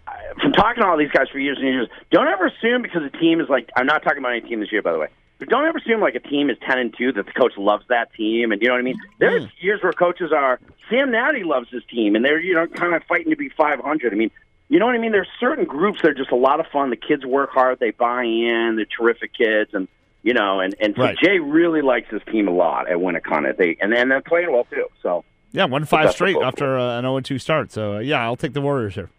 uh, 0.07 0.11
from 0.41 0.53
talking 0.53 0.83
to 0.83 0.87
all 0.87 0.97
these 0.97 1.11
guys 1.11 1.27
for 1.29 1.39
years 1.39 1.57
and 1.57 1.67
years, 1.67 1.89
don't 2.09 2.27
ever 2.27 2.47
assume 2.47 2.81
because 2.81 3.03
a 3.03 3.09
team 3.17 3.41
is 3.41 3.49
like 3.49 3.69
I'm 3.75 3.85
not 3.85 4.03
talking 4.03 4.19
about 4.19 4.31
any 4.31 4.41
team 4.41 4.61
this 4.61 4.71
year, 4.71 4.81
by 4.81 4.93
the 4.93 4.99
way. 4.99 5.07
But 5.39 5.49
don't 5.49 5.65
ever 5.65 5.77
assume 5.77 6.01
like 6.01 6.15
a 6.15 6.19
team 6.19 6.49
is 6.49 6.57
ten 6.65 6.77
and 6.77 6.95
two 6.97 7.11
that 7.13 7.25
the 7.25 7.31
coach 7.31 7.53
loves 7.57 7.85
that 7.89 8.13
team, 8.13 8.51
and 8.51 8.61
you 8.61 8.67
know 8.67 8.73
what 8.73 8.79
I 8.79 8.83
mean. 8.83 8.99
There's 9.19 9.45
years 9.59 9.81
where 9.81 9.93
coaches 9.93 10.31
are 10.31 10.59
Sam 10.89 11.11
Natty 11.11 11.43
loves 11.43 11.69
his 11.69 11.83
team, 11.85 12.15
and 12.15 12.25
they're 12.25 12.39
you 12.39 12.53
know 12.53 12.67
kind 12.67 12.93
of 12.93 13.03
fighting 13.03 13.31
to 13.31 13.37
be 13.37 13.49
500. 13.49 14.13
I 14.13 14.15
mean, 14.15 14.31
you 14.69 14.79
know 14.79 14.85
what 14.85 14.95
I 14.95 14.99
mean. 14.99 15.11
There's 15.11 15.27
certain 15.39 15.65
groups 15.65 16.01
that 16.01 16.09
are 16.09 16.13
just 16.13 16.31
a 16.31 16.35
lot 16.35 16.59
of 16.59 16.67
fun. 16.67 16.89
The 16.91 16.95
kids 16.95 17.25
work 17.25 17.49
hard, 17.51 17.79
they 17.79 17.91
buy 17.91 18.23
in, 18.23 18.75
they're 18.77 18.85
terrific 18.85 19.33
kids, 19.33 19.71
and 19.73 19.87
you 20.23 20.33
know, 20.33 20.59
and 20.59 20.75
and 20.79 20.95
so 20.95 21.03
Right. 21.03 21.17
Jay 21.17 21.39
really 21.39 21.81
likes 21.81 22.09
his 22.09 22.21
team 22.31 22.47
a 22.47 22.51
lot 22.51 22.89
at 22.89 22.97
Winnacunnet. 22.97 23.57
They 23.57 23.77
and 23.81 23.93
and 23.93 24.09
they're 24.11 24.21
playing 24.21 24.51
well 24.51 24.65
too. 24.69 24.85
So 25.01 25.23
Yeah, 25.51 25.65
one 25.65 25.85
five 25.85 26.11
straight 26.11 26.37
after 26.37 26.77
uh, 26.77 26.97
an 26.99 27.03
0 27.03 27.19
2 27.21 27.39
start. 27.39 27.71
So 27.71 27.95
uh, 27.95 27.99
yeah, 27.99 28.21
I'll 28.23 28.35
take 28.35 28.53
the 28.53 28.61
Warriors 28.61 28.95
here. 28.95 29.09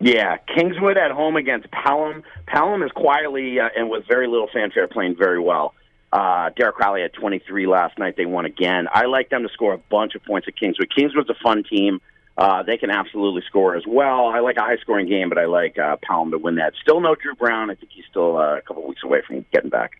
yeah, 0.00 0.36
Kingswood 0.54 0.96
at 0.98 1.10
home 1.10 1.36
against 1.36 1.70
Pelham. 1.70 2.22
Pelham 2.46 2.82
is 2.82 2.92
quietly 2.92 3.58
uh, 3.58 3.68
and 3.76 3.88
with 3.90 4.06
very 4.06 4.26
little 4.28 4.48
fanfare 4.52 4.86
playing 4.86 5.16
very 5.16 5.40
well. 5.40 5.74
Uh, 6.12 6.50
Derek 6.56 6.76
Crowley 6.76 7.00
had 7.02 7.12
23 7.14 7.66
last 7.66 7.98
night. 7.98 8.16
They 8.16 8.26
won 8.26 8.44
again. 8.44 8.86
I 8.92 9.06
like 9.06 9.30
them 9.30 9.42
to 9.42 9.48
score 9.48 9.72
a 9.72 9.78
bunch 9.78 10.14
of 10.14 10.22
points 10.24 10.46
at 10.46 10.54
Kingswood. 10.56 10.94
Kingswood's 10.94 11.28
a 11.30 11.34
fun 11.42 11.64
team. 11.64 12.00
Uh, 12.36 12.62
they 12.64 12.76
can 12.76 12.90
absolutely 12.90 13.42
score 13.46 13.76
as 13.76 13.84
well. 13.86 14.26
I 14.26 14.40
like 14.40 14.56
a 14.56 14.62
high 14.62 14.76
scoring 14.78 15.06
game, 15.08 15.28
but 15.28 15.38
I 15.38 15.44
like 15.44 15.78
uh, 15.78 15.96
to 15.96 16.38
win 16.38 16.56
that. 16.56 16.74
Still 16.82 17.00
no 17.00 17.14
Drew 17.14 17.34
Brown. 17.36 17.70
I 17.70 17.74
think 17.76 17.92
he's 17.92 18.04
still 18.10 18.36
uh, 18.36 18.56
a 18.56 18.60
couple 18.62 18.86
weeks 18.88 19.02
away 19.04 19.22
from 19.26 19.44
getting 19.52 19.70
back. 19.70 19.92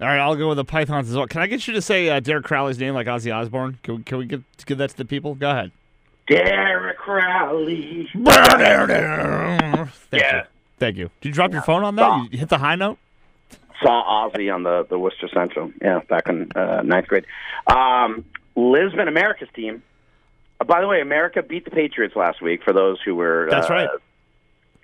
All 0.00 0.06
right, 0.06 0.18
I'll 0.18 0.36
go 0.36 0.48
with 0.48 0.58
the 0.58 0.64
Pythons 0.64 1.08
as 1.08 1.16
well. 1.16 1.26
Can 1.26 1.40
I 1.40 1.46
get 1.46 1.66
you 1.66 1.72
to 1.74 1.82
say 1.82 2.08
uh, 2.08 2.20
Derek 2.20 2.44
Crowley's 2.44 2.78
name 2.78 2.94
like 2.94 3.06
Ozzy 3.06 3.34
Osbourne? 3.34 3.78
Can 3.82 3.96
we, 3.96 4.02
can 4.04 4.18
we 4.18 4.26
give, 4.26 4.44
give 4.66 4.78
that 4.78 4.90
to 4.90 4.96
the 4.96 5.04
people? 5.04 5.34
Go 5.34 5.50
ahead. 5.50 5.72
Derek 6.28 6.98
Crowley. 6.98 8.08
Thank 8.14 8.26
Yeah. 10.22 10.36
you. 10.36 10.42
Thank 10.78 10.96
you. 10.98 11.10
Did 11.20 11.28
you 11.30 11.34
drop 11.34 11.52
your 11.52 11.62
phone 11.62 11.82
on 11.84 11.96
that? 11.96 12.28
You 12.30 12.38
hit 12.38 12.48
the 12.48 12.58
high 12.58 12.76
note? 12.76 12.98
saw 13.82 14.28
Ozzy 14.28 14.52
on 14.52 14.64
the 14.64 14.84
the 14.90 14.98
Worcester 14.98 15.28
Centrum. 15.28 15.72
Yeah, 15.80 16.00
back 16.08 16.28
in 16.28 16.50
uh, 16.54 16.82
ninth 16.82 17.06
grade. 17.06 17.24
Um, 17.66 18.24
Lisbon, 18.56 19.06
America's 19.08 19.48
team. 19.54 19.82
Uh, 20.60 20.64
by 20.64 20.80
the 20.80 20.86
way, 20.86 21.00
America 21.00 21.42
beat 21.42 21.64
the 21.64 21.70
Patriots 21.70 22.16
last 22.16 22.42
week. 22.42 22.62
For 22.64 22.72
those 22.72 22.98
who 23.04 23.14
were 23.14 23.48
That's 23.50 23.70
uh, 23.70 23.74
right. 23.74 23.88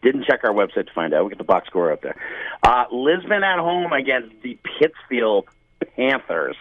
didn't 0.03 0.25
check 0.25 0.41
our 0.45 0.53
website 0.53 0.87
to 0.87 0.93
find 0.95 1.13
out. 1.15 1.25
We 1.25 1.31
get 1.31 1.39
the 1.39 1.45
box 1.45 1.67
score 1.69 1.93
up 1.93 2.03
there. 2.03 2.17
Uh, 2.63 2.85
Lisbon 2.93 3.43
at 3.43 3.59
home 3.59 3.93
against 3.93 4.35
the 4.43 4.59
Pittsfield 4.79 5.49
Panthers, 5.97 6.57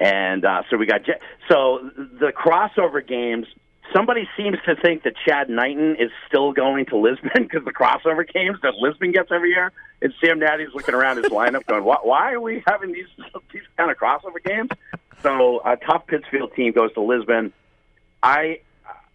and 0.00 0.44
uh, 0.44 0.62
so 0.70 0.76
we 0.76 0.86
got 0.86 1.04
Je- 1.04 1.20
so 1.48 1.90
the 1.94 2.32
crossover 2.32 3.06
games. 3.06 3.46
Somebody 3.94 4.28
seems 4.36 4.58
to 4.66 4.76
think 4.76 5.04
that 5.04 5.14
Chad 5.26 5.48
Knighton 5.48 5.96
is 5.98 6.10
still 6.26 6.52
going 6.52 6.84
to 6.86 6.98
Lisbon 6.98 7.30
because 7.34 7.64
the 7.64 7.72
crossover 7.72 8.30
games 8.30 8.58
that 8.62 8.74
Lisbon 8.74 9.12
gets 9.12 9.32
every 9.32 9.48
year. 9.48 9.72
And 10.02 10.12
Sam 10.22 10.38
Natty's 10.38 10.68
looking 10.74 10.94
around 10.94 11.16
his 11.16 11.26
lineup, 11.26 11.66
going, 11.66 11.82
"Why, 11.82 11.96
why 12.02 12.32
are 12.32 12.40
we 12.40 12.62
having 12.66 12.92
these 12.92 13.08
these 13.52 13.62
kind 13.76 13.90
of 13.90 13.96
crossover 13.96 14.42
games?" 14.44 14.70
So 15.22 15.60
a 15.64 15.76
tough 15.76 16.06
Pittsfield 16.06 16.54
team 16.54 16.72
goes 16.72 16.92
to 16.94 17.00
Lisbon. 17.00 17.52
I 18.22 18.60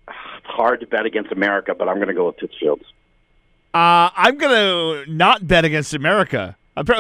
it's 0.08 0.48
hard 0.48 0.82
to 0.82 0.88
bet 0.88 1.06
against 1.06 1.32
America, 1.32 1.74
but 1.74 1.88
I'm 1.88 1.96
going 1.96 2.08
to 2.10 2.14
go 2.14 2.26
with 2.28 2.38
Pittsfield. 2.38 2.82
Uh, 3.74 4.10
I'm 4.16 4.38
gonna 4.38 5.06
not 5.08 5.48
bet 5.48 5.66
against 5.66 5.94
America. 5.96 6.56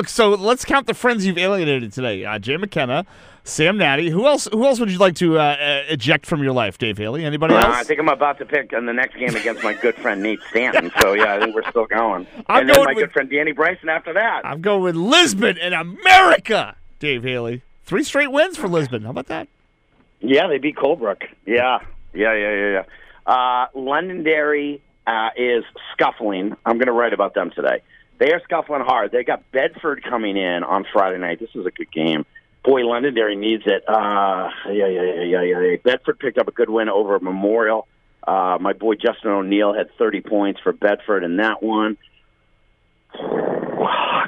So 0.07 0.29
let's 0.29 0.65
count 0.65 0.87
the 0.87 0.93
friends 0.95 1.25
you've 1.25 1.37
alienated 1.37 1.93
today. 1.93 2.25
Uh, 2.25 2.39
Jay 2.39 2.57
McKenna, 2.57 3.05
Sam 3.43 3.77
Natty. 3.77 4.09
Who 4.09 4.25
else? 4.25 4.47
Who 4.51 4.65
else 4.65 4.79
would 4.79 4.89
you 4.89 4.97
like 4.97 5.15
to 5.15 5.37
uh, 5.37 5.41
uh, 5.41 5.83
eject 5.89 6.25
from 6.25 6.41
your 6.41 6.51
life, 6.53 6.77
Dave 6.79 6.97
Haley? 6.97 7.25
Anybody 7.25 7.53
Uh, 7.53 7.57
else? 7.57 7.75
I 7.75 7.83
think 7.83 7.99
I'm 7.99 8.09
about 8.09 8.37
to 8.39 8.45
pick 8.45 8.71
in 8.73 8.85
the 8.87 8.93
next 8.93 9.15
game 9.17 9.35
against 9.35 9.63
my 9.63 9.73
good 9.73 9.95
friend 9.95 10.21
Nate 10.23 10.39
Stanton. 10.49 10.91
So 10.99 11.13
yeah, 11.13 11.35
I 11.35 11.39
think 11.39 11.53
we're 11.53 11.69
still 11.69 11.85
going. 11.85 12.25
I'm 12.47 12.61
and 12.61 12.69
then 12.69 12.83
my 12.85 12.93
with- 12.93 12.97
good 13.05 13.11
friend 13.11 13.29
Danny 13.29 13.51
Bryson 13.51 13.89
after 13.89 14.13
that. 14.13 14.41
I'm 14.45 14.61
going 14.61 14.81
with 14.81 14.95
Lisbon 14.95 15.57
and 15.59 15.73
America. 15.75 16.75
Dave 16.99 17.23
Haley. 17.23 17.61
Three 17.85 18.03
straight 18.03 18.31
wins 18.31 18.57
for 18.57 18.67
Lisbon. 18.67 19.03
How 19.03 19.09
about 19.11 19.27
that? 19.27 19.47
Yeah, 20.23 20.47
they 20.47 20.57
beat 20.57 20.77
Colebrook. 20.77 21.23
Yeah, 21.45 21.79
yeah, 22.13 22.33
yeah, 22.33 22.55
yeah, 22.55 22.71
yeah. 22.71 22.83
Uh, 23.25 23.67
Londonderry 23.75 24.81
uh, 25.05 25.29
is 25.35 25.65
scuffling. 25.93 26.55
I'm 26.65 26.77
going 26.77 26.87
to 26.87 26.93
write 26.93 27.13
about 27.13 27.33
them 27.33 27.51
today. 27.53 27.81
They 28.19 28.31
are 28.31 28.41
scuffling 28.45 28.81
hard. 28.81 29.11
They 29.11 29.25
got 29.25 29.51
Bedford 29.51 30.03
coming 30.03 30.37
in 30.37 30.63
on 30.63 30.85
Friday 30.93 31.17
night. 31.17 31.39
This 31.39 31.49
is 31.53 31.65
a 31.65 31.71
good 31.71 31.91
game. 31.91 32.25
Boy, 32.63 32.85
Londonderry 32.85 33.35
needs 33.35 33.63
it. 33.65 33.83
Uh, 33.87 34.49
yeah, 34.67 34.87
yeah, 34.87 35.23
yeah, 35.23 35.41
yeah, 35.41 35.59
yeah. 35.59 35.75
Bedford 35.83 36.19
picked 36.19 36.37
up 36.37 36.47
a 36.47 36.51
good 36.51 36.69
win 36.69 36.87
over 36.87 37.19
Memorial. 37.19 37.87
Uh, 38.25 38.57
my 38.61 38.71
boy 38.71 38.95
Justin 38.95 39.31
O'Neill 39.31 39.73
had 39.73 39.89
30 39.97 40.21
points 40.21 40.61
for 40.61 40.71
Bedford 40.71 41.25
in 41.25 41.37
that 41.37 41.61
one. 41.61 41.97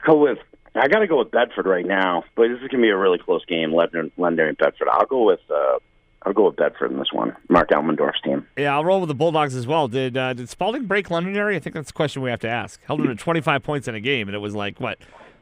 Go 0.05 0.17
with. 0.17 0.39
I 0.75 0.87
got 0.87 0.99
to 0.99 1.07
go 1.07 1.19
with 1.19 1.31
Bedford 1.31 1.65
right 1.65 1.85
now, 1.85 2.23
but 2.35 2.49
this 2.49 2.55
is 2.55 2.67
going 2.67 2.81
to 2.81 2.85
be 2.85 2.89
a 2.89 2.97
really 2.97 3.17
close 3.17 3.45
game. 3.45 3.71
London, 3.71 4.11
Londonderry, 4.17 4.49
and 4.49 4.57
Bedford. 4.57 4.87
I'll 4.91 5.05
go 5.05 5.23
with. 5.23 5.39
Uh, 5.49 5.79
I'll 6.23 6.33
go 6.33 6.47
with 6.47 6.55
Bedford 6.55 6.91
in 6.91 6.97
this 6.97 7.13
one. 7.13 7.35
Mark 7.49 7.69
Almendorf's 7.69 8.19
team. 8.21 8.47
Yeah, 8.57 8.73
I'll 8.73 8.83
roll 8.83 8.99
with 8.99 9.09
the 9.09 9.15
Bulldogs 9.15 9.55
as 9.55 9.67
well. 9.67 9.87
Did 9.87 10.17
uh, 10.17 10.33
did 10.33 10.49
Spaulding 10.49 10.85
break 10.85 11.11
Londonderry? 11.11 11.55
I 11.55 11.59
think 11.59 11.75
that's 11.75 11.87
the 11.87 11.93
question 11.93 12.23
we 12.23 12.31
have 12.31 12.39
to 12.41 12.49
ask. 12.49 12.83
Held 12.85 12.99
him 13.01 13.07
to 13.07 13.15
25 13.15 13.61
points 13.61 13.87
in 13.87 13.93
a 13.95 13.99
game, 13.99 14.27
and 14.27 14.35
it 14.35 14.39
was 14.39 14.55
like 14.55 14.79
what, 14.79 14.97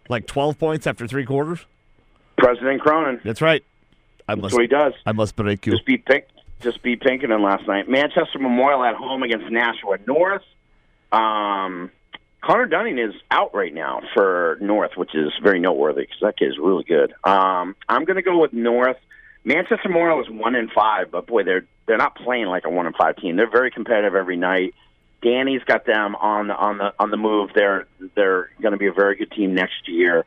like 0.09 0.27
12 0.27 0.59
points 0.59 0.85
after 0.85 1.07
three 1.07 1.25
quarters. 1.25 1.65
President 2.37 2.81
Cronin. 2.81 3.21
That's 3.23 3.41
right. 3.41 3.63
I 4.27 4.35
That's 4.35 4.41
must. 4.41 4.53
what 4.55 4.61
he 4.61 4.67
does. 4.67 4.93
I 5.05 5.13
must 5.13 5.35
break 5.35 5.65
you. 5.65 5.71
Just 5.73 5.85
beat 5.85 6.05
Pink. 6.05 6.25
Just 6.61 6.81
beat 6.81 7.01
Pinkerton 7.01 7.41
last 7.41 7.67
night. 7.67 7.89
Manchester 7.89 8.39
Memorial 8.39 8.83
at 8.83 8.95
home 8.95 9.23
against 9.23 9.49
Nashua 9.51 9.97
North. 10.05 10.43
Um, 11.11 11.91
Connor 12.43 12.65
Dunning 12.65 12.99
is 12.99 13.13
out 13.31 13.55
right 13.55 13.73
now 13.73 14.01
for 14.13 14.57
North, 14.59 14.91
which 14.97 15.15
is 15.15 15.31
very 15.41 15.59
noteworthy 15.59 16.01
because 16.01 16.17
that 16.21 16.37
kid 16.37 16.49
is 16.49 16.57
really 16.59 16.83
good. 16.83 17.13
Um, 17.23 17.75
I'm 17.87 18.03
going 18.03 18.17
to 18.17 18.21
go 18.21 18.37
with 18.39 18.51
North. 18.51 18.97
Manchester 19.45 19.87
Memorial 19.87 20.21
is 20.21 20.29
one 20.29 20.55
in 20.55 20.69
five, 20.69 21.09
but 21.09 21.25
boy, 21.25 21.43
they're 21.43 21.65
they're 21.85 21.97
not 21.97 22.15
playing 22.15 22.47
like 22.47 22.65
a 22.65 22.69
one 22.69 22.85
in 22.85 22.93
five 22.93 23.15
team. 23.17 23.37
They're 23.37 23.49
very 23.49 23.71
competitive 23.71 24.15
every 24.15 24.35
night. 24.37 24.75
Danny's 25.21 25.63
got 25.63 25.85
them 25.85 26.15
on 26.15 26.47
the 26.47 26.55
on 26.55 26.77
the 26.77 26.93
on 26.99 27.11
the 27.11 27.17
move. 27.17 27.51
They're 27.55 27.87
they're 28.15 28.49
going 28.61 28.73
to 28.73 28.77
be 28.77 28.87
a 28.87 28.93
very 28.93 29.15
good 29.15 29.31
team 29.31 29.55
next 29.55 29.87
year. 29.87 30.25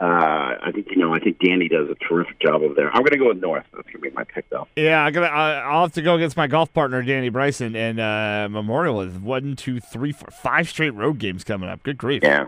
Uh, 0.00 0.54
I 0.62 0.70
think 0.72 0.86
you 0.90 0.96
know. 0.96 1.12
I 1.12 1.18
think 1.18 1.40
Danny 1.40 1.68
does 1.68 1.88
a 1.90 1.96
terrific 1.96 2.38
job 2.38 2.62
over 2.62 2.72
there. 2.72 2.88
I'm 2.94 3.00
going 3.00 3.10
to 3.10 3.18
go 3.18 3.28
with 3.28 3.38
North. 3.38 3.64
That's 3.72 3.84
going 3.86 3.94
to 3.94 4.10
be 4.10 4.10
my 4.10 4.22
pick, 4.22 4.48
though. 4.48 4.68
Yeah, 4.76 5.02
I'm 5.02 5.12
gonna. 5.12 5.26
I'll 5.26 5.82
have 5.82 5.92
to 5.94 6.02
go 6.02 6.14
against 6.14 6.36
my 6.36 6.46
golf 6.46 6.72
partner 6.72 7.02
Danny 7.02 7.30
Bryson 7.30 7.74
and 7.74 7.98
uh, 7.98 8.48
Memorial 8.48 9.00
is 9.00 9.14
one, 9.14 9.56
two, 9.56 9.80
three, 9.80 10.12
four, 10.12 10.30
five 10.30 10.68
straight 10.68 10.94
road 10.94 11.18
games 11.18 11.42
coming 11.42 11.68
up. 11.68 11.82
Good 11.82 11.98
grief. 11.98 12.22
Yeah, 12.22 12.46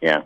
yeah, 0.00 0.22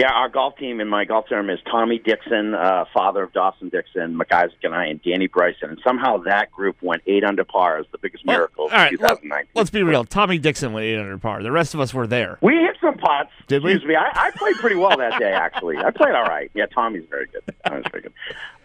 yeah. 0.00 0.12
Our 0.12 0.28
golf 0.28 0.56
team 0.56 0.80
in 0.80 0.88
my 0.88 1.04
golf 1.04 1.28
term 1.28 1.50
is 1.50 1.58
Tommy 1.70 1.98
Dixon, 1.98 2.54
uh, 2.54 2.84
father 2.92 3.22
of 3.22 3.32
Dawson 3.32 3.68
Dixon, 3.68 4.16
McIsaac 4.18 4.50
and 4.64 4.74
I, 4.74 4.86
and 4.86 5.02
Danny 5.02 5.26
Bryson. 5.26 5.70
And 5.70 5.78
somehow 5.84 6.18
that 6.24 6.50
group 6.50 6.76
went 6.82 7.02
eight 7.06 7.24
under 7.24 7.44
par 7.44 7.78
as 7.78 7.86
the 7.92 7.98
biggest 7.98 8.24
Well, 8.26 8.36
miracle 8.38 8.66
of 8.66 8.72
all 8.72 8.78
right, 8.78 8.92
let, 9.00 9.10
2019. 9.20 9.48
let's 9.54 9.70
be 9.70 9.82
real. 9.82 10.04
Tommy 10.04 10.38
Dixon 10.38 10.72
went 10.72 10.84
eight 10.84 10.98
under 10.98 11.18
par. 11.18 11.42
The 11.42 11.52
rest 11.52 11.74
of 11.74 11.80
us 11.80 11.92
were 11.94 12.06
there. 12.06 12.38
we 12.40 12.54
hit 12.56 12.76
some 12.80 12.96
pots. 12.98 13.30
Did 13.46 13.62
we? 13.62 13.72
Excuse 13.72 13.88
me. 13.88 13.96
I, 13.96 14.10
I 14.14 14.30
played 14.32 14.56
pretty 14.56 14.76
well 14.76 14.96
that 14.96 15.18
day, 15.18 15.32
actually. 15.32 15.76
I 15.78 15.90
played 15.90 16.14
all 16.14 16.24
right. 16.24 16.50
Yeah, 16.54 16.66
Tommy's 16.66 17.04
very 17.10 17.26
good. 17.26 17.42
Tommy's 17.66 17.84
very 17.90 18.02
good. 18.04 18.12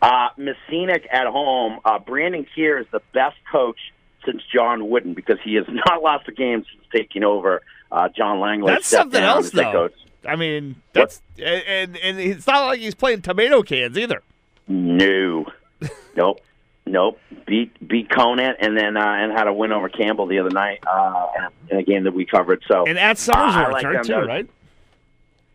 Uh, 0.02 0.30
Mascenic 0.38 1.08
at 1.12 1.28
home. 1.28 1.80
Uh, 1.84 2.00
Brandon 2.00 2.46
Keir 2.56 2.78
is 2.80 2.86
the 2.92 3.02
best 3.14 3.38
coach 3.52 3.80
since 4.26 4.42
John 4.54 4.90
Wooden 4.90 5.14
because 5.14 5.38
he 5.44 5.56
has 5.56 5.66
not 5.70 6.02
lost 6.02 6.28
a 6.28 6.32
game 6.32 6.64
since 6.72 6.86
taking 6.94 7.24
over. 7.24 7.62
Uh, 7.92 8.10
John 8.10 8.40
Langley. 8.40 8.74
That's 8.74 8.88
something 8.88 9.22
else, 9.24 9.52
though. 9.52 9.72
coach. 9.72 9.94
I 10.28 10.36
mean, 10.36 10.76
that's 10.94 11.22
and 11.38 11.98
and 11.98 12.20
it's 12.20 12.48
not 12.48 12.66
like 12.66 12.80
he's 12.80 12.96
playing 12.96 13.22
tomato 13.22 13.62
cans 13.64 13.98
either. 13.98 14.22
No, 14.68 15.46
nope, 16.16 16.42
nope. 16.86 17.20
Beat 17.46 17.88
beat 17.88 18.10
Conant 18.10 18.58
and 18.60 18.78
then 18.78 18.98
uh, 18.98 19.04
and 19.06 19.32
had 19.32 19.48
a 19.48 19.54
win 19.54 19.72
over 19.72 19.90
Campbell 19.90 20.26
the 20.28 20.40
other 20.40 20.50
night 20.50 20.80
uh, 20.88 21.28
in 21.70 21.78
a 21.78 21.84
game 21.84 22.04
that 22.06 22.14
we 22.14 22.26
covered. 22.26 22.64
So 22.68 22.86
And 22.88 22.98
at 22.98 23.18
Uh, 23.30 23.70
like 23.72 23.86
right, 23.86 24.04
too, 24.04 24.16
right? 24.22 24.48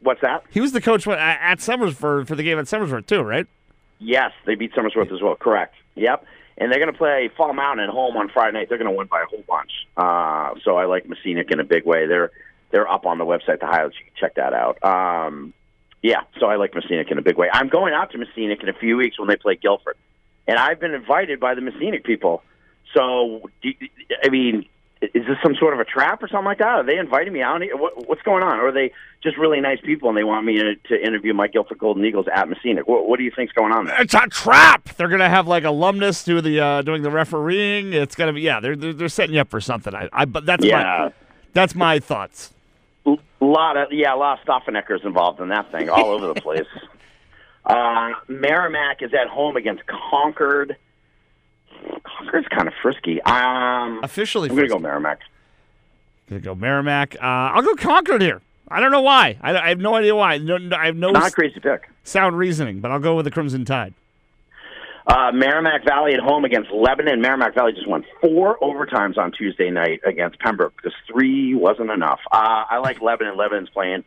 what's 0.01 0.21
that? 0.21 0.45
He 0.51 0.61
was 0.61 0.73
the 0.73 0.81
coach 0.81 1.07
at 1.07 1.19
at 1.19 1.61
Summers 1.61 1.95
for 1.95 2.25
the 2.25 2.43
game 2.43 2.59
at 2.59 2.67
Somersworth 2.67 3.07
too, 3.07 3.23
right? 3.23 3.47
Yes, 3.99 4.33
they 4.47 4.55
beat 4.55 4.73
Somersworth 4.75 5.13
as 5.13 5.21
well. 5.21 5.35
Correct. 5.35 5.75
Yep. 5.97 6.25
And 6.59 6.71
they're 6.71 6.79
going 6.79 6.93
to 6.93 6.97
play 6.99 7.31
Fall 7.37 7.53
Mountain 7.55 7.85
at 7.89 7.91
home 7.91 8.17
on 8.19 8.29
Friday 8.29 8.53
night. 8.59 8.69
They're 8.69 8.79
going 8.79 8.91
to 8.91 8.97
win 8.97 9.07
by 9.07 9.23
a 9.23 9.27
whole 9.27 9.43
bunch. 9.49 9.71
Uh, 9.97 10.55
so 10.63 10.77
I 10.77 10.85
like 10.85 11.09
Mascenic 11.09 11.51
in 11.51 11.59
a 11.59 11.65
big 11.65 11.85
way. 11.87 12.07
They're 12.07 12.31
they're 12.71 12.89
up 12.91 13.07
on 13.07 13.19
the 13.19 13.25
website, 13.25 13.61
the 13.61 13.67
highlights. 13.67 13.97
You 13.99 14.05
can 14.07 14.15
check 14.19 14.35
that 14.37 14.53
out. 14.55 14.83
Um, 14.85 15.53
yeah, 16.03 16.21
so 16.39 16.47
I 16.47 16.57
like 16.57 16.75
Mascenic 16.75 17.11
in 17.11 17.19
a 17.19 17.23
big 17.23 17.37
way. 17.37 17.49
I'm 17.53 17.69
going 17.69 17.93
out 17.93 18.11
to 18.13 18.19
Mascenic 18.19 18.63
in 18.63 18.69
a 18.69 18.73
few 18.75 18.97
weeks 18.97 19.19
when 19.19 19.29
they 19.29 19.37
play 19.37 19.57
Gilford, 19.57 19.97
and 20.49 20.59
I've 20.59 20.81
been 20.81 20.95
invited 20.95 21.41
by 21.41 21.55
the 21.55 21.61
Mascenic 21.61 22.05
people. 22.05 22.43
So, 22.95 23.51
do, 23.63 23.71
I 24.25 24.31
mean, 24.31 24.67
is 25.03 25.25
this 25.27 25.37
some 25.43 25.55
sort 25.57 25.75
of 25.75 25.81
a 25.81 25.85
trap 25.85 26.23
or 26.23 26.29
something 26.29 26.45
like 26.47 26.59
that? 26.59 26.67
Are 26.69 26.83
they 26.85 26.99
inviting 26.99 27.33
me 27.33 27.41
out? 27.43 27.61
What, 27.75 28.09
what's 28.09 28.23
going 28.23 28.43
on? 28.43 28.59
Or 28.59 28.69
are 28.69 28.73
they 28.73 28.93
just 29.23 29.37
really 29.39 29.61
nice 29.61 29.79
people 29.81 30.09
and 30.09 30.17
they 30.19 30.25
want 30.25 30.45
me 30.45 30.59
to, 30.59 30.75
to 30.75 31.07
interview 31.07 31.33
my 31.35 31.47
Gilford 31.47 31.79
Golden 31.79 32.05
Eagles 32.05 32.27
at 32.35 32.49
Mascenic? 32.49 32.89
What, 32.89 33.09
what 33.09 33.19
do 33.19 33.25
you 33.25 33.31
think's 33.35 33.53
going 33.53 33.73
on 33.73 33.87
there? 33.87 34.01
It's 34.03 34.13
a 34.15 34.27
trap. 34.29 34.89
They're 34.97 35.09
gonna 35.09 35.29
have 35.29 35.47
like 35.47 35.65
alumnus 35.65 36.25
do 36.25 36.41
the 36.41 36.61
uh, 36.61 36.83
doing 36.83 37.03
the 37.03 37.11
refereeing. 37.11 37.93
It's 37.93 38.15
gonna 38.15 38.33
be 38.33 38.41
yeah. 38.43 38.61
They're 38.61 38.77
they're, 38.77 38.93
they're 38.93 39.09
setting 39.09 39.35
you 39.37 39.41
up 39.43 39.51
for 39.51 39.61
something. 39.61 39.95
I, 39.95 40.09
I 40.13 40.25
but 40.25 40.45
that's 40.47 40.65
Yeah. 40.65 40.83
my 40.83 41.13
that's 41.53 41.75
my 41.75 41.99
thoughts. 41.99 42.53
A 43.07 43.17
lot 43.45 43.77
of 43.77 43.93
yeah, 43.93 44.15
a 44.15 44.17
lot 44.17 44.39
of 44.41 44.47
Stauffeneckers 44.47 45.05
involved 45.05 45.41
in 45.41 45.49
that 45.49 45.71
thing, 45.73 45.89
all 45.91 46.07
over 46.11 46.27
the 46.33 46.41
place. 46.41 46.67
Uh, 47.63 48.13
Merrimack 48.27 49.03
is 49.03 49.13
at 49.13 49.29
home 49.29 49.55
against 49.55 49.83
Concord. 49.87 50.77
Concord's 52.05 52.49
kind 52.49 52.67
of 52.67 52.75
frisky. 52.83 53.21
Um, 53.23 54.01
Officially, 54.03 54.49
I'm 54.49 54.57
going 54.57 54.67
to 54.69 54.75
go 54.75 54.79
Merrimack. 54.81 55.21
Gonna 56.29 56.41
go 56.41 56.55
Merrimack. 56.55 57.17
Uh, 57.17 57.19
I'll 57.27 57.63
go 57.63 57.75
Concord 57.75 58.23
here. 58.23 58.41
I 58.69 58.81
don't 58.81 58.91
know 58.91 59.03
why. 59.03 59.37
I, 59.43 59.57
I 59.57 59.69
have 59.69 59.79
no 59.79 59.95
idea 59.95 60.15
why. 60.17 60.39
No, 60.39 60.57
no, 60.57 60.75
I 60.75 60.87
have 60.87 60.97
no 60.97 61.11
Not 61.11 61.23
a 61.23 61.27
s- 61.27 61.35
crazy 61.35 61.61
pick. 61.61 61.89
sound 62.03 62.39
reasoning, 62.39 62.81
but 62.81 62.91
I'll 62.91 62.99
go 62.99 63.15
with 63.15 63.25
the 63.27 63.31
Crimson 63.31 63.65
Tide. 63.67 63.93
Uh, 65.11 65.33
Merrimack 65.33 65.85
Valley 65.85 66.15
at 66.15 66.21
home 66.21 66.45
against 66.45 66.71
Lebanon. 66.71 67.21
Merrimack 67.21 67.57
Valley 67.57 67.73
just 67.73 67.89
won 67.89 68.05
four 68.21 68.57
overtimes 68.61 69.19
on 69.19 69.33
Tuesday 69.33 69.69
night 69.69 70.01
against 70.07 70.39
Pembroke 70.39 70.73
because 70.77 70.93
three 71.11 71.53
wasn't 71.53 71.91
enough. 71.91 72.21
Uh, 72.31 72.63
I 72.71 72.79
like 72.79 73.03
Lebanon. 73.03 73.37
Lebanon's 73.37 73.71
playing. 73.71 74.05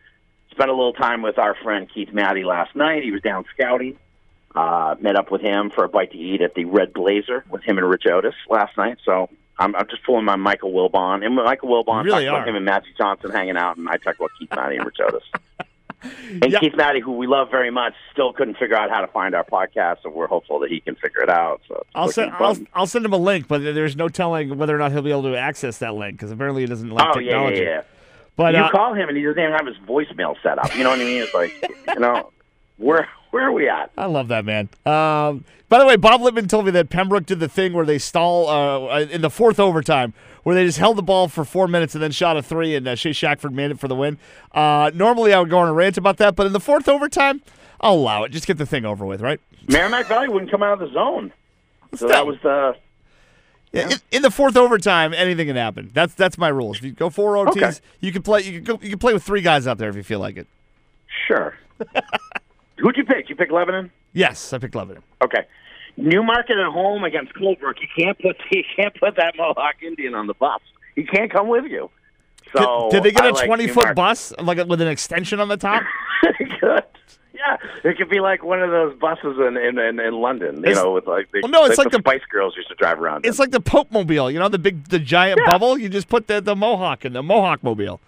Spent 0.52 0.70
a 0.70 0.74
little 0.74 0.94
time 0.94 1.22
with 1.22 1.38
our 1.38 1.56
friend 1.62 1.90
Keith 1.94 2.14
Matty 2.14 2.46
last 2.46 2.74
night. 2.74 3.04
He 3.04 3.12
was 3.12 3.22
down 3.22 3.44
scouting. 3.54 3.98
Uh, 4.56 4.96
met 5.02 5.18
up 5.18 5.30
with 5.30 5.42
him 5.42 5.72
for 5.72 5.84
a 5.84 5.90
bite 5.90 6.12
to 6.12 6.18
eat 6.18 6.42
at 6.42 6.54
the 6.56 6.64
Red 6.64 6.94
Blazer 6.94 7.44
with 7.50 7.64
him 7.64 7.78
and 7.78 7.90
Rich 7.90 8.06
Otis 8.06 8.36
last 8.50 8.78
night. 8.78 8.98
So 9.04 9.30
I'm, 9.60 9.76
I'm 9.76 9.88
just 9.90 10.04
pulling 10.06 10.24
my 10.24 10.38
Michael 10.38 10.72
Wilbon. 10.72 11.26
And 11.26 11.36
Michael 11.36 11.68
Wilbon 11.70 12.06
You 12.06 12.12
really 12.14 12.26
talked 12.26 12.34
are. 12.34 12.36
about 12.38 12.48
him 12.48 12.56
and 12.56 12.66
Magic 12.66 12.96
Johnson 12.98 13.32
hanging 13.32 13.58
out, 13.58 13.76
and 13.76 13.90
I 13.90 13.98
talked 13.98 14.20
about 14.20 14.30
Keith 14.40 14.50
Matty 14.56 14.78
and 14.78 14.86
Rich 14.86 15.00
Otis. 15.06 15.24
And 16.04 16.52
Yeah. 16.52 16.60
Keith 16.60 16.76
Matty, 16.76 17.00
who 17.00 17.14
we 17.14 17.28
love 17.28 17.50
very 17.50 17.72
much, 17.72 17.94
still 18.12 18.34
couldn't 18.34 18.58
figure 18.58 18.76
out 18.76 18.90
how 18.90 19.02
to 19.02 19.08
find 19.08 19.34
our 19.36 19.44
podcast, 19.44 19.98
so 20.04 20.10
we're 20.10 20.28
hopeful 20.28 20.60
that 20.60 20.70
he 20.70 20.80
can 20.80 20.96
figure 20.96 21.22
it 21.22 21.30
out. 21.30 21.62
So 21.68 21.86
I'll 21.96 22.12
send 22.12 22.32
I'll. 22.34 22.58
I'll 22.74 22.88
send 22.88 23.06
him 23.06 23.14
a 23.14 23.18
link, 23.18 23.48
but 23.48 23.60
there's 23.62 23.96
no 23.96 24.10
telling 24.10 24.58
whether 24.58 24.76
or 24.76 24.80
not 24.80 24.92
he'll 24.92 25.02
be 25.02 25.12
able 25.12 25.24
to 25.24 25.38
access 25.38 25.78
that 25.80 25.94
link 25.96 26.16
because 26.18 26.32
apparently 26.32 26.64
he 26.64 26.68
doesn't 26.68 26.90
like 26.90 27.16
Oh 27.16 27.20
yeah, 27.20 27.26
yeah, 27.26 27.32
technology. 27.32 27.62
yeah. 27.64 27.82
But 28.36 28.54
you 28.56 28.60
uh, 28.62 28.72
call 28.72 28.94
him 28.94 29.10
and 29.10 29.18
he 29.18 29.24
doesn't 29.24 29.40
even 29.40 29.54
have 29.54 29.68
his 29.68 29.78
voicemail 29.88 30.36
set 30.42 30.58
up. 30.58 30.76
You 30.76 30.84
know 30.84 30.90
what 30.90 31.00
I 31.00 31.04
mean? 31.04 31.22
It's 31.22 31.34
like, 31.36 31.54
you 31.94 32.00
know, 32.00 32.32
where 32.78 33.08
where 33.34 33.44
are 33.48 33.52
we 33.52 33.68
at? 33.68 33.92
I 33.98 34.06
love 34.06 34.28
that 34.28 34.46
man. 34.46 34.70
Um, 34.86 35.44
by 35.70 35.80
the 35.80 35.86
way, 35.88 35.96
Bob 35.96 36.22
Lippman 36.22 36.48
told 36.48 36.66
me 36.66 36.72
that 36.72 36.90
Pembroke 36.90 37.26
did 37.26 37.40
the 37.40 37.48
thing 37.50 37.74
where 37.74 37.86
they 37.86 37.98
stall 37.98 38.48
uh, 38.48 39.00
in 39.00 39.22
the 39.22 39.30
fourth 39.32 39.60
overtime, 39.60 40.14
where 40.44 40.54
they 40.56 40.66
just 40.66 40.78
held 40.78 40.98
the 40.98 41.02
ball 41.04 41.28
for 41.28 41.44
four 41.44 41.68
minutes 41.68 41.96
and 41.96 42.04
then 42.04 42.12
shot 42.12 42.38
a 42.38 42.44
three, 42.44 42.76
and 42.76 42.88
uh, 42.88 42.94
Shea 42.96 43.12
Shackford 43.12 43.54
made 43.54 43.72
it 43.72 43.80
for 43.80 43.88
the 43.88 43.96
win. 43.96 44.20
Uh, 44.54 44.92
normally, 44.94 45.34
I 45.34 45.40
would 45.40 45.50
go 45.50 45.58
on 45.58 45.68
a 45.68 45.74
rant 45.74 45.98
about 45.98 46.18
that, 46.18 46.36
but 46.36 46.46
in 46.46 46.54
the 46.54 46.60
fourth 46.60 46.88
overtime, 46.88 47.42
I'll 47.82 47.96
allow 47.96 48.24
it. 48.24 48.30
Just 48.32 48.46
get 48.46 48.58
the 48.60 48.66
thing 48.68 48.86
over 48.86 49.04
with, 49.06 49.20
right? 49.20 49.40
Merrimack 49.68 50.08
Valley 50.08 50.30
wouldn't 50.30 50.52
come 50.52 50.62
out 50.62 50.74
of 50.80 50.88
the 50.88 50.94
zone, 50.94 51.34
so 51.96 52.08
that 52.08 52.28
was 52.28 52.38
the 52.44 52.76
Yeah. 53.72 53.90
In, 53.90 53.98
in 54.12 54.22
the 54.22 54.30
fourth 54.32 54.56
overtime, 54.56 55.12
anything 55.14 55.48
can 55.48 55.56
happen. 55.56 55.90
That's 55.94 56.14
that's 56.14 56.38
my 56.38 56.50
rules. 56.50 56.78
If 56.78 56.84
you 56.84 56.92
go 56.92 57.10
four 57.10 57.34
OTs, 57.36 57.50
Okay. 57.58 57.72
you 58.00 58.12
can 58.12 58.22
play. 58.22 58.42
You 58.42 58.62
can 58.62 58.64
go. 58.64 58.80
You 58.84 58.92
can 58.92 59.00
play 59.00 59.14
with 59.14 59.24
three 59.24 59.42
guys 59.42 59.66
out 59.66 59.80
there 59.80 59.90
if 59.90 59.96
you 59.96 60.04
feel 60.04 60.20
like 60.20 60.38
it. 60.38 60.46
sure. 61.28 61.58
Who'd 62.80 62.98
you 62.98 63.06
pick? 63.06 63.30
You 63.30 63.36
pick 63.36 63.52
Lebanon? 63.52 63.92
Yes, 64.14 64.54
I 64.54 64.58
picked 64.58 64.76
Lebanon. 64.76 65.04
Okay. 65.24 65.46
Newmarket 65.98 66.58
at 66.58 66.72
home 66.72 67.04
against 67.04 67.34
Colebrook. 67.34 67.76
You 67.82 67.88
can't 67.98 68.18
put 68.20 68.36
you 68.52 68.64
can't 68.76 68.94
put 69.00 69.16
that 69.18 69.36
Mohawk 69.38 69.76
Indian 69.86 70.16
on 70.16 70.28
the 70.28 70.34
bus. 70.34 70.62
He 70.96 71.04
can't 71.04 71.32
come 71.32 71.48
with 71.48 71.66
you. 71.66 71.90
So 72.56 72.90
Did 72.92 73.04
they 73.04 73.12
get 73.12 73.24
I 73.24 73.30
a 73.30 73.34
like 73.34 73.46
20 73.48 73.68
foot 73.68 73.96
bus 73.96 74.34
like 74.40 74.58
with 74.68 74.82
an 74.82 74.88
extension 74.88 75.40
on 75.40 75.48
the 75.48 75.58
top? 75.58 75.82
Good. 76.62 76.84
Yeah, 77.34 77.58
it 77.84 77.98
could 77.98 78.10
be 78.10 78.20
like 78.20 78.44
one 78.44 78.62
of 78.62 78.70
those 78.70 78.98
buses 79.00 79.38
in 79.40 79.58
in, 79.58 79.78
in, 79.80 80.00
in 80.00 80.14
London, 80.14 80.58
you 80.58 80.62
It's- 80.64 80.76
know, 80.78 80.92
with 80.94 81.08
like 81.08 81.32
the, 81.32 81.40
Well, 81.42 81.52
no, 81.52 81.66
it's 81.66 81.78
like 81.78 81.90
the, 81.92 81.98
the- 81.98 82.02
Spice 82.04 82.22
Girls 82.32 82.56
used 82.56 82.70
to 82.70 82.76
drive 82.76 83.00
around. 83.02 83.26
It's 83.26 83.40
like 83.40 83.52
the 83.52 83.60
Pope 83.60 83.92
Mobile, 83.92 84.30
you 84.32 84.40
know, 84.40 84.50
the 84.50 84.60
big, 84.60 84.88
the 84.90 85.00
giant 85.00 85.40
Yeah. 85.44 85.52
bubble. 85.52 85.78
You 85.78 85.90
just 85.90 86.08
put 86.10 86.28
the, 86.28 86.40
the 86.42 86.56
Mohawk 86.56 87.06
in 87.06 87.14
the 87.14 87.24
Mohawk 87.24 87.64
Mobile. 87.64 88.00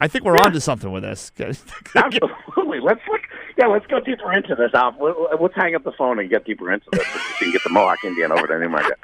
I 0.00 0.08
think 0.08 0.24
we're 0.24 0.38
onto 0.38 0.60
something 0.60 0.90
with 0.90 1.02
this. 1.02 1.30
Absolutely. 1.94 2.80
Let's 2.80 3.00
look. 3.08 3.20
Yeah, 3.58 3.66
let's 3.66 3.86
go 3.86 4.00
deeper 4.00 4.32
into 4.32 4.54
this. 4.54 4.70
Alf. 4.74 4.94
Let- 4.98 5.40
Let's 5.40 5.54
hang 5.54 5.74
up 5.74 5.84
the 5.84 5.92
phone 5.92 6.18
and 6.18 6.30
get 6.30 6.44
deeper 6.44 6.72
into 6.72 6.86
this. 6.92 7.06
so 7.06 7.18
you 7.18 7.34
can 7.38 7.52
get 7.52 7.62
the 7.64 7.70
Mohawk 7.70 8.02
Indian 8.04 8.32
over 8.32 8.46
to 8.46 8.58
Newmarket. 8.58 8.98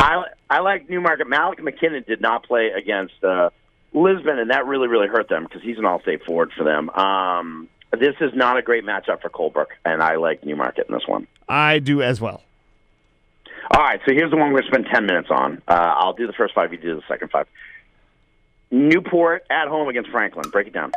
I 0.00 0.24
I 0.48 0.60
like 0.60 0.88
Newmarket. 0.88 1.28
Malik 1.28 1.58
McKinnon 1.60 2.06
did 2.06 2.20
not 2.20 2.44
play 2.44 2.68
against 2.70 3.22
uh, 3.22 3.50
Lisbon, 3.92 4.38
and 4.38 4.50
that 4.50 4.66
really 4.66 4.88
really 4.88 5.06
hurt 5.08 5.28
them 5.28 5.44
because 5.44 5.62
he's 5.62 5.76
an 5.78 5.84
all-state 5.84 6.24
forward 6.24 6.50
for 6.56 6.64
them. 6.64 6.88
Um, 6.90 7.68
this 7.92 8.14
is 8.20 8.32
not 8.34 8.56
a 8.58 8.62
great 8.62 8.84
matchup 8.84 9.20
for 9.22 9.28
Colebrook, 9.30 9.68
and 9.84 10.02
I 10.02 10.16
like 10.16 10.44
Newmarket 10.44 10.86
in 10.88 10.94
this 10.94 11.06
one. 11.06 11.26
I 11.48 11.78
do 11.78 12.02
as 12.02 12.20
well. 12.20 12.42
All 13.70 13.82
right, 13.82 14.00
so 14.06 14.12
here's 14.14 14.30
the 14.30 14.36
one 14.36 14.52
we're 14.52 14.60
going 14.60 14.70
to 14.72 14.78
spend 14.78 14.86
10 14.94 15.06
minutes 15.06 15.28
on. 15.30 15.60
Uh, 15.68 15.72
I'll 15.96 16.12
do 16.14 16.26
the 16.26 16.32
first 16.32 16.54
five, 16.54 16.72
you 16.72 16.78
do 16.78 16.94
the 16.96 17.02
second 17.08 17.30
five. 17.30 17.46
Newport 18.70 19.44
at 19.50 19.68
home 19.68 19.88
against 19.88 20.10
Franklin. 20.10 20.50
Break 20.50 20.68
it 20.68 20.72
down. 20.74 20.92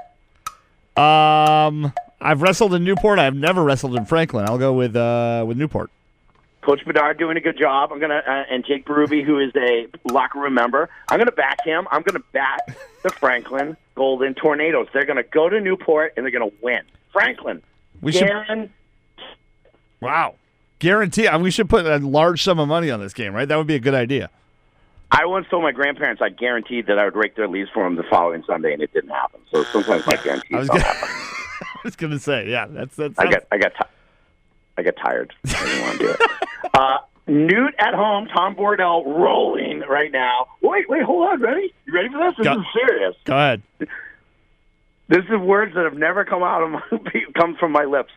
Um, 0.97 1.93
I've 2.19 2.41
wrestled 2.41 2.73
in 2.73 2.83
Newport. 2.83 3.17
I've 3.19 3.35
never 3.35 3.63
wrestled 3.63 3.95
in 3.95 4.05
Franklin. 4.05 4.45
I'll 4.47 4.57
go 4.57 4.73
with 4.73 4.95
uh, 4.95 5.43
with 5.47 5.57
Newport. 5.57 5.89
Coach 6.61 6.85
Bedard 6.85 7.17
doing 7.17 7.37
a 7.37 7.41
good 7.41 7.57
job. 7.57 7.91
I'm 7.91 7.99
gonna 7.99 8.21
uh, 8.27 8.43
and 8.51 8.63
Jake 8.65 8.85
Berube, 8.85 9.23
who 9.25 9.39
is 9.39 9.51
a 9.55 9.87
locker 10.11 10.39
room 10.39 10.53
member. 10.53 10.89
I'm 11.09 11.17
gonna 11.17 11.31
back 11.31 11.63
him. 11.65 11.87
I'm 11.91 12.03
gonna 12.03 12.23
back 12.33 12.59
the 13.03 13.09
Franklin 13.19 13.75
Golden 13.95 14.33
Tornadoes. 14.35 14.87
They're 14.93 15.05
gonna 15.05 15.23
go 15.23 15.49
to 15.49 15.59
Newport 15.59 16.13
and 16.17 16.25
they're 16.25 16.31
gonna 16.31 16.51
win. 16.61 16.81
Franklin. 17.11 17.61
We 18.01 18.11
should- 18.11 18.69
Wow. 19.99 20.35
Guarantee. 20.79 21.27
uh, 21.27 21.37
We 21.39 21.51
should 21.51 21.69
put 21.69 21.85
a 21.85 21.97
large 21.97 22.43
sum 22.43 22.59
of 22.59 22.67
money 22.67 22.89
on 22.89 22.99
this 22.99 23.13
game, 23.13 23.33
right? 23.33 23.47
That 23.47 23.55
would 23.57 23.67
be 23.67 23.75
a 23.75 23.79
good 23.79 23.93
idea. 23.93 24.29
I 25.11 25.25
once 25.25 25.45
told 25.49 25.63
my 25.63 25.71
grandparents 25.71 26.21
I 26.21 26.29
guaranteed 26.29 26.87
that 26.87 26.97
I 26.97 27.05
would 27.05 27.15
rake 27.15 27.35
their 27.35 27.47
leaves 27.47 27.69
for 27.73 27.83
them 27.83 27.95
the 27.95 28.03
following 28.03 28.43
Sunday, 28.47 28.73
and 28.73 28.81
it 28.81 28.93
didn't 28.93 29.09
happen. 29.09 29.41
So 29.51 29.63
sometimes 29.65 30.05
my 30.07 30.13
I 30.13 30.23
guarantees 30.23 30.49
don't 30.49 30.67
gonna, 30.67 30.81
happen. 30.81 31.09
I 31.61 31.79
was 31.83 31.95
gonna 31.95 32.19
say, 32.19 32.49
yeah, 32.49 32.65
that's 32.69 32.95
that's. 32.95 33.19
I 33.19 33.29
got 33.29 33.43
I 33.51 33.57
got 33.57 33.73
I 34.77 34.83
got 34.83 34.95
tired. 34.95 35.33
I 35.45 35.65
didn't 35.65 35.81
want 35.83 35.99
to 35.99 36.05
do 36.05 36.09
it. 36.11 36.21
Uh, 36.73 36.99
Newt 37.27 37.75
at 37.79 37.93
home, 37.93 38.27
Tom 38.27 38.55
Bordell 38.55 39.05
rolling 39.05 39.81
right 39.81 40.11
now. 40.11 40.47
Wait, 40.61 40.89
wait, 40.89 41.03
hold 41.03 41.27
on. 41.27 41.41
Ready? 41.41 41.73
You 41.85 41.93
ready 41.93 42.07
for 42.07 42.17
this? 42.17 42.37
This 42.37 42.45
Go- 42.45 42.61
is 42.61 42.65
serious. 42.73 43.15
Go 43.25 43.35
ahead. 43.35 43.61
This 45.09 45.25
is 45.25 45.37
words 45.37 45.75
that 45.75 45.83
have 45.83 45.97
never 45.97 46.23
come 46.23 46.43
out 46.43 46.63
of 46.63 46.71
my 46.71 46.81
come 47.37 47.55
from 47.55 47.73
my 47.73 47.83
lips. 47.83 48.11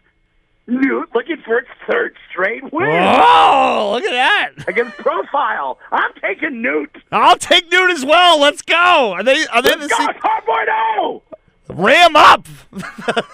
Newt 0.67 1.11
looking 1.15 1.37
for 1.45 1.59
its 1.59 1.69
third 1.91 2.17
straight 2.31 2.63
win 2.73 2.89
Oh, 2.91 3.91
look 3.95 4.05
at 4.05 4.13
that! 4.57 4.67
against 4.69 4.97
Profile. 4.97 5.79
I'm 5.93 6.11
taking 6.23 6.63
Newt. 6.63 6.91
I'll 7.13 7.37
take 7.37 7.71
Newt 7.71 7.91
as 7.91 8.05
well. 8.05 8.41
Let's 8.41 8.63
go. 8.63 9.13
Are 9.13 9.23
they? 9.23 9.47
Are 9.49 9.61
they 9.61 9.71
Let's 9.77 9.83
the 9.83 9.89
go, 9.89 9.97
same? 9.97 10.15
Tom 10.21 10.41
Bordell. 10.49 11.23
Ram 11.69 12.17
up. 12.17 12.47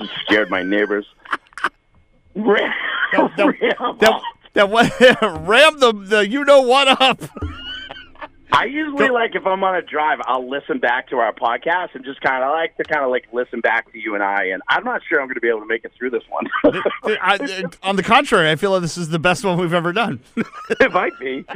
You 0.00 0.08
scared 0.26 0.50
my 0.50 0.62
neighbors. 0.62 1.06
Ram, 2.34 2.72
That, 3.12 3.30
that, 3.36 3.46
ram 3.80 3.96
that, 4.00 4.10
up. 4.10 4.22
that 4.54 4.68
one- 4.70 4.90
ram 5.46 5.78
the 5.78 5.92
the 5.92 6.28
you 6.28 6.44
know 6.44 6.60
what 6.62 6.88
up. 7.00 7.20
I 8.54 8.66
usually 8.66 9.08
like 9.08 9.34
if 9.34 9.46
I'm 9.46 9.64
on 9.64 9.74
a 9.74 9.82
drive, 9.82 10.18
I'll 10.26 10.48
listen 10.48 10.78
back 10.78 11.08
to 11.08 11.16
our 11.16 11.34
podcast 11.34 11.94
and 11.94 12.04
just 12.04 12.20
kind 12.20 12.44
of 12.44 12.50
like 12.50 12.76
to 12.76 12.84
kind 12.84 13.04
of 13.04 13.10
like 13.10 13.26
listen 13.32 13.60
back 13.60 13.90
to 13.92 13.98
you 13.98 14.14
and 14.14 14.22
I. 14.22 14.44
And 14.46 14.62
I'm 14.68 14.84
not 14.84 15.02
sure 15.08 15.20
I'm 15.20 15.26
going 15.26 15.34
to 15.34 15.40
be 15.40 15.48
able 15.48 15.60
to 15.60 15.66
make 15.66 15.84
it 15.84 15.92
through 15.98 16.10
this 16.10 16.22
one. 16.28 16.48
I, 17.04 17.64
on 17.82 17.96
the 17.96 18.02
contrary, 18.02 18.50
I 18.50 18.56
feel 18.56 18.70
like 18.70 18.82
this 18.82 18.96
is 18.96 19.08
the 19.08 19.18
best 19.18 19.44
one 19.44 19.58
we've 19.58 19.74
ever 19.74 19.92
done. 19.92 20.20
it 20.36 20.92
might 20.92 21.18
be. 21.18 21.44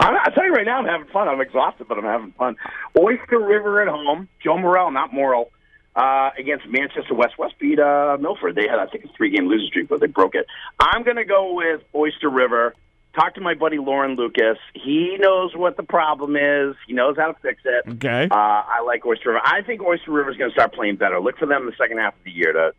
I'm, 0.00 0.16
I'll 0.22 0.32
tell 0.32 0.44
you 0.44 0.52
right 0.52 0.66
now, 0.66 0.78
I'm 0.78 0.86
having 0.86 1.08
fun. 1.08 1.28
I'm 1.28 1.40
exhausted, 1.40 1.88
but 1.88 1.98
I'm 1.98 2.04
having 2.04 2.32
fun. 2.32 2.56
Oyster 2.96 3.40
River 3.40 3.82
at 3.82 3.88
home. 3.88 4.28
Joe 4.42 4.56
Morrell, 4.56 4.92
not 4.92 5.12
Morrill, 5.12 5.50
uh, 5.96 6.30
against 6.38 6.66
Manchester 6.68 7.14
West. 7.14 7.38
West 7.38 7.54
beat 7.58 7.80
uh, 7.80 8.16
Milford. 8.20 8.54
They 8.54 8.68
had, 8.68 8.78
I 8.78 8.86
think, 8.86 9.04
a 9.04 9.08
three-game 9.16 9.48
losing 9.48 9.66
streak, 9.66 9.88
but 9.88 10.00
they 10.00 10.06
broke 10.06 10.36
it. 10.36 10.46
I'm 10.78 11.02
going 11.02 11.16
to 11.16 11.24
go 11.24 11.54
with 11.54 11.82
Oyster 11.94 12.30
River. 12.30 12.74
Talk 13.18 13.34
to 13.34 13.40
my 13.40 13.54
buddy 13.54 13.78
Lauren 13.78 14.14
Lucas. 14.14 14.58
He 14.74 15.16
knows 15.18 15.56
what 15.56 15.76
the 15.76 15.82
problem 15.82 16.36
is. 16.36 16.76
He 16.86 16.92
knows 16.92 17.16
how 17.16 17.32
to 17.32 17.38
fix 17.40 17.60
it. 17.64 17.84
Okay. 17.94 18.28
Uh, 18.30 18.34
I 18.34 18.80
like 18.86 19.04
Oyster 19.04 19.30
River. 19.30 19.40
I 19.44 19.62
think 19.62 19.82
Oyster 19.82 20.12
River 20.12 20.30
is 20.30 20.36
going 20.36 20.50
to 20.50 20.54
start 20.54 20.72
playing 20.72 20.96
better. 20.96 21.18
Look 21.18 21.36
for 21.36 21.46
them 21.46 21.62
in 21.62 21.66
the 21.66 21.74
second 21.76 21.98
half 21.98 22.14
of 22.14 22.22
the 22.24 22.30
year 22.30 22.52
to 22.52 22.72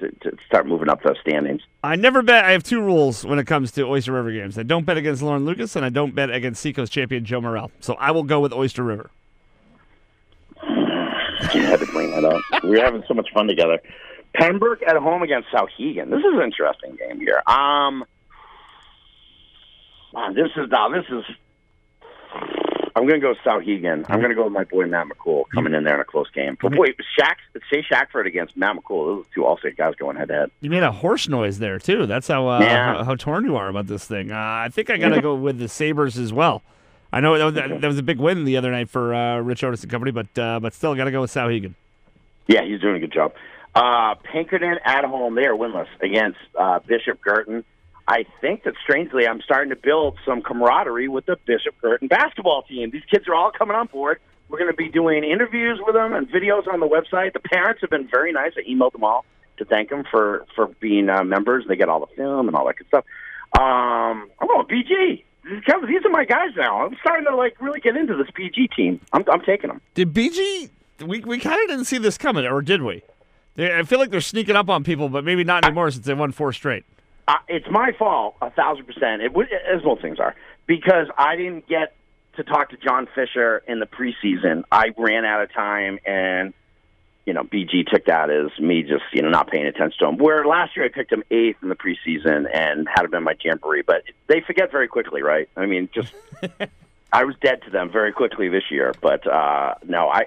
to, 0.00 0.10
to 0.30 0.36
start 0.46 0.66
moving 0.66 0.88
up 0.90 1.02
those 1.02 1.16
standings. 1.20 1.62
I 1.82 1.96
never 1.96 2.22
bet. 2.22 2.44
I 2.44 2.52
have 2.52 2.62
two 2.62 2.82
rules 2.82 3.24
when 3.24 3.38
it 3.38 3.46
comes 3.46 3.70
to 3.72 3.84
Oyster 3.84 4.12
River 4.12 4.32
games. 4.32 4.58
I 4.58 4.62
don't 4.64 4.84
bet 4.84 4.96
against 4.98 5.22
Lauren 5.22 5.44
Lucas, 5.44 5.76
and 5.76 5.84
I 5.84 5.88
don't 5.88 6.14
bet 6.14 6.30
against 6.30 6.60
Seacoast 6.60 6.92
champion 6.92 7.24
Joe 7.24 7.40
Morrell. 7.40 7.70
So 7.80 7.94
I 7.94 8.10
will 8.10 8.22
go 8.22 8.40
with 8.40 8.52
Oyster 8.52 8.82
River. 8.82 9.10
You 11.54 11.62
had 11.62 11.80
to 11.80 11.86
bring 11.86 12.10
that 12.10 12.24
up. 12.24 12.42
We 12.62 12.70
were 12.70 12.84
having 12.84 13.02
so 13.08 13.14
much 13.14 13.28
fun 13.32 13.46
together. 13.46 13.80
Pembroke 14.34 14.82
at 14.82 14.94
home 14.96 15.22
against 15.22 15.48
Souhegan. 15.48 16.10
This 16.10 16.18
is 16.18 16.34
an 16.34 16.42
interesting 16.42 16.96
game 16.96 17.18
here. 17.18 17.42
Um, 17.46 18.04
wow, 20.12 20.32
this 20.32 20.50
is 20.56 20.70
now 20.70 20.88
this 20.88 21.04
is. 21.10 21.24
I'm 22.96 23.06
going 23.06 23.20
to 23.20 23.26
go 23.26 23.34
Souhegan. 23.46 24.04
I'm 24.08 24.18
going 24.18 24.30
to 24.30 24.34
go 24.34 24.44
with 24.44 24.52
my 24.52 24.64
boy 24.64 24.84
Matt 24.86 25.06
McCool 25.06 25.44
coming 25.54 25.74
in 25.74 25.84
there 25.84 25.94
in 25.94 26.00
a 26.00 26.04
close 26.04 26.28
game. 26.30 26.58
But 26.60 26.76
wait, 26.76 26.96
Shack, 27.18 27.38
Shay 27.72 27.82
Shackford 27.88 28.26
against 28.26 28.56
Matt 28.56 28.76
McCool. 28.76 29.06
Those 29.06 29.24
are 29.24 29.34
two 29.34 29.44
All-State 29.46 29.76
guys 29.76 29.94
going 29.94 30.16
head 30.16 30.28
to 30.28 30.34
head. 30.34 30.50
You 30.60 30.70
made 30.70 30.82
a 30.82 30.90
horse 30.90 31.28
noise 31.28 31.60
there 31.60 31.78
too. 31.78 32.06
That's 32.06 32.26
how 32.26 32.48
uh, 32.48 32.58
Yeah. 32.60 32.94
how, 32.96 33.04
how 33.04 33.14
torn 33.14 33.44
you 33.44 33.56
are 33.56 33.68
about 33.68 33.86
this 33.86 34.04
thing. 34.06 34.32
Uh, 34.32 34.36
I 34.36 34.68
think 34.72 34.90
I 34.90 34.98
gotta 34.98 35.20
go 35.22 35.36
with 35.36 35.58
the 35.58 35.68
Sabers 35.68 36.18
as 36.18 36.32
well. 36.32 36.62
I 37.12 37.20
know 37.20 37.38
that 37.38 37.44
was, 37.44 37.80
that 37.80 37.86
was 37.86 37.98
a 37.98 38.02
big 38.02 38.18
win 38.18 38.44
the 38.44 38.56
other 38.56 38.70
night 38.72 38.88
for 38.90 39.14
uh, 39.14 39.38
Rich 39.38 39.62
Otis 39.64 39.82
and 39.82 39.90
company, 39.90 40.10
but 40.10 40.36
uh, 40.38 40.58
but 40.60 40.74
still 40.74 40.94
gotta 40.96 41.12
go 41.12 41.20
with 41.20 41.32
Souhegan. 41.32 41.74
Yeah, 42.48 42.64
he's 42.64 42.80
doing 42.80 42.96
a 42.96 43.00
good 43.00 43.12
job. 43.12 43.32
Uh, 43.74 44.16
Pinkerton 44.16 44.78
at 44.84 45.04
home, 45.04 45.36
they 45.36 45.46
are 45.46 45.54
winless 45.54 45.86
against 46.00 46.38
uh, 46.58 46.80
Bishop 46.80 47.20
Guertin. 47.22 47.64
I 48.10 48.26
think 48.40 48.64
that 48.64 48.74
strangely, 48.82 49.24
I'm 49.24 49.40
starting 49.40 49.70
to 49.70 49.76
build 49.76 50.18
some 50.26 50.42
camaraderie 50.42 51.06
with 51.06 51.26
the 51.26 51.36
Bishop 51.46 51.80
Guertin 51.80 52.08
basketball 52.08 52.62
team. 52.62 52.90
These 52.90 53.04
kids 53.08 53.28
are 53.28 53.36
all 53.36 53.52
coming 53.52 53.76
on 53.76 53.86
board. 53.86 54.18
We're 54.48 54.58
going 54.58 54.70
to 54.70 54.76
be 54.76 54.88
doing 54.88 55.22
interviews 55.22 55.78
with 55.86 55.94
them 55.94 56.12
and 56.12 56.28
videos 56.28 56.66
on 56.66 56.80
the 56.80 56.88
website. 56.88 57.34
The 57.34 57.38
parents 57.38 57.82
have 57.82 57.90
been 57.90 58.08
very 58.10 58.32
nice. 58.32 58.50
I 58.56 58.68
emailed 58.68 58.94
them 58.94 59.04
all 59.04 59.24
to 59.58 59.64
thank 59.64 59.90
them 59.90 60.02
for 60.10 60.44
for 60.56 60.66
being 60.80 61.08
uh, 61.08 61.22
members. 61.22 61.66
They 61.68 61.76
get 61.76 61.88
all 61.88 62.00
the 62.00 62.12
film 62.16 62.48
and 62.48 62.56
all 62.56 62.66
that 62.66 62.78
good 62.78 62.88
stuff. 62.88 63.04
Um, 63.56 64.28
I'm 64.40 64.48
going 64.48 64.66
BG. 64.66 65.22
These 65.44 66.04
are 66.04 66.10
my 66.10 66.24
guys 66.24 66.50
now. 66.56 66.84
I'm 66.84 66.96
starting 67.00 67.26
to 67.26 67.36
like 67.36 67.60
really 67.60 67.78
get 67.78 67.96
into 67.96 68.16
this 68.16 68.26
PG 68.34 68.70
team. 68.76 69.00
I'm, 69.12 69.24
I'm 69.30 69.42
taking 69.42 69.68
them. 69.68 69.80
Did 69.94 70.12
BG? 70.12 70.70
We 71.06 71.20
we 71.20 71.38
kind 71.38 71.62
of 71.62 71.68
didn't 71.68 71.84
see 71.84 71.98
this 71.98 72.18
coming, 72.18 72.44
or 72.44 72.60
did 72.60 72.82
we? 72.82 73.02
I 73.56 73.84
feel 73.84 74.00
like 74.00 74.10
they're 74.10 74.20
sneaking 74.20 74.56
up 74.56 74.68
on 74.68 74.82
people, 74.82 75.08
but 75.08 75.22
maybe 75.22 75.44
not 75.44 75.64
anymore 75.64 75.92
since 75.92 76.06
they 76.06 76.14
won 76.14 76.32
four 76.32 76.52
straight. 76.52 76.84
Uh, 77.28 77.34
it's 77.48 77.66
my 77.70 77.92
fault, 77.98 78.36
a 78.40 78.50
thousand 78.50 78.86
percent. 78.86 79.22
It 79.22 79.32
would, 79.32 79.48
as 79.52 79.84
most 79.84 80.02
things 80.02 80.18
are, 80.18 80.34
because 80.66 81.06
I 81.16 81.36
didn't 81.36 81.68
get 81.68 81.94
to 82.36 82.44
talk 82.44 82.70
to 82.70 82.76
John 82.76 83.08
Fisher 83.14 83.62
in 83.66 83.80
the 83.80 83.86
preseason. 83.86 84.64
I 84.70 84.92
ran 84.96 85.24
out 85.24 85.42
of 85.42 85.52
time, 85.52 85.98
and 86.06 86.52
you 87.26 87.34
know, 87.34 87.42
BG 87.42 87.86
took 87.86 88.06
that 88.06 88.30
as 88.30 88.58
me 88.58 88.82
just 88.82 89.04
you 89.12 89.22
know 89.22 89.28
not 89.28 89.48
paying 89.48 89.66
attention 89.66 89.98
to 90.00 90.08
him. 90.08 90.18
Where 90.18 90.44
last 90.44 90.76
year 90.76 90.84
I 90.84 90.88
picked 90.88 91.12
him 91.12 91.22
eighth 91.30 91.58
in 91.62 91.68
the 91.68 91.76
preseason 91.76 92.48
and 92.52 92.88
had 92.88 93.04
him 93.04 93.14
in 93.14 93.22
my 93.22 93.34
jamboree, 93.40 93.82
but 93.82 94.02
they 94.26 94.40
forget 94.40 94.70
very 94.70 94.88
quickly, 94.88 95.22
right? 95.22 95.48
I 95.56 95.66
mean, 95.66 95.88
just 95.94 96.12
I 97.12 97.24
was 97.24 97.34
dead 97.40 97.62
to 97.62 97.70
them 97.70 97.90
very 97.90 98.12
quickly 98.12 98.48
this 98.48 98.70
year. 98.70 98.94
But 99.00 99.26
uh, 99.26 99.74
no, 99.86 100.08
I 100.08 100.26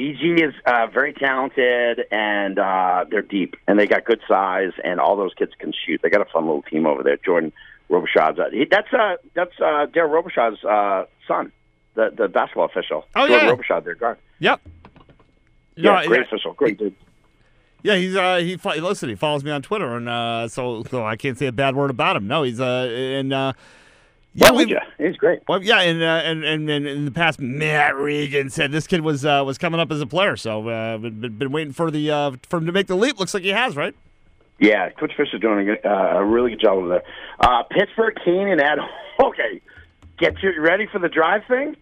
BG 0.00 0.48
is 0.48 0.54
uh, 0.64 0.86
very 0.86 1.12
talented 1.12 2.06
and 2.10 2.58
uh, 2.58 3.04
they're 3.10 3.20
deep 3.20 3.56
and 3.66 3.78
they 3.78 3.86
got 3.86 4.04
good 4.06 4.20
size 4.26 4.72
and 4.82 4.98
all 4.98 5.14
those 5.16 5.34
kids 5.34 5.52
can 5.58 5.72
shoot. 5.84 6.00
They 6.02 6.08
got 6.08 6.22
a 6.22 6.30
fun 6.32 6.46
little 6.46 6.62
team 6.62 6.86
over 6.86 7.02
there. 7.02 7.18
Jordan 7.18 7.52
Robichaud's 7.90 8.38
uh, 8.38 8.48
he, 8.50 8.64
that's 8.64 8.90
uh, 8.94 9.16
that's 9.34 9.52
uh, 9.60 9.86
Daryl 9.92 10.10
Robichaud's 10.10 10.64
uh, 10.64 11.04
son, 11.28 11.52
the 11.94 12.10
the 12.16 12.28
basketball 12.28 12.64
official. 12.64 13.04
Oh, 13.14 13.26
Jordan 13.28 13.46
yeah. 13.48 13.52
Robichaud, 13.54 13.84
their 13.84 13.94
guard. 13.94 14.16
Yep. 14.38 14.60
Yeah, 15.76 15.82
No, 16.00 16.06
great 16.08 16.20
yeah, 16.20 16.24
official, 16.26 16.52
great 16.54 16.78
dude. 16.78 16.94
yeah, 17.82 17.96
he's 17.96 18.16
uh 18.16 18.36
he 18.36 18.56
listen, 18.80 19.08
he 19.10 19.14
follows 19.16 19.44
me 19.44 19.50
on 19.50 19.60
Twitter, 19.60 19.96
and 19.96 20.08
uh, 20.08 20.48
so 20.48 20.82
so 20.84 21.04
I 21.04 21.16
can't 21.16 21.36
say 21.36 21.46
a 21.46 21.52
bad 21.52 21.76
word 21.76 21.90
about 21.90 22.16
him. 22.16 22.26
No, 22.26 22.42
he's 22.42 22.60
uh 22.60 22.88
and 22.90 23.32
uh 23.32 23.52
yeah, 24.34 24.50
Why 24.52 24.64
we? 24.64 24.78
He's 24.98 25.16
great. 25.16 25.40
Well, 25.48 25.62
yeah, 25.62 25.80
and, 25.80 26.02
uh, 26.02 26.22
and 26.24 26.44
and 26.44 26.70
and 26.70 26.86
in 26.86 27.04
the 27.04 27.10
past, 27.10 27.40
Matt 27.40 27.96
Regan 27.96 28.48
said 28.50 28.70
this 28.70 28.86
kid 28.86 29.00
was 29.00 29.24
uh, 29.24 29.42
was 29.44 29.58
coming 29.58 29.80
up 29.80 29.90
as 29.90 30.00
a 30.00 30.06
player, 30.06 30.36
so 30.36 30.68
uh, 30.68 30.98
been, 30.98 31.36
been 31.36 31.50
waiting 31.50 31.72
for 31.72 31.90
the 31.90 32.10
uh, 32.10 32.32
for 32.48 32.58
him 32.58 32.66
to 32.66 32.72
make 32.72 32.86
the 32.86 32.94
leap. 32.94 33.18
Looks 33.18 33.34
like 33.34 33.42
he 33.42 33.48
has, 33.48 33.76
right? 33.76 33.94
Yeah, 34.60 34.90
Coach 34.90 35.12
Fisher's 35.16 35.40
doing 35.40 35.68
a, 35.70 35.88
uh, 35.88 36.18
a 36.18 36.24
really 36.24 36.50
good 36.50 36.60
job 36.60 36.76
over 36.76 36.88
there. 36.88 37.02
Uh, 37.40 37.62
Pittsburg, 37.64 38.18
Canaan, 38.24 38.60
at 38.60 38.78
okay. 39.24 39.60
Get 40.18 40.42
you 40.42 40.60
ready 40.60 40.86
for 40.86 40.98
the 40.98 41.08
drive 41.08 41.42
thing. 41.48 41.76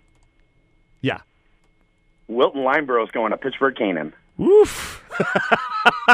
Yeah. 1.01 1.19
Wilton 2.29 2.63
Lyndeborough 2.63 3.05
is 3.05 3.11
going 3.11 3.33
to 3.33 3.37
Pittsburg 3.37 3.77
Canaan. 3.77 4.15
Woof. 4.37 5.05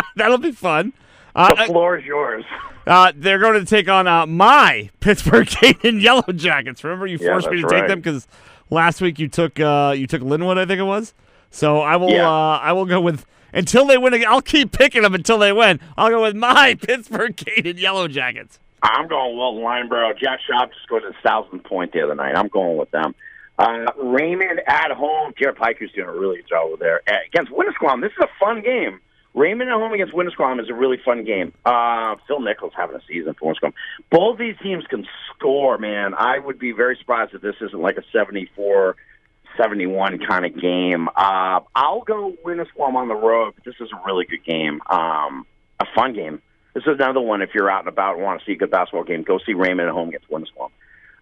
That'll 0.17 0.39
be 0.39 0.53
fun. 0.53 0.95
The 1.35 1.41
Uh, 1.41 1.67
floor 1.67 1.99
is 1.99 2.05
yours. 2.05 2.45
uh, 2.87 3.13
they're 3.17 3.39
going 3.39 3.59
to 3.59 3.67
take 3.67 3.89
on 3.89 4.07
uh, 4.07 4.27
my 4.27 4.91
Pittsburg 5.01 5.49
Canaan 5.49 6.01
Yellow 6.01 6.33
Jackets. 6.35 6.83
Remember, 6.85 7.07
you 7.07 7.19
Yeah, 7.21 7.29
forced 7.33 7.51
me 7.51 7.57
to 7.57 7.63
that's 7.63 7.73
take 7.73 7.81
right. 7.83 7.89
them 7.89 8.01
because 8.01 8.27
last 8.71 9.01
week 9.01 9.19
you 9.19 9.29
took 9.29 9.59
uh, 9.61 9.95
you 9.97 10.07
took 10.07 10.23
Lin-Wood, 10.23 10.59
I 10.59 10.65
think 10.67 10.81
it 10.81 10.85
was. 10.85 11.15
So 11.51 11.81
I 11.81 11.97
will 11.97 12.11
Yeah. 12.11 12.29
uh, 12.29 12.59
I 12.63 12.73
will 12.73 12.87
go 12.87 13.01
with 13.01 13.27
until 13.53 13.87
they 13.87 13.99
win. 13.99 14.15
I'll 14.27 14.43
keep 14.43 14.73
picking 14.73 15.03
them 15.03 15.15
until 15.15 15.39
they 15.39 15.53
win. 15.53 15.81
I'll 15.97 16.11
go 16.11 16.23
with 16.23 16.35
my 16.37 16.75
Pittsburg 16.81 17.37
Canaan 17.37 17.79
Yellow 17.79 18.09
Jackets. 18.09 18.59
I'm 18.83 19.09
going 19.09 19.37
Wilton 19.37 19.63
Lyndeborough. 19.63 20.19
Jack 20.19 20.41
just 20.47 20.73
scored 20.83 21.05
his 21.05 21.15
thousand 21.23 21.61
point 21.65 21.93
the 21.93 22.03
other 22.03 22.15
night. 22.15 22.37
I'm 22.37 22.49
going 22.49 22.77
with 22.77 22.91
them. 22.91 23.15
Uh, 23.59 23.87
Raymond 23.97 24.61
at 24.67 24.91
home. 24.91 25.33
Jared 25.39 25.57
Piker's 25.57 25.91
doing 25.93 26.09
a 26.09 26.13
really 26.13 26.37
good 26.39 26.49
job 26.49 26.67
over 26.67 26.77
there 26.77 27.01
Uh, 27.09 27.15
against 27.27 27.51
Winnisquam. 27.53 28.03
This 28.03 28.11
is 28.13 28.19
a 28.25 28.29
fun 28.39 28.61
game. 28.63 29.01
Raymond 29.35 29.69
at 29.69 29.75
home 29.75 29.93
against 29.93 30.15
Winnisquam 30.15 30.61
is 30.63 30.71
a 30.71 30.75
really 30.75 30.99
fun 31.05 31.25
game. 31.25 31.53
Uh, 31.65 32.15
Phil 32.29 32.41
Nichols 32.41 32.73
having 32.77 32.97
a 32.97 33.01
season 33.09 33.35
for 33.35 33.53
Winnisquam. 33.53 33.73
Both 34.11 34.39
these 34.39 34.55
teams 34.63 34.85
can 34.89 35.07
score, 35.35 35.77
man. 35.77 36.15
I 36.15 36.39
would 36.39 36.59
be 36.59 36.71
very 36.73 36.97
surprised 36.97 37.35
if 37.35 37.43
this 37.43 37.57
isn't 37.61 37.81
like 37.81 37.97
a 37.97 38.05
74 38.13 38.97
71 39.57 40.19
kind 40.29 40.45
of 40.47 40.61
game. 40.61 41.09
Uh, 41.09 41.61
I'll 41.75 42.03
go 42.03 42.35
Winnisquam 42.45 42.95
on 42.95 43.09
the 43.09 43.15
road, 43.15 43.55
but 43.55 43.65
this 43.65 43.75
is 43.81 43.89
a 43.93 44.07
really 44.07 44.25
good 44.25 44.45
game. 44.45 44.81
Um, 44.89 45.47
a 45.81 45.87
fun 45.95 46.15
game. 46.15 46.41
This 46.75 46.85
is 46.85 46.97
another 46.99 47.21
one. 47.21 47.43
If 47.43 47.51
you're 47.55 47.71
out 47.71 47.81
and 47.81 47.89
about 47.89 48.15
and 48.15 48.25
want 48.25 48.41
to 48.41 48.47
see 48.47 48.53
a 48.53 48.57
good 48.57 48.71
basketball 48.71 49.05
game, 49.05 49.23
go 49.23 49.39
see 49.45 49.55
Raymond 49.55 49.89
at 49.89 49.95
home 49.95 50.09
against 50.09 50.29
Winnisquam. 50.29 50.71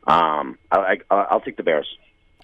Um, 0.06 0.58
I, 0.70 0.98
I, 1.10 1.14
I'll 1.14 1.40
take 1.40 1.56
the 1.56 1.62
Bears. 1.62 1.86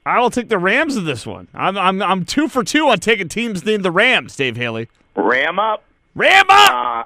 I 0.06 0.20
will 0.20 0.30
take 0.30 0.48
the 0.48 0.58
Rams 0.58 0.96
in 0.96 1.04
this 1.04 1.26
one. 1.26 1.48
I'm 1.52 1.76
I'm 1.76 2.00
I'm 2.00 2.24
two 2.24 2.48
for 2.48 2.64
two 2.64 2.88
on 2.88 2.98
taking 2.98 3.28
teams 3.28 3.64
named 3.64 3.84
the 3.84 3.90
Rams. 3.90 4.36
Dave 4.36 4.56
Haley. 4.56 4.88
Ram 5.18 5.58
up. 5.58 5.84
Ram 6.14 6.46
up. 6.48 6.70
Uh, 6.70 7.04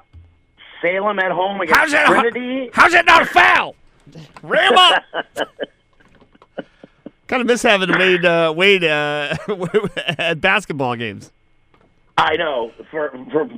Salem 0.81 1.19
at 1.19 1.31
home 1.31 1.61
against 1.61 1.79
How's 1.79 1.91
that? 1.91 2.07
Trinity. 2.07 2.69
How's 2.73 2.91
that 2.91 3.05
not 3.05 3.23
a 3.23 3.25
foul? 3.25 3.75
Ram 4.43 4.77
up. 4.77 5.03
kind 7.27 7.41
of 7.41 7.47
miss 7.47 7.63
having 7.63 7.91
Wade 7.97 8.25
uh, 8.25 8.53
Wade 8.55 8.83
uh, 8.83 9.35
at 10.17 10.39
basketball 10.41 10.95
games. 10.95 11.31
I 12.17 12.35
know. 12.35 12.71
For, 12.91 13.09
for 13.31 13.49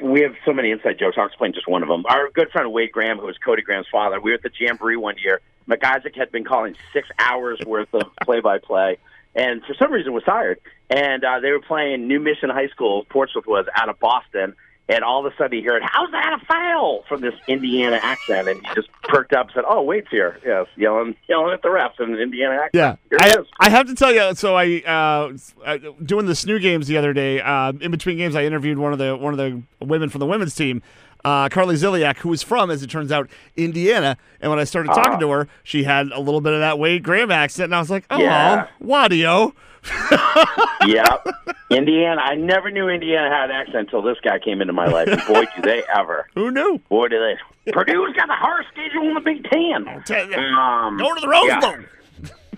we 0.00 0.22
have 0.22 0.34
so 0.46 0.52
many 0.54 0.70
inside 0.70 0.98
jokes. 0.98 1.16
I'll 1.18 1.26
explain 1.26 1.52
just 1.52 1.68
one 1.68 1.82
of 1.82 1.88
them. 1.88 2.04
Our 2.08 2.30
good 2.30 2.50
friend 2.50 2.72
Wade 2.72 2.92
Graham, 2.92 3.18
who 3.18 3.26
was 3.26 3.36
Cody 3.44 3.60
Graham's 3.60 3.88
father, 3.92 4.18
we 4.20 4.30
were 4.30 4.36
at 4.36 4.42
the 4.42 4.50
Jamboree 4.58 4.96
one 4.96 5.16
year. 5.22 5.40
McIsaac 5.68 6.16
had 6.16 6.32
been 6.32 6.44
calling 6.44 6.74
six 6.94 7.08
hours 7.18 7.60
worth 7.66 7.92
of 7.92 8.04
play-by-play, 8.22 8.96
and 9.38 9.62
for 9.64 9.74
some 9.74 9.92
reason 9.92 10.12
was 10.12 10.24
tired. 10.24 10.60
And 10.90 11.24
uh, 11.24 11.40
they 11.40 11.52
were 11.52 11.60
playing 11.60 12.08
New 12.08 12.18
Mission 12.18 12.50
High 12.50 12.68
School, 12.68 13.04
Portsmouth 13.08 13.46
was 13.46 13.66
out 13.76 13.88
of 13.88 13.98
Boston. 14.00 14.54
And 14.90 15.04
all 15.04 15.24
of 15.24 15.30
a 15.30 15.36
sudden 15.36 15.58
he 15.58 15.62
heard, 15.62 15.82
"How's 15.84 16.10
that 16.12 16.40
a 16.40 16.46
foul?" 16.46 17.04
from 17.10 17.20
this 17.20 17.34
Indiana 17.46 18.00
accent, 18.02 18.48
and 18.48 18.66
he 18.66 18.74
just 18.74 18.88
perked 19.02 19.34
up, 19.34 19.48
and 19.48 19.54
said, 19.56 19.64
"Oh, 19.68 19.82
Wade's 19.82 20.06
here." 20.10 20.40
Yes, 20.42 20.66
yelling, 20.76 21.14
yelling 21.28 21.52
at 21.52 21.60
the 21.60 21.68
refs 21.68 22.00
in 22.00 22.14
an 22.14 22.18
Indiana 22.18 22.54
accent. 22.54 22.98
Yeah, 23.12 23.18
I. 23.60 23.66
I 23.66 23.68
have 23.68 23.86
to 23.88 23.94
tell 23.94 24.10
you. 24.14 24.34
So 24.34 24.56
I 24.56 24.82
uh, 24.86 25.36
uh, 25.62 25.78
doing 26.02 26.24
the 26.24 26.32
SNHU 26.32 26.62
games 26.62 26.86
the 26.86 26.96
other 26.96 27.12
day. 27.12 27.38
Uh, 27.38 27.74
in 27.82 27.90
between 27.90 28.16
games, 28.16 28.34
I 28.34 28.44
interviewed 28.44 28.78
one 28.78 28.94
of 28.94 28.98
the 28.98 29.14
one 29.14 29.34
of 29.34 29.36
the 29.36 29.60
women 29.84 30.08
from 30.08 30.20
the 30.20 30.26
women's 30.26 30.54
team, 30.54 30.82
uh, 31.24 31.48
Carly 31.48 31.74
Ziliak, 31.76 32.16
who 32.18 32.28
was 32.28 32.42
from, 32.42 32.70
as 32.70 32.82
it 32.82 32.88
turns 32.90 33.10
out, 33.12 33.28
Indiana. 33.56 34.16
And 34.40 34.50
when 34.50 34.58
I 34.58 34.64
started 34.64 34.88
talking 34.88 35.14
Ah. 35.14 35.18
to 35.18 35.30
her, 35.30 35.48
she 35.64 35.84
had 35.84 36.08
a 36.12 36.20
little 36.20 36.40
bit 36.40 36.52
of 36.54 36.60
that 36.60 36.78
Wade 36.78 37.02
Graham 37.02 37.30
accent, 37.30 37.64
and 37.64 37.74
I 37.74 37.78
was 37.80 37.90
like, 37.90 38.04
"Oh, 38.10 38.18
Yeah. 38.18 38.66
Wadio." 38.82 39.52
yep. 40.86 41.26
Indiana. 41.70 42.20
I 42.20 42.34
never 42.34 42.70
knew 42.70 42.88
Indiana 42.88 43.30
had 43.34 43.50
an 43.50 43.56
accent 43.56 43.76
until 43.76 44.02
this 44.02 44.18
guy 44.22 44.38
came 44.38 44.60
into 44.60 44.72
my 44.72 44.86
life. 44.86 45.08
And 45.08 45.22
boy, 45.26 45.44
do 45.56 45.62
they 45.62 45.82
ever. 45.94 46.26
Who 46.34 46.50
knew? 46.50 46.78
Boy, 46.88 47.08
do 47.08 47.18
they. 47.18 47.72
Purdue's 47.72 48.14
got 48.16 48.26
the 48.26 48.34
hardest 48.34 48.70
schedule 48.72 49.06
in 49.08 49.14
the 49.14 49.20
Big 49.20 49.44
Ten. 49.44 50.02
Tell 50.04 50.28
you, 50.28 50.36
Um, 50.36 50.96
Go 50.98 51.14
to 51.14 51.20
the 51.20 51.28
Rose 51.28 51.44
yeah. 51.46 51.60
Bowl. 51.60 51.76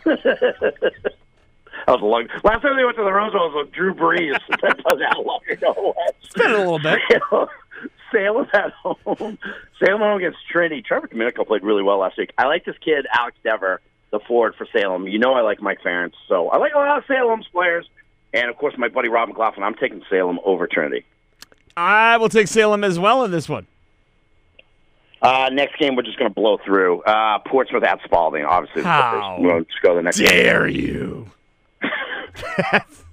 That 1.86 1.92
was 1.94 2.02
a 2.02 2.04
long. 2.04 2.28
Last 2.44 2.60
time 2.62 2.76
they 2.76 2.84
went 2.84 2.96
to 2.98 3.04
the 3.04 3.12
Rose 3.12 3.32
Bowl 3.32 3.48
was 3.50 3.64
with 3.64 3.72
Drew 3.74 3.94
Brees. 3.94 4.38
that 4.60 4.76
was 4.84 4.98
that 4.98 5.18
long 5.24 5.40
ago. 5.50 5.94
It's 6.22 6.34
been 6.34 6.50
a 6.52 6.58
little 6.58 6.78
bit. 6.78 6.98
Salem 8.12 8.46
at 8.52 8.72
home. 8.72 9.38
Salem 9.78 10.02
at 10.02 10.08
home 10.08 10.18
against 10.18 10.38
Trinity. 10.50 10.82
Trevor 10.82 11.06
Domenico 11.08 11.44
played 11.44 11.62
really 11.62 11.82
well 11.82 11.98
last 11.98 12.18
week. 12.18 12.32
I 12.38 12.46
like 12.46 12.64
this 12.64 12.76
kid, 12.84 13.06
Alex 13.12 13.36
Dever, 13.42 13.80
the 14.10 14.20
forward 14.20 14.54
for 14.56 14.66
Salem. 14.72 15.06
You 15.06 15.18
know 15.18 15.34
I 15.34 15.42
like 15.42 15.60
Mike 15.60 15.80
Ferentz, 15.82 16.14
so 16.28 16.48
I 16.48 16.58
like 16.58 16.74
a 16.74 16.78
lot 16.78 16.98
of 16.98 17.04
Salem's 17.06 17.46
players. 17.48 17.88
And 18.32 18.48
of 18.48 18.56
course, 18.56 18.74
my 18.78 18.88
buddy 18.88 19.08
Rob 19.08 19.28
McLaughlin. 19.28 19.64
I'm 19.64 19.74
taking 19.74 20.02
Salem 20.08 20.38
over 20.44 20.66
Trinity. 20.66 21.04
I 21.76 22.16
will 22.16 22.28
take 22.28 22.48
Salem 22.48 22.84
as 22.84 22.98
well 22.98 23.24
in 23.24 23.30
this 23.30 23.48
one. 23.48 23.66
Uh, 25.22 25.50
next 25.52 25.78
game, 25.78 25.96
we're 25.96 26.02
just 26.02 26.18
going 26.18 26.30
to 26.30 26.34
blow 26.34 26.58
through. 26.64 27.02
Uh, 27.02 27.38
Portsmouth 27.40 27.82
at 27.82 28.00
Spaulding, 28.04 28.44
obviously. 28.44 28.82
How 28.82 29.36
We'll 29.38 29.64
just 29.64 29.82
go 29.82 29.90
to 29.90 29.96
the 29.96 30.02
next 30.02 30.18
game. 30.18 30.28
Dare 30.28 30.66
you? 30.66 31.30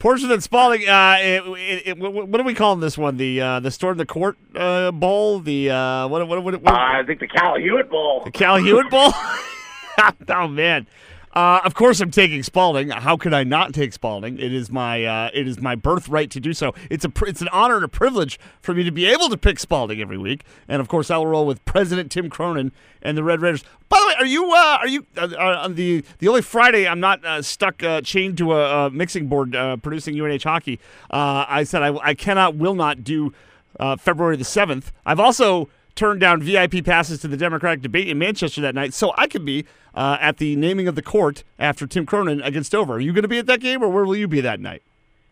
Portsmouth 0.00 0.32
and 0.32 0.42
Spaulding. 0.42 0.88
Uh, 0.88 1.16
it, 1.20 1.42
it, 1.46 1.82
it, 1.88 1.98
what 1.98 2.26
what 2.26 2.40
are 2.40 2.44
we 2.44 2.54
calling 2.54 2.80
this 2.80 2.98
one? 2.98 3.18
The 3.18 3.40
uh, 3.40 3.60
the 3.60 3.70
Storm 3.70 3.98
the 3.98 4.06
Court 4.06 4.36
uh, 4.56 4.90
Bowl. 4.90 5.40
The 5.40 5.70
uh, 5.70 6.08
what 6.08 6.26
what 6.26 6.42
what? 6.42 6.60
what 6.62 6.72
Uh, 6.72 6.76
I 6.76 7.02
think 7.06 7.20
the 7.20 7.28
Cal 7.28 7.56
Hewitt 7.56 7.90
Bowl. 7.90 8.22
the 8.24 8.30
Cal 8.30 8.56
Hewitt 8.56 8.90
Bowl. 8.90 9.12
oh 10.30 10.48
man. 10.48 10.86
Uh, 11.32 11.60
of 11.64 11.74
course, 11.74 12.00
I'm 12.00 12.10
taking 12.10 12.42
Spaulding. 12.42 12.90
How 12.90 13.16
could 13.16 13.32
I 13.32 13.44
not 13.44 13.72
take 13.72 13.92
Spaulding? 13.92 14.38
It 14.38 14.52
is 14.52 14.70
my 14.70 15.04
uh, 15.04 15.30
it 15.32 15.46
is 15.46 15.60
my 15.60 15.76
birthright 15.76 16.30
to 16.32 16.40
do 16.40 16.52
so. 16.52 16.74
It's 16.90 17.04
a 17.04 17.12
it's 17.22 17.40
an 17.40 17.48
honor 17.52 17.76
and 17.76 17.84
a 17.84 17.88
privilege 17.88 18.38
for 18.60 18.74
me 18.74 18.82
to 18.82 18.90
be 18.90 19.06
able 19.06 19.28
to 19.28 19.36
pick 19.36 19.60
Spaulding 19.60 20.00
every 20.00 20.18
week. 20.18 20.44
And 20.66 20.80
of 20.80 20.88
course, 20.88 21.10
I'll 21.10 21.26
roll 21.26 21.46
with 21.46 21.64
President 21.64 22.10
Tim 22.10 22.30
Cronin 22.30 22.72
and 23.00 23.16
the 23.16 23.22
Red 23.22 23.40
Raiders. 23.40 23.62
By 23.88 23.98
the 24.00 24.06
way, 24.08 24.14
are 24.18 24.26
you 24.26 24.52
uh, 24.52 24.78
are 24.80 24.88
you 24.88 25.06
uh, 25.16 25.28
uh, 25.38 25.60
on 25.62 25.76
the 25.76 26.04
the 26.18 26.26
only 26.26 26.42
Friday 26.42 26.88
I'm 26.88 27.00
not 27.00 27.24
uh, 27.24 27.42
stuck 27.42 27.82
uh, 27.82 28.00
chained 28.00 28.36
to 28.38 28.52
a, 28.54 28.90
mixing 28.90 29.28
board 29.28 29.54
uh, 29.54 29.76
producing 29.76 30.20
UNH 30.20 30.42
hockey? 30.42 30.80
Uh, 31.10 31.44
I 31.48 31.62
said 31.62 31.82
I, 31.82 31.96
I 32.02 32.14
cannot 32.14 32.56
will 32.56 32.74
not 32.74 33.04
do 33.04 33.32
uh, 33.78 33.96
February 33.96 34.36
the 34.36 34.44
seventh. 34.44 34.90
I've 35.06 35.20
also 35.20 35.68
turned 36.00 36.18
down 36.18 36.42
VIP 36.42 36.82
passes 36.82 37.20
to 37.20 37.28
the 37.28 37.36
Democratic 37.36 37.82
debate 37.82 38.08
in 38.08 38.18
Manchester 38.18 38.62
that 38.62 38.74
night, 38.74 38.94
so 38.94 39.12
I 39.18 39.26
could 39.26 39.44
be 39.44 39.66
uh, 39.94 40.16
at 40.18 40.38
the 40.38 40.56
naming 40.56 40.88
of 40.88 40.94
the 40.94 41.02
court 41.02 41.44
after 41.58 41.86
Tim 41.86 42.06
Cronin 42.06 42.40
against 42.40 42.72
Dover. 42.72 42.94
Are 42.94 43.00
you 43.00 43.12
going 43.12 43.20
to 43.22 43.28
be 43.28 43.36
at 43.36 43.44
that 43.46 43.60
game, 43.60 43.82
or 43.82 43.90
where 43.90 44.06
will 44.06 44.16
you 44.16 44.26
be 44.26 44.40
that 44.40 44.60
night? 44.60 44.82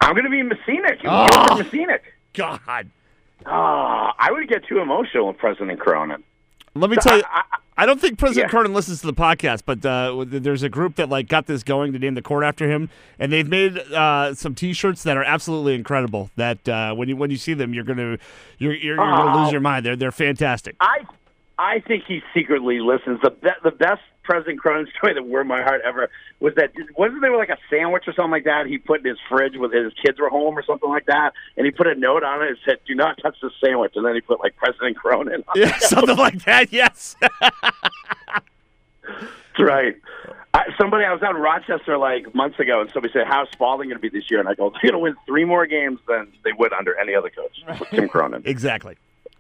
I'm 0.03 0.13
going 0.13 0.25
to 0.25 0.31
be 0.31 0.41
in 0.41 0.49
Mascenic. 0.49 1.01
Oh. 1.05 1.27
Oh. 1.33 1.57
Mascenic. 1.57 2.03
God, 2.35 2.61
Oh, 3.47 4.11
I 4.19 4.31
would 4.31 4.47
get 4.49 4.67
too 4.67 4.81
emotional 4.81 5.29
with 5.29 5.39
President 5.39 5.81
Cronin. 5.81 6.23
Let 6.81 6.91
me 6.91 6.97
So 7.01 7.09
tell 7.11 7.19
you. 7.19 7.25
I- 7.31 7.39
I- 7.53 7.57
I 7.81 7.87
don't 7.87 8.01
think 8.01 8.19
President 8.19 8.53
Yeah. 8.53 8.61
Listens 8.63 9.03
to 9.03 9.07
the 9.07 9.13
podcast, 9.15 9.63
but 9.65 9.87
uh, 9.87 10.25
there's 10.27 10.65
a 10.65 10.69
group 10.69 10.97
that 10.97 11.09
like 11.09 11.29
got 11.29 11.47
this 11.47 11.63
going 11.63 11.93
to 11.93 11.99
name 12.01 12.15
the 12.15 12.23
court 12.23 12.43
after 12.43 12.69
him, 12.69 12.91
and 13.21 13.31
they've 13.33 13.49
made 13.49 13.79
uh, 13.79 14.35
some 14.35 14.57
T-shirts 14.57 15.05
that 15.05 15.17
are 15.17 15.23
absolutely 15.23 15.77
incredible. 15.77 16.29
That 16.35 16.69
uh, 16.69 16.95
when 16.97 17.09
you 17.09 17.17
when 17.17 17.31
you 17.31 17.37
see 17.37 17.55
them, 17.55 17.73
you're 17.73 17.85
gonna 17.85 18.19
you're 18.59 18.73
you're, 18.75 18.97
you're 18.97 18.97
gonna 18.97 19.39
Oh. 19.39 19.43
lose 19.45 19.53
your 19.53 19.61
mind. 19.61 19.87
They're 19.87 19.95
they're 19.95 20.11
fantastic. 20.11 20.75
I 20.81 21.05
I 21.59 21.81
think 21.81 22.05
he 22.07 22.23
secretly 22.33 22.81
listens. 22.81 23.21
The 23.21 23.31
be- 23.31 23.49
the 23.65 23.73
best 23.73 24.01
President 24.23 24.61
Cronin 24.61 24.87
story 24.97 25.15
that 25.15 25.25
warmed 25.25 25.49
my 25.49 25.63
heart 25.63 25.81
ever 25.85 26.09
was 26.39 26.55
that 26.55 26.73
wasn't 26.97 27.21
there 27.21 27.37
like 27.37 27.49
a 27.49 27.59
sandwich 27.69 28.05
or 28.07 28.13
something 28.13 28.31
like 28.31 28.45
that 28.45 28.67
he 28.67 28.79
put 28.79 29.01
in 29.01 29.07
his 29.07 29.19
fridge 29.29 29.57
when 29.57 29.73
his 29.73 29.93
kids 29.95 30.21
were 30.21 30.29
home 30.29 30.57
or 30.57 30.63
something 30.63 30.89
like 30.89 31.07
that, 31.07 31.33
and 31.57 31.67
he 31.67 31.73
put 31.73 31.87
a 31.87 31.95
note 31.95 32.23
on 32.23 32.43
it 32.43 32.49
and 32.49 32.59
said, 32.65 32.79
"Do 32.87 32.95
not 32.95 33.19
touch 33.21 33.37
the 33.43 33.51
sandwich," 33.63 33.93
and 33.97 34.07
then 34.07 34.15
he 34.15 34.21
put 34.21 34.41
like 34.41 34.57
President 34.57 34.97
Cronin. 34.97 35.43
On 35.49 35.61
Yeah, 35.61 35.77
something 35.79 36.17
like 36.17 36.45
that. 36.45 36.73
Yes. 36.73 37.17
That's 37.21 37.35
right. 39.59 39.97
I, 40.55 40.65
somebody 40.79 41.05
I 41.05 41.13
was 41.13 41.23
out 41.23 41.35
in 41.35 41.43
Rochester 41.43 41.99
like 41.99 42.35
months 42.35 42.59
ago, 42.61 42.81
and 42.81 42.91
somebody 42.93 43.13
said, 43.13 43.27
"How's 43.27 43.51
Spaulding 43.51 43.89
going 43.89 44.01
to 44.01 44.01
be 44.01 44.09
this 44.09 44.31
year?" 44.31 44.39
And 44.39 44.49
I 44.49 44.55
go, 44.55 44.71
"They're 44.71 44.91
going 44.91 44.93
to 44.93 44.99
win 44.99 45.17
three 45.27 45.45
more 45.45 45.67
games 45.67 45.99
than 46.07 46.33
they 46.45 46.53
would 46.53 46.73
under 46.73 46.97
any 46.99 47.15
other 47.15 47.31
coach, 47.31 47.63
with 47.67 47.89
Tim 47.91 48.09
Cronin." 48.09 48.43
exactly. 48.45 48.97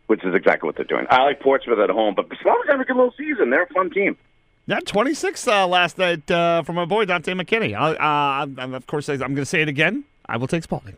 Which 0.08 0.24
is 0.24 0.34
exactly 0.34 0.66
what 0.66 0.76
they're 0.76 0.84
doing. 0.84 1.06
I 1.10 1.22
like 1.22 1.40
Portsmouth 1.40 1.78
at 1.78 1.90
home, 1.90 2.14
but 2.14 2.26
Spaulding's 2.40 2.66
having 2.68 2.82
a 2.82 2.84
good 2.84 2.96
little 2.96 3.14
season. 3.16 3.50
They're 3.50 3.64
a 3.64 3.68
fun 3.68 3.90
team. 3.90 4.16
Yeah, 4.66 4.80
26 4.80 5.46
uh, 5.48 5.66
last 5.66 5.96
night 5.96 6.30
uh, 6.30 6.62
from 6.62 6.76
my 6.76 6.84
boy 6.84 7.04
Dante 7.06 7.32
McKinney. 7.32 7.74
I, 7.74 8.42
uh, 8.42 8.76
of 8.76 8.86
course, 8.86 9.08
I'm 9.08 9.18
going 9.18 9.36
to 9.36 9.46
say 9.46 9.62
it 9.62 9.68
again. 9.68 10.04
I 10.26 10.36
will 10.36 10.46
take 10.46 10.62
Spaulding. 10.62 10.96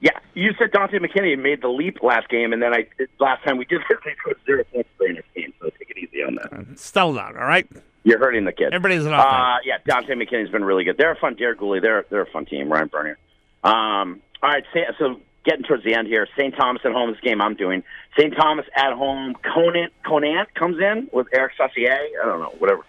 Yeah, 0.00 0.18
you 0.32 0.52
said 0.58 0.72
Dante 0.72 0.98
McKinney 0.98 1.38
made 1.38 1.60
the 1.60 1.68
leap 1.68 2.02
last 2.02 2.30
game, 2.30 2.54
and 2.54 2.62
then 2.62 2.72
I 2.72 2.86
last 3.18 3.44
time 3.44 3.58
we 3.58 3.66
did 3.66 3.82
this, 3.88 3.98
they 4.04 4.14
scored 4.18 4.38
zero 4.46 4.64
points 4.72 4.88
the 4.98 5.12
next 5.12 5.34
game. 5.34 5.52
So 5.60 5.68
take 5.78 5.90
it 5.90 5.98
easy 5.98 6.22
on 6.22 6.36
that. 6.36 6.78
Settle 6.78 7.14
down, 7.14 7.36
all 7.36 7.46
right? 7.46 7.68
You're 8.04 8.18
hurting 8.18 8.46
the 8.46 8.52
kid. 8.52 8.72
Everybody's 8.72 9.04
an. 9.04 9.12
Uh, 9.12 9.58
yeah, 9.62 9.76
Dante 9.84 10.14
McKinney's 10.14 10.50
been 10.50 10.64
really 10.64 10.84
good. 10.84 10.96
They're 10.96 11.12
a 11.12 11.16
fun. 11.16 11.34
Derek 11.34 11.58
Gooley, 11.58 11.80
they're 11.80 12.06
they're 12.08 12.22
a 12.22 12.30
fun 12.30 12.46
team. 12.46 12.72
Ryan 12.72 12.88
Bernier. 12.88 13.18
Um, 13.62 14.22
all 14.42 14.48
right, 14.48 14.64
so 14.98 15.20
getting 15.44 15.64
towards 15.64 15.84
the 15.84 15.94
end 15.94 16.08
here. 16.08 16.26
St. 16.36 16.54
Thomas 16.56 16.82
at 16.84 16.92
home. 16.92 17.10
This 17.12 17.20
game 17.20 17.40
I'm 17.40 17.54
doing. 17.54 17.82
St. 18.18 18.34
Thomas 18.36 18.66
at 18.74 18.92
home. 18.92 19.36
Conant 19.42 19.92
Conant 20.04 20.54
comes 20.54 20.78
in 20.80 21.08
with 21.12 21.28
Eric 21.32 21.52
Saucier. 21.56 21.92
I 21.92 22.26
don't 22.26 22.40
know, 22.40 22.54
whatever. 22.58 22.84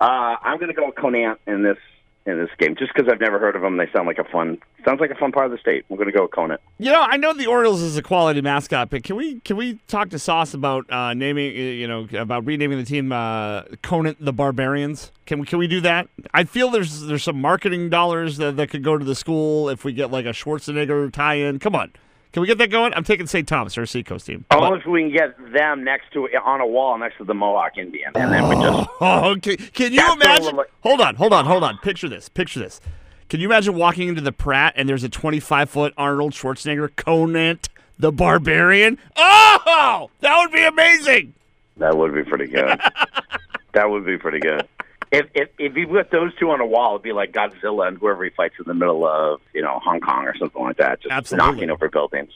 Uh, 0.00 0.36
I'm 0.42 0.58
going 0.58 0.68
to 0.68 0.74
go 0.74 0.86
with 0.86 0.96
Conant 0.96 1.38
in 1.46 1.62
this 1.62 1.78
in 2.24 2.38
this 2.38 2.50
game, 2.58 2.76
just 2.76 2.92
because 2.94 3.10
I've 3.12 3.20
never 3.20 3.38
heard 3.38 3.56
of 3.56 3.62
them. 3.62 3.76
They 3.76 3.90
sound 3.92 4.06
like 4.06 4.18
a 4.18 4.24
fun, 4.24 4.58
sounds 4.84 5.00
like 5.00 5.10
a 5.10 5.14
fun 5.14 5.32
part 5.32 5.46
of 5.46 5.52
the 5.52 5.58
state. 5.58 5.84
We're 5.88 5.96
going 5.96 6.10
to 6.10 6.16
go 6.16 6.22
with 6.22 6.30
Conant. 6.30 6.60
You 6.78 6.92
know, 6.92 7.00
I 7.00 7.16
know 7.16 7.32
the 7.32 7.46
Orioles 7.46 7.82
is 7.82 7.96
a 7.96 8.02
quality 8.02 8.40
mascot, 8.40 8.90
but 8.90 9.02
can 9.02 9.16
we 9.16 9.40
can 9.40 9.56
we 9.56 9.78
talk 9.88 10.10
to 10.10 10.18
Sauce 10.18 10.54
about 10.54 10.90
uh, 10.90 11.14
naming, 11.14 11.50
uh, 11.50 11.58
you 11.58 11.88
know, 11.88 12.06
about 12.16 12.46
renaming 12.46 12.78
the 12.78 12.84
team 12.84 13.12
uh, 13.12 13.62
Conant 13.82 14.16
the 14.20 14.32
Barbarians? 14.32 15.10
Can 15.26 15.40
we 15.40 15.46
can 15.46 15.58
we 15.58 15.66
do 15.66 15.80
that? 15.80 16.08
I 16.32 16.44
feel 16.44 16.70
there's 16.70 17.02
there's 17.02 17.24
some 17.24 17.40
marketing 17.40 17.90
dollars 17.90 18.36
that, 18.36 18.56
that 18.56 18.70
could 18.70 18.84
go 18.84 18.96
to 18.96 19.04
the 19.04 19.14
school 19.14 19.68
if 19.68 19.84
we 19.84 19.92
get 19.92 20.10
like 20.10 20.26
a 20.26 20.30
Schwarzenegger 20.32 21.12
tie-in. 21.12 21.58
Come 21.58 21.74
on. 21.74 21.92
Can 22.32 22.40
we 22.40 22.46
get 22.46 22.56
that 22.58 22.70
going? 22.70 22.94
I'm 22.94 23.04
taking 23.04 23.26
St. 23.26 23.46
Thomas, 23.46 23.76
our 23.76 23.84
Seacoast 23.84 24.26
team. 24.26 24.46
Only 24.50 24.78
if 24.78 24.86
we 24.86 25.02
can 25.02 25.12
get 25.12 25.52
them 25.52 25.84
next 25.84 26.12
to 26.14 26.26
on 26.44 26.60
a 26.62 26.66
wall 26.66 26.96
next 26.98 27.18
to 27.18 27.24
the 27.24 27.34
Mohawk 27.34 27.76
Indian, 27.76 28.10
and 28.14 28.32
then 28.32 28.48
we 28.48 28.54
just. 28.54 28.88
Oh, 29.00 29.30
okay. 29.36 29.56
Can 29.56 29.92
you 29.92 29.98
That's 29.98 30.16
what 30.16 30.24
imagine? 30.24 30.56
look- 30.56 30.70
Hold 30.82 31.00
on, 31.02 31.14
hold 31.16 31.32
on, 31.34 31.44
hold 31.44 31.62
on. 31.62 31.78
Picture 31.78 32.08
this. 32.08 32.28
Picture 32.30 32.60
this. 32.60 32.80
Can 33.28 33.40
you 33.40 33.48
imagine 33.48 33.74
walking 33.76 34.08
into 34.08 34.20
the 34.20 34.32
Pratt 34.32 34.74
and 34.76 34.88
there's 34.88 35.04
a 35.04 35.08
25 35.08 35.68
foot 35.70 35.94
Arnold 35.96 36.32
Schwarzenegger 36.32 36.94
Conan 36.96 37.60
the 37.98 38.12
Barbarian? 38.12 38.98
Oh, 39.16 40.10
that 40.20 40.38
would 40.38 40.52
be 40.52 40.64
amazing. 40.64 41.34
That 41.76 41.96
would 41.96 42.14
be 42.14 42.22
pretty 42.24 42.46
good. 42.46 42.80
that 43.72 43.90
would 43.90 44.04
be 44.04 44.18
pretty 44.18 44.40
good. 44.40 44.66
If 45.12 45.26
if 45.34 45.50
if 45.58 45.76
you 45.76 45.86
put 45.86 46.10
those 46.10 46.34
two 46.36 46.50
on 46.50 46.60
a 46.60 46.66
wall, 46.66 46.94
it'd 46.94 47.02
be 47.02 47.12
like 47.12 47.32
Godzilla 47.32 47.86
and 47.86 47.98
whoever 47.98 48.24
he 48.24 48.30
fights 48.30 48.54
in 48.58 48.64
the 48.66 48.74
middle 48.74 49.06
of 49.06 49.42
you 49.52 49.60
know 49.60 49.78
Hong 49.84 50.00
Kong 50.00 50.24
or 50.24 50.34
something 50.38 50.62
like 50.62 50.78
that, 50.78 51.02
just 51.02 51.12
Absolutely. 51.12 51.52
knocking 51.52 51.70
over 51.70 51.88
buildings. 51.90 52.32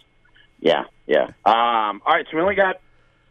Yeah, 0.60 0.84
yeah. 1.06 1.28
Um, 1.46 2.02
all 2.04 2.14
right, 2.14 2.26
so 2.30 2.36
we 2.36 2.42
only 2.42 2.54
got 2.54 2.80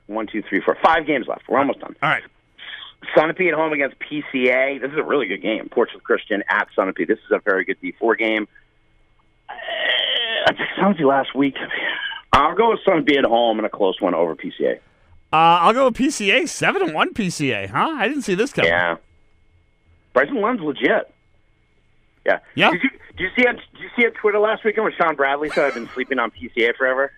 one, 0.07 0.27
two, 0.27 0.41
three, 0.41 0.61
four, 0.61 0.75
five 0.83 1.05
games 1.05 1.27
left. 1.27 1.47
We're 1.47 1.59
almost 1.59 1.79
done. 1.79 1.95
All 2.01 2.09
right. 2.09 2.23
Sunapee 3.15 3.47
at 3.47 3.53
home 3.53 3.71
against 3.71 3.97
PCA. 3.99 4.81
This 4.81 4.91
is 4.91 4.97
a 4.97 5.03
really 5.03 5.27
good 5.27 5.41
game. 5.41 5.69
Portsmouth 5.69 6.03
Christian 6.03 6.43
at 6.49 6.67
Sunapee. 6.75 7.07
This 7.07 7.19
is 7.19 7.31
a 7.31 7.39
very 7.39 7.65
good 7.65 7.77
D4 7.81 8.17
game. 8.17 8.47
Uh, 9.47 9.53
I 10.47 10.51
took 10.51 10.67
Sunapee 10.79 11.07
last 11.07 11.35
week. 11.35 11.55
I'll 12.33 12.55
go 12.55 12.71
with 12.71 12.79
Sunapee 12.85 13.17
at 13.17 13.25
home 13.25 13.59
and 13.59 13.65
a 13.65 13.69
close 13.69 14.01
one 14.01 14.15
over 14.15 14.35
PCA. 14.35 14.77
Uh, 15.31 15.61
I'll 15.61 15.73
go 15.73 15.85
with 15.85 15.95
PCA. 15.95 16.47
7 16.47 16.81
and 16.81 16.93
1 16.93 17.13
PCA, 17.13 17.69
huh? 17.69 17.95
I 17.95 18.07
didn't 18.07 18.23
see 18.23 18.35
this 18.35 18.51
coming. 18.51 18.71
Yeah. 18.71 18.97
Bryson 20.15 20.39
Lund's 20.39 20.63
legit. 20.63 21.13
Yeah. 22.25 22.39
Yeah. 22.55 22.71
Did 22.71 22.83
you, 22.83 22.89
did 23.17 23.19
you 23.19 23.29
see 23.37 23.47
on 23.47 23.55
did 23.55 23.81
you 23.81 23.89
see 23.97 24.05
on 24.05 24.13
Twitter 24.13 24.39
last 24.39 24.63
weekend 24.63 24.85
when 24.85 24.93
Sean 24.93 25.15
Bradley 25.15 25.49
said 25.49 25.65
I've 25.65 25.73
been 25.73 25.89
sleeping 25.93 26.19
on 26.19 26.31
PCA 26.31 26.73
forever? 26.75 27.11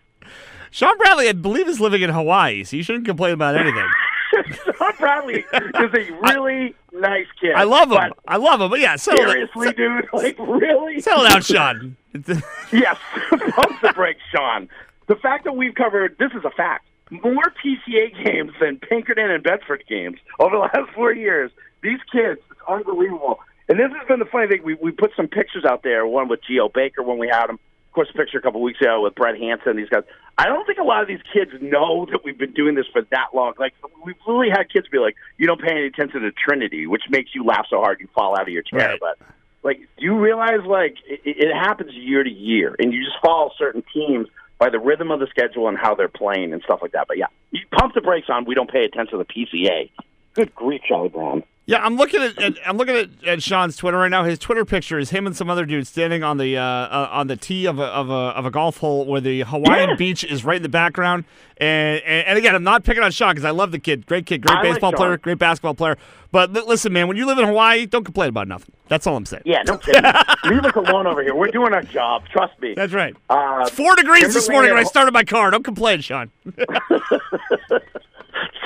Sean 0.71 0.97
Bradley, 0.97 1.29
I 1.29 1.33
believe, 1.33 1.67
is 1.69 1.79
living 1.79 2.01
in 2.01 2.09
Hawaii, 2.09 2.63
so 2.63 2.75
you 2.75 2.83
shouldn't 2.83 3.05
complain 3.05 3.33
about 3.33 3.55
anything. 3.55 3.87
Sean 4.77 4.93
Bradley 4.99 5.45
is 5.53 5.93
a 5.93 6.11
really 6.23 6.75
nice 6.91 7.27
kid. 7.39 7.53
I 7.53 7.63
love 7.63 7.91
him. 7.91 8.13
I 8.27 8.37
love 8.37 8.59
him. 8.59 8.69
But 8.71 8.79
yeah, 8.79 8.95
settle, 8.95 9.31
seriously, 9.31 9.71
dude, 9.73 10.07
like 10.11 10.37
really? 10.39 10.99
settle 10.99 11.23
down, 11.23 11.41
Sean. 11.41 11.95
Yes, 12.73 12.97
pump 13.29 13.79
the 13.83 13.93
brakes, 13.93 14.21
Sean. 14.31 14.67
The 15.05 15.15
fact 15.17 15.43
that 15.43 15.55
we've 15.55 15.75
covered 15.75 16.17
this 16.17 16.31
is 16.31 16.43
a 16.43 16.49
fact. 16.49 16.87
More 17.11 17.53
PCA 17.63 18.25
games 18.25 18.53
than 18.59 18.79
Pinkerton 18.79 19.29
and 19.29 19.43
Bedford 19.43 19.83
games 19.87 20.17
over 20.39 20.55
the 20.55 20.61
last 20.61 20.91
four 20.95 21.13
years. 21.13 21.51
These 21.83 21.99
kids, 22.11 22.41
unbelievable. 22.67 23.39
And 23.69 23.79
this 23.79 23.91
has 23.97 24.07
been 24.07 24.19
the 24.19 24.25
funny 24.25 24.47
thing. 24.47 24.63
We 24.63 24.75
we 24.75 24.91
put 24.91 25.11
some 25.15 25.27
pictures 25.27 25.65
out 25.65 25.83
there. 25.83 26.05
One 26.07 26.29
with 26.29 26.39
Geo 26.47 26.69
Baker 26.69 27.03
when 27.03 27.17
we 27.17 27.27
had 27.27 27.49
him. 27.49 27.55
Of 27.55 27.93
course, 27.93 28.09
a 28.13 28.17
picture 28.17 28.37
a 28.37 28.41
couple 28.41 28.61
weeks 28.61 28.79
ago 28.79 29.01
with 29.01 29.15
Brett 29.15 29.37
Hansen. 29.37 29.75
These 29.75 29.89
guys. 29.89 30.03
I 30.37 30.45
don't 30.45 30.65
think 30.65 30.77
a 30.77 30.83
lot 30.83 31.01
of 31.01 31.07
these 31.07 31.21
kids 31.33 31.51
know 31.59 32.05
that 32.11 32.23
we've 32.23 32.37
been 32.37 32.53
doing 32.53 32.75
this 32.75 32.85
for 32.93 33.01
that 33.01 33.27
long. 33.33 33.53
Like 33.57 33.73
we've 34.05 34.15
really 34.27 34.49
had 34.49 34.71
kids 34.71 34.87
be 34.87 34.99
like, 34.99 35.15
"You 35.37 35.47
don't 35.47 35.59
pay 35.59 35.71
any 35.71 35.87
attention 35.87 36.21
to 36.21 36.31
Trinity," 36.31 36.87
which 36.87 37.03
makes 37.09 37.33
you 37.33 37.43
laugh 37.43 37.65
so 37.69 37.79
hard 37.79 37.99
you 37.99 38.07
fall 38.13 38.35
out 38.35 38.43
of 38.43 38.49
your 38.49 38.61
chair. 38.61 38.89
Right. 38.89 38.99
But 38.99 39.27
like, 39.63 39.79
do 39.97 40.05
you 40.05 40.17
realize 40.17 40.63
like 40.65 40.95
it, 41.07 41.21
it 41.25 41.53
happens 41.53 41.91
year 41.93 42.23
to 42.23 42.29
year, 42.29 42.75
and 42.79 42.93
you 42.93 43.03
just 43.03 43.17
follow 43.21 43.51
certain 43.57 43.83
teams 43.93 44.27
by 44.59 44.69
the 44.69 44.79
rhythm 44.79 45.11
of 45.11 45.19
the 45.19 45.27
schedule 45.27 45.67
and 45.67 45.77
how 45.77 45.95
they're 45.95 46.07
playing 46.07 46.53
and 46.53 46.61
stuff 46.63 46.79
like 46.81 46.91
that. 46.93 47.07
But 47.07 47.17
yeah, 47.17 47.27
you 47.51 47.61
pump 47.71 47.93
the 47.93 48.01
brakes 48.01 48.27
on. 48.29 48.45
We 48.45 48.55
don't 48.55 48.69
pay 48.69 48.83
attention 48.83 49.17
to 49.17 49.25
the 49.25 49.25
PCA. 49.25 49.89
Good 50.33 50.53
grief, 50.55 50.81
Charlie 50.87 51.09
Brown. 51.09 51.43
Yeah, 51.69 51.83
I'm 51.85 51.97
looking 51.97 52.21
at, 52.21 52.41
at 52.41 52.53
I'm 52.65 52.77
looking 52.77 52.95
at, 52.95 53.09
at 53.27 53.43
Sean's 53.43 53.75
Twitter 53.75 53.97
right 53.97 54.07
now. 54.09 54.23
His 54.23 54.39
Twitter 54.39 54.63
picture 54.63 54.97
is 54.99 55.09
him 55.09 55.27
and 55.27 55.35
some 55.35 55.49
other 55.49 55.65
dude 55.65 55.85
standing 55.85 56.23
on 56.23 56.37
the 56.37 56.55
uh, 56.57 56.61
uh, 56.63 57.09
on 57.11 57.27
the 57.27 57.35
tee 57.35 57.65
of 57.65 57.77
a, 57.77 57.83
of 57.83 58.09
a 58.09 58.13
of 58.13 58.45
a 58.45 58.51
golf 58.51 58.77
hole 58.77 59.05
where 59.05 59.19
the 59.19 59.41
Hawaiian 59.41 59.89
Yeah. 59.89 59.95
beach 59.97 60.23
is 60.23 60.45
right 60.45 60.55
in 60.55 60.63
the 60.63 60.69
background. 60.69 61.25
And 61.57 62.01
and, 62.05 62.25
and 62.25 62.37
again, 62.37 62.55
I'm 62.55 62.63
not 62.63 62.85
picking 62.85 63.03
on 63.03 63.11
Sean 63.11 63.31
because 63.31 63.43
I 63.43 63.49
love 63.51 63.73
the 63.73 63.79
kid, 63.79 64.05
great 64.05 64.25
kid, 64.25 64.43
great 64.47 64.59
I 64.59 64.61
baseball 64.63 64.91
Sean. 64.91 64.97
player, 64.97 65.17
great 65.17 65.39
basketball 65.39 65.73
player. 65.73 65.97
But 66.31 66.53
li- 66.53 66.63
listen, 66.65 66.93
man, 66.93 67.09
when 67.09 67.17
you 67.17 67.25
live 67.25 67.37
in 67.37 67.45
Hawaii, 67.45 67.85
don't 67.85 68.05
complain 68.05 68.29
about 68.29 68.47
nothing. 68.47 68.73
That's 68.87 69.05
all 69.05 69.17
I'm 69.17 69.25
saying. 69.25 69.43
Yeah, 69.45 69.63
no 69.63 69.77
kidding. 69.77 70.01
Leave 70.45 70.63
us 70.63 70.73
alone 70.73 71.05
over 71.05 71.21
here. 71.21 71.35
We're 71.35 71.51
doing 71.51 71.73
our 71.73 71.83
job. 71.83 72.23
Trust 72.29 72.53
me. 72.61 72.75
That's 72.77 72.93
right. 72.93 73.13
Uh, 73.29 73.63
It's 73.67 73.71
four 73.71 73.93
degrees 73.97 74.33
this 74.33 74.47
morning 74.47 74.71
when 74.71 74.79
I 74.79 74.83
started 74.83 75.13
my 75.13 75.25
car. 75.25 75.51
Don't 75.51 75.63
complain, 75.63 75.99
Sean. 75.99 76.31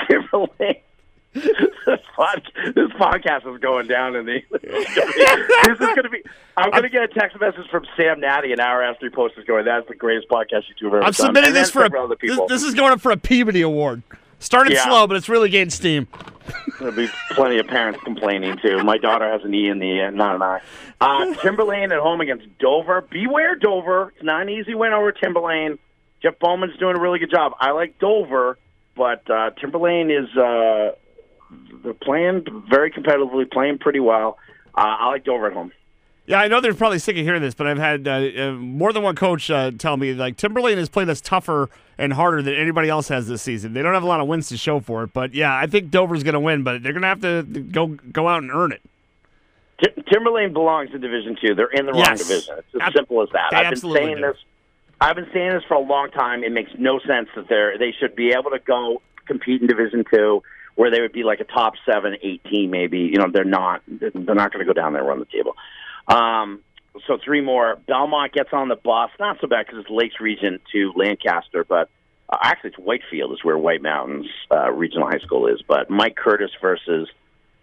Timberlane. 0.08 0.81
This, 2.22 2.42
pod, 2.54 2.74
this 2.74 2.90
podcast 2.92 3.54
is 3.54 3.60
going 3.60 3.86
down 3.86 4.16
in 4.16 4.26
the. 4.26 4.40
this 4.50 5.80
is 5.80 5.86
going 5.86 6.02
to 6.02 6.08
be. 6.10 6.22
I'm 6.56 6.70
going 6.70 6.82
to 6.82 6.88
get 6.88 7.02
a 7.02 7.08
text 7.08 7.38
message 7.40 7.68
from 7.70 7.86
Sam 7.96 8.20
Natty 8.20 8.52
an 8.52 8.60
hour 8.60 8.82
after 8.82 9.06
he 9.06 9.10
posts 9.14 9.36
this 9.36 9.44
going. 9.46 9.64
That's 9.64 9.88
the 9.88 9.94
greatest 9.94 10.28
podcast 10.28 10.62
you've 10.78 10.88
ever 10.92 10.98
I'm 10.98 11.04
done. 11.04 11.12
submitting 11.14 11.48
And 11.48 11.56
this 11.56 11.70
for 11.70 11.84
a, 11.84 12.16
this, 12.20 12.38
this 12.48 12.62
is 12.62 12.74
going 12.74 12.92
up 12.92 13.00
for 13.00 13.12
a 13.12 13.16
Peabody 13.16 13.62
Award. 13.62 14.02
Started 14.38 14.72
Yeah. 14.72 14.84
slow, 14.84 15.06
but 15.06 15.16
it's 15.16 15.28
really 15.28 15.48
gained 15.48 15.72
steam. 15.72 16.08
There'll 16.80 16.94
be 16.94 17.08
plenty 17.30 17.58
of 17.58 17.68
parents 17.68 18.00
complaining 18.02 18.58
too. 18.58 18.82
My 18.82 18.98
daughter 18.98 19.30
has 19.30 19.42
an 19.44 19.54
E 19.54 19.68
in 19.68 19.78
the 19.78 20.00
end, 20.00 20.16
not 20.16 20.34
an 20.34 20.42
I. 20.42 20.60
Uh, 21.00 21.26
Timberlane 21.34 21.92
at 21.92 22.00
home 22.00 22.20
against 22.20 22.46
Dover. 22.58 23.02
Beware 23.02 23.54
Dover. 23.54 24.12
It's 24.16 24.24
not 24.24 24.42
an 24.42 24.48
easy 24.48 24.74
win 24.74 24.92
over 24.92 25.12
Timberlane. 25.12 25.78
Jeff 26.22 26.38
Bowman's 26.40 26.76
doing 26.78 26.96
a 26.96 27.00
really 27.00 27.20
good 27.20 27.30
job. 27.30 27.52
I 27.60 27.70
like 27.70 27.98
Dover, 28.00 28.58
but 28.96 29.28
uh, 29.30 29.50
Timberlane 29.62 30.10
is 30.10 30.36
uh, 30.36 30.96
they're 31.82 31.94
playing 31.94 32.44
very 32.70 32.90
competitively, 32.90 33.50
playing 33.50 33.78
pretty 33.78 34.00
well. 34.00 34.38
Uh, 34.74 34.80
I 35.00 35.08
like 35.08 35.24
Dover 35.24 35.46
at 35.48 35.52
home. 35.52 35.72
Yeah, 36.26 36.40
I 36.40 36.46
know 36.48 36.60
they're 36.60 36.72
probably 36.72 37.00
sick 37.00 37.16
of 37.16 37.24
hearing 37.24 37.42
this, 37.42 37.52
but 37.54 37.66
I've 37.66 37.78
had 37.78 38.06
uh, 38.06 38.12
uh, 38.12 38.52
more 38.52 38.92
than 38.92 39.02
one 39.02 39.16
coach 39.16 39.50
uh, 39.50 39.72
tell 39.76 39.96
me 39.96 40.14
like 40.14 40.36
Timberlane 40.36 40.76
has 40.76 40.88
played 40.88 41.08
us 41.08 41.20
tougher 41.20 41.68
and 41.98 42.12
harder 42.12 42.40
than 42.42 42.54
anybody 42.54 42.88
else 42.88 43.08
has 43.08 43.26
this 43.26 43.42
season. 43.42 43.72
They 43.72 43.82
don't 43.82 43.92
have 43.92 44.04
a 44.04 44.06
lot 44.06 44.20
of 44.20 44.28
wins 44.28 44.48
to 44.50 44.56
show 44.56 44.78
for 44.78 45.02
it, 45.02 45.12
but 45.12 45.34
yeah, 45.34 45.54
I 45.54 45.66
think 45.66 45.90
Dover's 45.90 46.22
going 46.22 46.34
to 46.34 46.40
win, 46.40 46.62
but 46.62 46.82
they're 46.82 46.92
going 46.92 47.02
to 47.02 47.08
have 47.08 47.20
to 47.22 47.42
go 47.42 47.88
go 47.88 48.28
out 48.28 48.42
and 48.42 48.52
earn 48.52 48.70
it. 48.72 48.80
Ti- 49.82 50.02
Timberlane 50.12 50.52
belongs 50.52 50.90
in 50.94 51.00
Division 51.00 51.36
Two. 51.44 51.54
They're 51.56 51.66
in 51.66 51.86
the 51.86 51.92
wrong 51.92 52.02
Yes. 52.02 52.26
division. 52.26 52.54
It's 52.58 52.74
as 52.76 52.80
Ab- 52.82 52.92
simple 52.94 53.20
as 53.22 53.28
that. 53.32 53.52
I've 53.52 53.70
been 53.70 53.80
saying 53.92 54.16
do. 54.16 54.22
this. 54.22 54.36
I've 55.00 55.16
been 55.16 55.28
saying 55.34 55.50
this 55.54 55.64
for 55.66 55.74
a 55.74 55.80
long 55.80 56.12
time. 56.12 56.44
It 56.44 56.52
makes 56.52 56.70
no 56.78 57.00
sense 57.00 57.28
that 57.34 57.48
they're 57.48 57.76
they 57.78 57.92
should 57.98 58.14
be 58.14 58.28
able 58.30 58.52
to 58.52 58.60
go 58.60 59.02
compete 59.26 59.60
in 59.60 59.66
Division 59.66 60.04
Two, 60.12 60.44
where 60.74 60.90
they 60.90 61.00
would 61.00 61.12
be 61.12 61.24
like 61.24 61.40
a 61.40 61.44
top 61.44 61.74
seven, 61.84 62.16
eight 62.22 62.42
team, 62.44 62.70
maybe. 62.70 62.98
You 63.00 63.18
know, 63.18 63.26
they're 63.32 63.44
not. 63.44 63.82
They're 63.86 64.12
not 64.14 64.52
going 64.52 64.64
to 64.66 64.72
go 64.72 64.72
down 64.72 64.92
there 64.92 65.02
and 65.02 65.08
run 65.08 65.18
the 65.18 65.26
table. 65.26 65.54
Um, 66.08 66.60
so 67.06 67.18
three 67.22 67.40
more. 67.40 67.76
Belmont 67.86 68.32
gets 68.32 68.50
on 68.52 68.68
the 68.68 68.76
bus. 68.76 69.10
Not 69.18 69.38
so 69.40 69.46
bad 69.46 69.66
because 69.66 69.80
it's 69.80 69.90
Lakes 69.90 70.20
Region 70.20 70.60
to 70.72 70.92
Lancaster, 70.96 71.64
but 71.64 71.88
uh, 72.28 72.38
actually 72.42 72.70
it's 72.70 72.78
Whitefield 72.78 73.32
is 73.32 73.44
where 73.44 73.58
White 73.58 73.82
Mountains 73.82 74.26
uh, 74.50 74.70
Regional 74.70 75.08
High 75.08 75.20
School 75.20 75.46
is. 75.46 75.62
But 75.66 75.90
Mike 75.90 76.16
Curtis 76.16 76.50
versus 76.60 77.08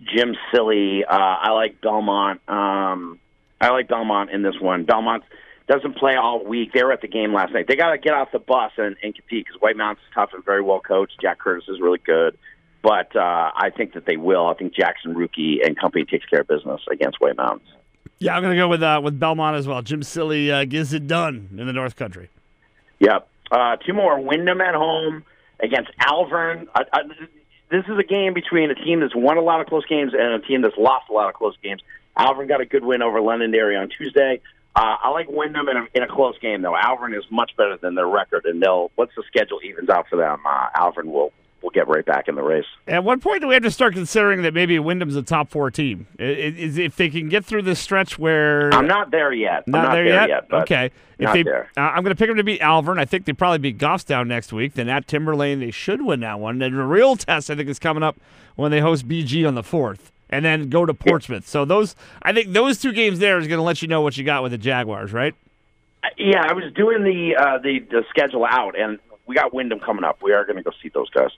Jim 0.02 0.36
Silly. 0.54 1.04
Uh, 1.06 1.16
I 1.16 1.52
like 1.52 1.82
Belmont. 1.82 2.42
Um, 2.48 3.20
I 3.62 3.70
like 3.70 3.88
Belmont 3.88 4.32
in 4.32 4.42
this 4.42 4.56
one. 4.60 4.86
Belmont 4.86 5.24
doesn't 5.68 5.98
play 5.98 6.16
all 6.16 6.44
week. 6.44 6.74
They 6.74 6.84
were 6.84 6.92
at 6.92 7.02
the 7.02 7.08
game 7.08 7.34
last 7.34 7.54
night. 7.54 7.66
They 7.68 7.76
got 7.76 7.92
to 7.92 7.98
get 7.98 8.14
off 8.14 8.32
the 8.32 8.40
bus 8.40 8.72
and, 8.78 8.96
and 9.04 9.14
compete 9.14 9.46
because 9.46 9.62
White 9.62 9.78
Mountains 9.78 10.04
is 10.08 10.14
tough 10.16 10.32
and 10.34 10.44
very 10.44 10.64
well 10.64 10.80
coached. 10.80 11.14
Jack 11.22 11.40
Curtis 11.40 11.66
is 11.68 11.80
really 11.80 12.00
good. 12.04 12.38
But 12.82 13.16
uh, 13.16 13.52
I 13.56 13.72
think 13.76 13.94
that 13.94 14.06
they 14.06 14.16
will. 14.16 14.48
I 14.48 14.54
think 14.54 14.74
Jackson 14.74 15.14
Rookie 15.14 15.60
and 15.64 15.78
company 15.78 16.06
takes 16.06 16.26
care 16.26 16.42
of 16.42 16.48
business 16.48 16.82
against 16.90 17.20
White 17.20 17.36
Mountains. 17.36 17.68
Yeah, 18.20 18.36
I'm 18.36 18.44
going 18.44 18.54
to 18.56 18.62
go 18.62 18.68
with 18.68 18.84
uh, 18.84 19.02
with 19.04 19.20
Belmont 19.20 19.58
as 19.58 19.68
well. 19.68 19.82
Jim 19.82 20.04
Silly 20.04 20.52
uh, 20.52 20.66
gets 20.66 20.94
it 20.94 21.08
done 21.08 21.50
in 21.58 21.68
the 21.68 21.74
North 21.74 21.96
Country. 21.96 22.30
Yep. 23.00 23.28
Uh, 23.52 23.76
two 23.78 23.94
more. 23.94 24.20
Windham 24.20 24.62
at 24.62 24.76
home 24.76 25.24
against 25.60 25.92
Alvirne. 26.00 26.68
Uh, 26.76 26.84
uh, 26.92 27.00
this 27.72 27.86
is 27.86 27.98
a 27.98 28.04
game 28.04 28.34
between 28.34 28.72
a 28.72 28.76
team 28.76 29.00
that's 29.00 29.16
won 29.16 29.38
a 29.38 29.42
lot 29.42 29.62
of 29.62 29.68
close 29.68 29.86
games 29.86 30.14
and 30.14 30.34
a 30.34 30.40
team 30.40 30.62
that's 30.62 30.78
lost 30.78 31.10
a 31.10 31.14
lot 31.14 31.30
of 31.30 31.36
close 31.36 31.56
games. 31.64 31.82
Alvirne 32.18 32.48
got 32.48 32.62
a 32.62 32.66
good 32.66 32.84
win 32.84 33.02
over 33.02 33.22
Londonderry 33.22 33.78
on 33.78 33.90
Tuesday. 33.90 34.42
Uh, 34.76 34.96
I 35.04 35.10
like 35.10 35.28
Windham 35.30 35.68
in 35.70 35.78
a, 35.78 35.88
in 35.94 36.04
a 36.04 36.08
close 36.08 36.38
game, 36.40 36.62
though. 36.62 36.76
Alvirne 36.76 37.18
is 37.18 37.24
much 37.32 37.52
better 37.58 37.78
than 37.78 37.96
their 37.96 38.08
record, 38.08 38.46
and 38.46 38.62
they'll 38.62 38.92
once 38.98 39.12
the 39.16 39.24
schedule 39.28 39.60
evens 39.64 39.90
out 39.90 40.08
for 40.10 40.16
them, 40.16 40.40
uh, 40.46 40.68
Alvirne 40.76 41.12
will 41.12 41.32
will 41.62 41.70
get 41.72 41.88
right 41.88 42.06
back 42.06 42.28
in 42.28 42.36
the 42.36 42.42
race. 42.42 42.66
At 42.88 43.04
what 43.04 43.22
point 43.22 43.42
do 43.42 43.48
we 43.48 43.54
have 43.54 43.64
to 43.64 43.72
start 43.72 43.94
considering 43.94 44.44
that 44.44 44.54
maybe 44.54 44.78
Windham's 44.78 45.16
a 45.16 45.22
top 45.22 45.50
four 45.50 45.70
team? 45.72 46.08
Is 46.18 46.78
if 46.78 46.96
they 46.96 47.10
can 47.10 47.30
get 47.30 47.46
through 47.46 47.64
this 47.64 47.80
stretch 47.80 48.18
where 48.18 48.74
I'm 48.74 48.88
not 48.88 49.12
there 49.12 49.34
yet. 49.34 49.68
Not, 49.68 49.84
not 49.84 49.92
there, 49.94 50.28
yet. 50.28 50.50
but 50.50 50.62
okay. 50.64 50.92
If 51.18 51.26
not 51.26 51.34
they, 51.34 51.44
there. 51.44 51.70
Uh, 51.76 51.82
I'm 51.82 52.04
going 52.04 52.16
to 52.16 52.20
pick 52.20 52.30
them 52.30 52.38
to 52.38 52.44
beat 52.44 52.62
Alvirne. 52.62 53.00
I 53.00 53.06
think 53.06 53.26
they 53.26 53.34
probably 53.34 53.58
beat 53.58 53.78
Goffstown 53.78 54.28
next 54.28 54.54
week. 54.54 54.76
Then 54.76 54.88
at 54.88 55.06
Timberlane, 55.08 55.60
they 55.60 55.72
should 55.72 56.02
win 56.06 56.22
that 56.22 56.40
one. 56.40 56.62
And 56.62 56.78
the 56.78 56.84
real 56.84 57.16
test, 57.18 57.50
I 57.50 57.56
think, 57.56 57.68
is 57.68 57.80
coming 57.80 58.04
up 58.04 58.18
when 58.56 58.72
they 58.72 58.80
host 58.80 59.08
BG 59.08 59.48
on 59.48 59.56
the 59.56 59.64
fourth. 59.64 60.12
and 60.30 60.46
then 60.46 60.70
go 60.70 60.86
to 60.86 60.94
Portsmouth. 60.94 61.48
So 61.48 61.66
those, 61.66 61.96
I 62.22 62.34
think 62.34 62.54
those 62.54 62.80
two 62.80 62.94
games 62.94 63.20
there 63.20 63.40
is 63.40 63.48
going 63.48 63.58
to 63.58 63.64
let 63.64 63.82
you 63.82 63.88
know 63.88 64.02
what 64.02 64.18
you 64.18 64.24
got 64.24 64.44
with 64.44 64.52
the 64.52 64.58
Jaguars, 64.58 65.12
right? 65.12 65.34
Yeah, 66.18 66.44
I 66.48 66.54
was 66.54 66.72
doing 66.76 67.04
the 67.04 67.36
uh, 67.36 67.58
the 67.58 67.80
the 67.80 68.06
schedule 68.10 68.46
out, 68.46 68.80
and 68.80 69.00
we 69.30 69.36
got 69.36 69.54
Windham 69.54 69.80
coming 69.80 70.04
up. 70.04 70.24
We 70.24 70.34
are 70.34 70.44
going 70.44 70.58
to 70.58 70.64
go 70.64 70.72
see 70.82 70.90
those 70.90 71.10
guys. 71.12 71.30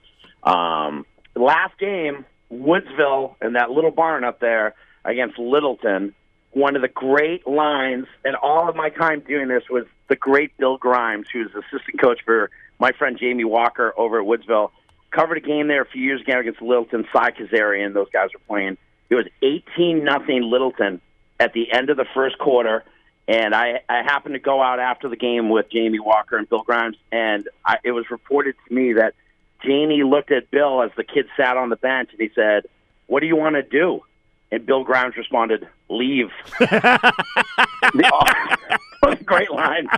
Um, 0.42 1.04
last 1.36 1.78
game, 1.78 2.24
Woodsville 2.50 3.36
and 3.42 3.54
that 3.54 3.70
little 3.70 3.90
barn 3.90 4.24
up 4.24 4.40
there 4.40 4.74
against 5.04 5.38
Littleton. 5.38 6.14
One 6.52 6.74
of 6.74 6.80
the 6.80 6.88
great 6.88 7.46
lines, 7.46 8.06
and 8.24 8.34
all 8.34 8.66
of 8.68 8.76
my 8.76 8.88
time 8.88 9.20
doing 9.20 9.48
this 9.48 9.64
was 9.68 9.84
the 10.08 10.16
great 10.16 10.56
Bill 10.56 10.78
Grimes, 10.78 11.26
who's 11.30 11.50
assistant 11.50 12.00
coach 12.00 12.20
for 12.24 12.50
my 12.78 12.92
friend 12.92 13.18
Jamie 13.18 13.44
Walker 13.44 13.92
over 13.98 14.20
at 14.20 14.26
Woodsville. 14.26 14.70
Covered 15.10 15.36
a 15.36 15.40
game 15.40 15.68
there 15.68 15.82
a 15.82 15.86
few 15.86 16.02
years 16.02 16.22
ago 16.22 16.40
against 16.40 16.62
Littleton. 16.62 17.06
Cy 17.12 17.32
Kazarian, 17.32 17.92
those 17.92 18.08
guys 18.10 18.30
were 18.32 18.40
playing. 18.48 18.78
It 19.10 19.16
was 19.16 19.26
eighteen 19.42 20.02
nothing 20.02 20.42
Littleton 20.42 21.02
at 21.38 21.52
the 21.52 21.70
end 21.70 21.90
of 21.90 21.98
the 21.98 22.06
first 22.14 22.38
quarter 22.38 22.84
and 23.28 23.54
I, 23.54 23.80
I 23.88 24.02
happened 24.02 24.34
to 24.34 24.40
go 24.40 24.62
out 24.62 24.80
after 24.80 25.08
the 25.08 25.16
game 25.16 25.48
with 25.48 25.70
Jamie 25.70 26.00
Walker 26.00 26.36
and 26.36 26.48
Bill 26.48 26.62
Grimes, 26.62 26.96
and 27.10 27.48
I, 27.64 27.78
it 27.84 27.92
was 27.92 28.10
reported 28.10 28.56
to 28.68 28.74
me 28.74 28.94
that 28.94 29.14
Jamie 29.64 30.02
looked 30.02 30.32
at 30.32 30.50
Bill 30.50 30.82
as 30.82 30.90
the 30.96 31.04
kid 31.04 31.26
sat 31.36 31.56
on 31.56 31.68
the 31.68 31.76
bench, 31.76 32.10
and 32.12 32.20
he 32.20 32.30
said, 32.34 32.64
"What 33.06 33.20
do 33.20 33.26
you 33.26 33.36
want 33.36 33.54
to 33.54 33.62
do?" 33.62 34.02
And 34.50 34.66
Bill 34.66 34.82
Grimes 34.84 35.16
responded, 35.16 35.68
"Leave." 35.88 36.30
the, 36.58 37.00
great 39.24 39.50
lines. 39.50 39.88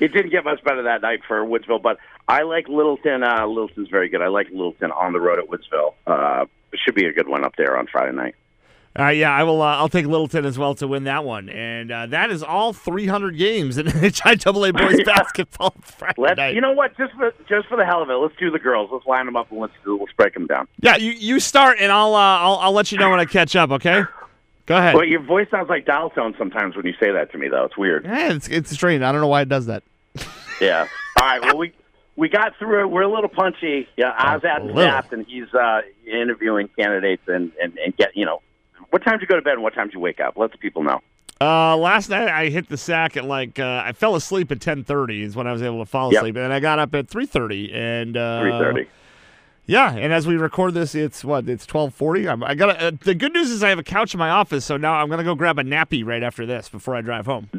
It 0.00 0.12
didn't 0.12 0.30
get 0.30 0.44
much 0.44 0.62
better 0.62 0.82
that 0.82 1.02
night 1.02 1.20
for 1.26 1.40
Woodsville, 1.44 1.80
but 1.80 1.98
I 2.28 2.42
like 2.42 2.68
Littleton. 2.68 3.22
Uh, 3.22 3.46
Littleton's 3.46 3.88
very 3.88 4.08
good. 4.10 4.20
I 4.20 4.28
like 4.28 4.48
Littleton 4.50 4.92
on 4.92 5.12
the 5.12 5.20
road 5.20 5.38
at 5.38 5.46
Woodsville. 5.48 5.94
Uh, 6.06 6.44
it 6.72 6.78
should 6.84 6.94
be 6.94 7.06
a 7.06 7.12
good 7.12 7.26
one 7.26 7.44
up 7.44 7.56
there 7.56 7.78
on 7.78 7.86
Friday 7.86 8.14
night. 8.14 8.34
Uh, 8.98 9.08
yeah, 9.10 9.30
I 9.30 9.44
will. 9.44 9.62
Uh, 9.62 9.76
I'll 9.76 9.88
take 9.88 10.06
Littleton 10.06 10.44
as 10.44 10.58
well 10.58 10.74
to 10.76 10.88
win 10.88 11.04
that 11.04 11.24
one, 11.24 11.48
and 11.48 11.92
uh, 11.92 12.06
that 12.06 12.30
is 12.30 12.42
all 12.42 12.72
300 12.72 13.38
games 13.38 13.78
in 13.78 13.86
NHIAA 13.86 14.76
boys 14.76 15.02
basketball. 15.06 15.74
Friday 15.82 16.14
let's, 16.18 16.36
night. 16.36 16.54
You 16.54 16.60
know 16.60 16.72
what? 16.72 16.96
Just 16.96 17.14
for 17.14 17.32
just 17.48 17.68
for 17.68 17.76
the 17.76 17.84
hell 17.84 18.02
of 18.02 18.10
it, 18.10 18.14
let's 18.14 18.34
do 18.36 18.50
the 18.50 18.58
girls. 18.58 18.90
Let's 18.92 19.06
line 19.06 19.26
them 19.26 19.36
up 19.36 19.52
and 19.52 19.60
let's 19.60 19.72
do, 19.84 19.98
let's 19.98 20.12
break 20.12 20.34
them 20.34 20.46
down. 20.46 20.66
Yeah, 20.80 20.96
you 20.96 21.12
you 21.12 21.38
start, 21.38 21.78
and 21.80 21.92
I'll 21.92 22.14
uh, 22.14 22.18
I'll 22.18 22.56
I'll 22.56 22.72
let 22.72 22.90
you 22.90 22.98
know 22.98 23.10
when 23.10 23.20
I 23.20 23.24
catch 23.24 23.54
up. 23.54 23.70
Okay. 23.70 24.02
Go 24.66 24.76
ahead. 24.76 24.96
Well, 24.96 25.04
your 25.04 25.22
voice 25.22 25.48
sounds 25.50 25.70
like 25.70 25.86
dial 25.86 26.10
tone 26.10 26.34
sometimes 26.36 26.76
when 26.76 26.84
you 26.84 26.92
say 27.00 27.10
that 27.12 27.30
to 27.32 27.38
me, 27.38 27.48
though. 27.48 27.64
It's 27.64 27.76
weird. 27.76 28.04
Yeah, 28.04 28.32
it's 28.32 28.48
it's 28.48 28.70
strange. 28.70 29.02
I 29.02 29.12
don't 29.12 29.20
know 29.20 29.28
why 29.28 29.42
it 29.42 29.48
does 29.48 29.66
that. 29.66 29.84
yeah. 30.60 30.88
All 31.20 31.26
right. 31.26 31.40
Well, 31.40 31.56
we 31.56 31.72
we 32.16 32.28
got 32.28 32.56
through 32.58 32.82
it. 32.82 32.86
We're 32.88 33.02
a 33.02 33.08
little 33.08 33.30
punchy. 33.30 33.88
Yeah, 33.96 34.12
Azad 34.12 34.72
snapped, 34.72 35.12
and 35.12 35.24
he's 35.24 35.54
uh, 35.54 35.82
interviewing 36.04 36.68
candidates 36.76 37.22
and, 37.28 37.52
and 37.62 37.78
and 37.78 37.96
get 37.96 38.16
you 38.16 38.26
know 38.26 38.42
what 38.90 39.02
time 39.02 39.14
did 39.14 39.22
you 39.22 39.26
go 39.26 39.36
to 39.36 39.42
bed 39.42 39.54
and 39.54 39.62
what 39.62 39.74
time 39.74 39.86
did 39.88 39.94
you 39.94 40.00
wake 40.00 40.20
up? 40.20 40.36
Let 40.36 40.52
the 40.52 40.58
people 40.58 40.82
know. 40.82 41.00
Uh, 41.40 41.76
last 41.76 42.08
night 42.08 42.28
I 42.28 42.48
hit 42.48 42.68
the 42.68 42.76
sack 42.76 43.16
at 43.16 43.24
like 43.24 43.58
uh, 43.60 43.82
I 43.84 43.92
fell 43.92 44.16
asleep 44.16 44.50
at 44.50 44.60
ten 44.60 44.82
thirty 44.84 45.22
is 45.22 45.36
when 45.36 45.46
I 45.46 45.52
was 45.52 45.62
able 45.62 45.78
to 45.78 45.86
fall 45.86 46.12
Yep. 46.12 46.20
asleep, 46.22 46.36
and 46.36 46.52
I 46.52 46.58
got 46.60 46.78
up 46.78 46.94
at 46.94 47.08
three 47.08 47.26
thirty 47.26 47.72
and 47.72 48.16
uh, 48.16 48.40
Three 48.40 48.50
thirty. 48.52 48.88
Yeah, 49.66 49.94
and 49.94 50.12
as 50.14 50.26
we 50.26 50.36
record 50.36 50.72
this, 50.74 50.94
it's 50.94 51.22
what 51.24 51.48
it's 51.48 51.64
twelve 51.66 51.94
forty. 51.94 52.26
I 52.26 52.54
got 52.54 52.82
uh, 52.82 52.92
the 53.02 53.14
good 53.14 53.34
news 53.34 53.50
is 53.50 53.62
I 53.62 53.68
have 53.68 53.78
a 53.78 53.82
couch 53.84 54.14
in 54.14 54.18
my 54.18 54.30
office, 54.30 54.64
so 54.64 54.76
now 54.76 54.94
I'm 54.94 55.08
gonna 55.10 55.22
go 55.24 55.34
grab 55.34 55.58
a 55.58 55.62
nappy 55.62 56.04
right 56.04 56.22
after 56.22 56.44
this 56.46 56.68
before 56.68 56.96
I 56.96 57.02
drive 57.02 57.26
home. 57.26 57.50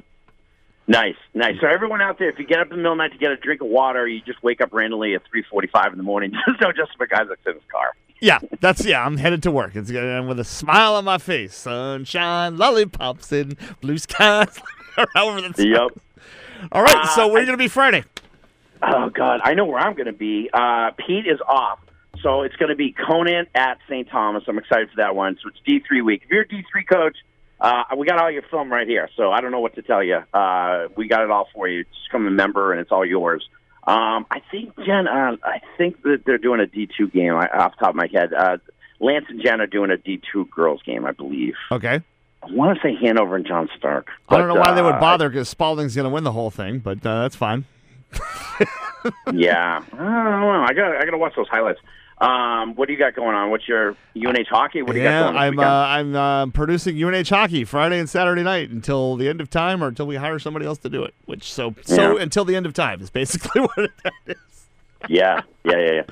Nice, 0.88 1.16
nice. 1.36 1.54
So 1.62 1.68
everyone 1.68 2.02
out 2.02 2.18
there, 2.18 2.30
if 2.30 2.40
you 2.40 2.48
get 2.48 2.60
up 2.60 2.66
in 2.66 2.72
the 2.72 2.78
middle 2.78 2.94
of 2.94 2.98
the 2.98 3.04
night 3.04 3.12
to 3.12 3.20
get 3.20 3.30
a 3.32 3.38
drink 3.38 3.62
of 3.62 3.68
water, 3.68 4.08
you 4.08 4.22
just 4.22 4.42
wake 4.42 4.60
up 4.60 4.74
randomly 4.74 5.14
at 5.14 5.22
three 5.30 5.44
forty-five 5.50 5.92
in 5.92 5.98
the 5.98 6.04
morning. 6.04 6.32
Just 6.48 6.60
know 6.60 6.72
Justin 6.72 6.98
McIsaac's 7.00 7.46
in 7.46 7.54
his 7.54 7.64
car. 7.72 7.94
Yeah, 8.22 8.40
that's 8.60 8.86
yeah. 8.86 9.06
I'm 9.06 9.18
headed 9.18 9.44
to 9.44 9.52
work. 9.52 9.76
It's 9.76 9.90
uh, 9.92 10.24
with 10.28 10.40
a 10.40 10.44
smile 10.44 10.96
on 10.96 11.06
my 11.06 11.18
face, 11.18 11.56
sunshine, 11.56 12.58
lollipops, 12.58 13.32
and 13.32 13.56
blue 13.82 13.98
skies. 13.98 14.60
however 15.14 15.42
that's. 15.42 15.60
Yep. 15.60 15.92
All 16.72 16.84
right, 16.84 17.08
so 17.16 17.24
Uh, 17.24 17.28
where 17.28 17.38
are 17.38 17.40
you 17.42 17.46
gonna 17.46 17.58
be 17.58 17.70
Friday? 17.70 18.04
Oh 18.82 19.10
God, 19.10 19.42
I 19.44 19.54
know 19.54 19.66
where 19.66 19.80
I'm 19.80 19.94
going 19.94 20.06
to 20.06 20.14
be. 20.14 20.50
Uh, 20.54 20.92
Pete 20.92 21.28
is 21.28 21.40
off, 21.46 21.80
so 22.22 22.44
it's 22.44 22.56
going 22.56 22.70
to 22.70 22.76
be 22.76 22.94
Conan 22.94 23.48
at 23.54 23.78
St. 23.90 24.10
Thomas. 24.10 24.44
I'm 24.48 24.58
excited 24.58 24.90
for 24.90 24.98
that 24.98 25.16
one. 25.16 25.38
So 25.44 25.50
it's 25.50 25.60
D3 25.68 26.04
week. 26.04 26.22
If 26.24 26.30
you're 26.30 26.44
a 26.44 26.48
D3 26.48 26.88
coach, 26.90 27.18
uh, 27.60 27.84
we 27.98 28.08
got 28.08 28.20
all 28.20 28.32
your 28.32 28.44
film 28.44 28.72
right 28.72 28.88
here. 28.88 29.10
So 29.18 29.32
I 29.32 29.42
don't 29.42 29.52
know 29.52 29.60
what 29.60 29.76
to 29.76 29.82
tell 29.82 30.02
you. 30.02 30.24
Uh, 30.34 30.88
we 30.96 31.08
got 31.10 31.24
it 31.24 31.30
all 31.32 31.50
for 31.54 31.68
you. 31.68 31.84
Just 31.84 32.10
come 32.10 32.26
a 32.26 32.32
member, 32.32 32.72
and 32.72 32.80
it's 32.80 32.92
all 32.92 33.06
yours. 33.06 33.48
Um, 33.90 34.28
I 34.30 34.40
think 34.52 34.76
Jen. 34.86 35.08
Uh, 35.08 35.38
I 35.44 35.62
think 35.78 36.04
that 36.04 36.22
they're 36.26 36.38
doing 36.38 36.60
a 36.60 36.66
D2 36.66 37.12
game 37.12 37.34
I, 37.34 37.48
off 37.48 37.72
the 37.72 37.86
top 37.86 37.90
of 37.90 37.96
my 37.96 38.08
head. 38.12 38.32
Uh, 38.34 38.58
Lance 39.00 39.26
and 39.30 39.42
Jen 39.42 39.62
are 39.62 39.68
doing 39.68 39.90
a 39.90 39.98
D2 39.98 40.50
girls 40.52 40.82
game, 40.84 41.06
I 41.06 41.12
believe. 41.12 41.56
Okay. 41.72 42.02
I 42.44 42.52
want 42.52 42.78
to 42.78 42.84
say 42.84 42.96
Hanover 43.02 43.36
and 43.36 43.48
John 43.48 43.68
Stark. 43.78 44.10
I 44.30 44.38
don't 44.38 44.48
know 44.48 44.56
why 44.56 44.74
they 44.74 44.82
would 44.82 44.96
uh, 44.96 45.00
bother 45.00 45.30
because 45.30 45.50
Spaulding's 45.50 45.96
gonna 45.96 46.10
win 46.10 46.24
the 46.24 46.32
whole 46.32 46.52
thing, 46.52 46.80
but 46.80 47.04
uh, 47.06 47.22
that's 47.22 47.36
fine. 47.36 47.66
yeah, 49.34 49.84
I 49.94 49.98
don't 49.98 50.42
know. 50.42 50.64
I 50.64 50.74
got 50.74 50.96
I 50.96 51.06
got 51.06 51.12
to 51.12 51.18
watch 51.18 51.34
those 51.36 51.48
highlights. 51.48 51.80
Um, 52.22 52.76
what 52.76 52.88
do 52.88 52.94
you 52.94 53.00
got 53.00 53.16
going 53.16 53.34
on? 53.36 53.50
What's 53.50 53.66
your 53.68 53.96
UNH 54.16 54.48
hockey? 54.50 54.82
What 54.82 54.92
do 54.92 54.98
you 55.00 55.06
got 55.06 55.10
yeah, 55.12 55.22
going? 55.32 55.34
this 55.36 55.42
I'm 55.42 55.60
uh. 55.60 55.64
I'm 55.64 56.16
uh, 56.16 56.46
producing 56.48 57.02
UNH 57.02 57.30
hockey 57.30 57.64
Friday 57.64 57.98
and 58.00 58.10
Saturday 58.10 58.44
night 58.44 58.70
until 58.70 59.16
the 59.16 59.30
end 59.30 59.40
of 59.40 59.50
time, 59.50 59.82
or 59.84 59.88
until 59.88 60.06
we 60.06 60.18
hire 60.18 60.38
somebody 60.38 60.66
else 60.66 60.80
to 60.80 60.90
do 60.90 61.04
it. 61.04 61.14
Which 61.26 61.52
so 61.52 61.74
so 61.84 62.18
Yeah. 62.18 62.24
until 62.24 62.44
the 62.44 62.56
end 62.58 62.66
of 62.66 62.74
time 62.74 63.02
is 63.02 63.10
basically 63.10 63.62
what 63.68 63.78
it 63.78 63.92
is. 64.28 64.66
yeah, 65.08 65.42
yeah, 65.64 65.78
yeah, 65.78 65.92
yeah. 65.94 66.04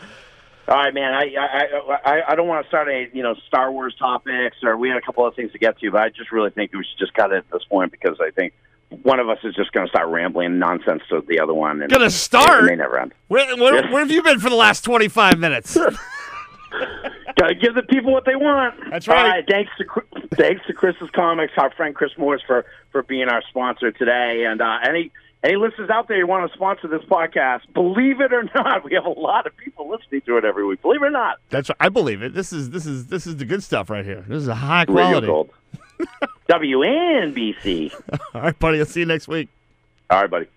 All 0.70 0.76
right, 0.76 0.94
man. 0.94 1.14
I 1.14 1.34
I 1.38 2.00
I, 2.06 2.22
I 2.30 2.36
don't 2.36 2.48
want 2.48 2.64
to 2.66 2.68
start 2.70 2.88
a 2.88 3.10
you 3.14 3.24
know 3.24 3.36
Star 3.48 3.70
Wars 3.72 3.94
topics, 4.00 4.58
or 4.64 4.78
we 4.78 4.88
had 4.88 4.98
a 4.98 5.02
couple 5.02 5.26
of 5.28 5.36
things 5.36 5.52
to 5.52 5.58
get 5.60 5.78
to, 5.80 5.92
but 5.92 6.02
I 6.02 6.10
just 6.10 6.32
really 6.32 6.52
think 6.52 6.72
we 6.74 6.86
should 6.90 7.00
just 7.00 7.14
cut 7.14 7.32
it 7.34 7.38
at 7.38 7.52
this 7.52 7.64
point 7.66 7.92
because 7.92 8.18
I 8.22 8.32
think 8.32 8.54
one 9.04 9.20
of 9.20 9.30
us 9.30 9.40
is 9.44 9.56
just 9.56 9.72
going 9.72 9.86
to 9.86 9.90
start 9.90 10.08
rambling 10.10 10.60
nonsense 10.60 11.02
to 11.10 11.22
the 11.28 11.40
other 11.40 11.54
one. 11.54 11.82
And 11.82 11.92
Gonna 11.92 12.10
start? 12.10 12.64
It 12.64 12.68
may 12.68 12.76
never 12.76 13.00
end. 13.00 13.14
Where, 13.28 13.56
where, 13.58 13.88
where 13.90 14.00
have 14.00 14.12
you 14.12 14.24
been 14.24 14.40
for 14.40 14.50
the 14.50 14.56
last 14.56 14.82
25 14.82 15.40
minutes? 15.40 15.78
Got 17.38 17.48
to 17.48 17.56
give 17.56 17.76
the 17.76 17.84
people 17.84 18.12
what 18.12 18.26
they 18.26 18.36
want. 18.36 18.76
That's 18.90 19.08
right. 19.08 19.30
Right. 19.30 19.46
Thanks 19.48 19.72
to 19.78 19.86
thanks 20.36 20.66
to 20.68 20.74
Chris's 20.74 21.10
Comics, 21.12 21.54
our 21.58 21.72
friend 21.72 21.94
Chris 21.94 22.12
Morris 22.18 22.42
for 22.46 22.66
for 22.92 23.04
being 23.04 23.30
our 23.30 23.44
sponsor 23.50 23.92
today. 23.92 24.46
And 24.46 24.62
uh, 24.62 24.80
any 24.84 25.12
any 25.44 25.56
listeners 25.56 25.90
out 25.90 26.08
there 26.08 26.20
who 26.20 26.28
want 26.28 26.50
to 26.50 26.58
sponsor 26.58 26.88
this 26.88 27.04
podcast, 27.04 27.62
believe 27.74 28.22
it 28.22 28.34
or 28.34 28.44
not, 28.56 28.84
we 28.90 28.94
have 28.96 29.06
a 29.06 29.10
lot 29.10 29.46
of 29.46 29.56
people 29.56 29.90
listening 29.90 30.22
to 30.22 30.38
it 30.38 30.46
every 30.46 30.66
week. 30.66 30.82
Believe 30.82 31.04
it 31.04 31.06
or 31.06 31.12
not, 31.12 31.38
That's 31.50 31.70
I 31.80 31.90
believe 31.90 32.22
it. 32.22 32.34
This 32.34 32.52
is 32.52 32.72
this 32.72 32.86
is 32.86 33.08
this 33.08 33.28
is 33.28 33.38
the 33.38 33.46
good 33.46 33.64
stuff 33.64 33.90
right 33.90 34.06
here. 34.06 34.26
This 34.28 34.42
is 34.42 34.48
a 34.48 34.56
high 34.56 34.86
quality. 34.86 35.28
WNBC. 36.50 37.94
All 38.34 38.42
right, 38.42 38.58
buddy. 38.60 38.80
I'll 38.80 38.86
see 38.86 39.02
you 39.02 39.06
next 39.06 39.28
week. 39.28 39.50
All 40.10 40.22
right, 40.22 40.30
buddy. 40.30 40.48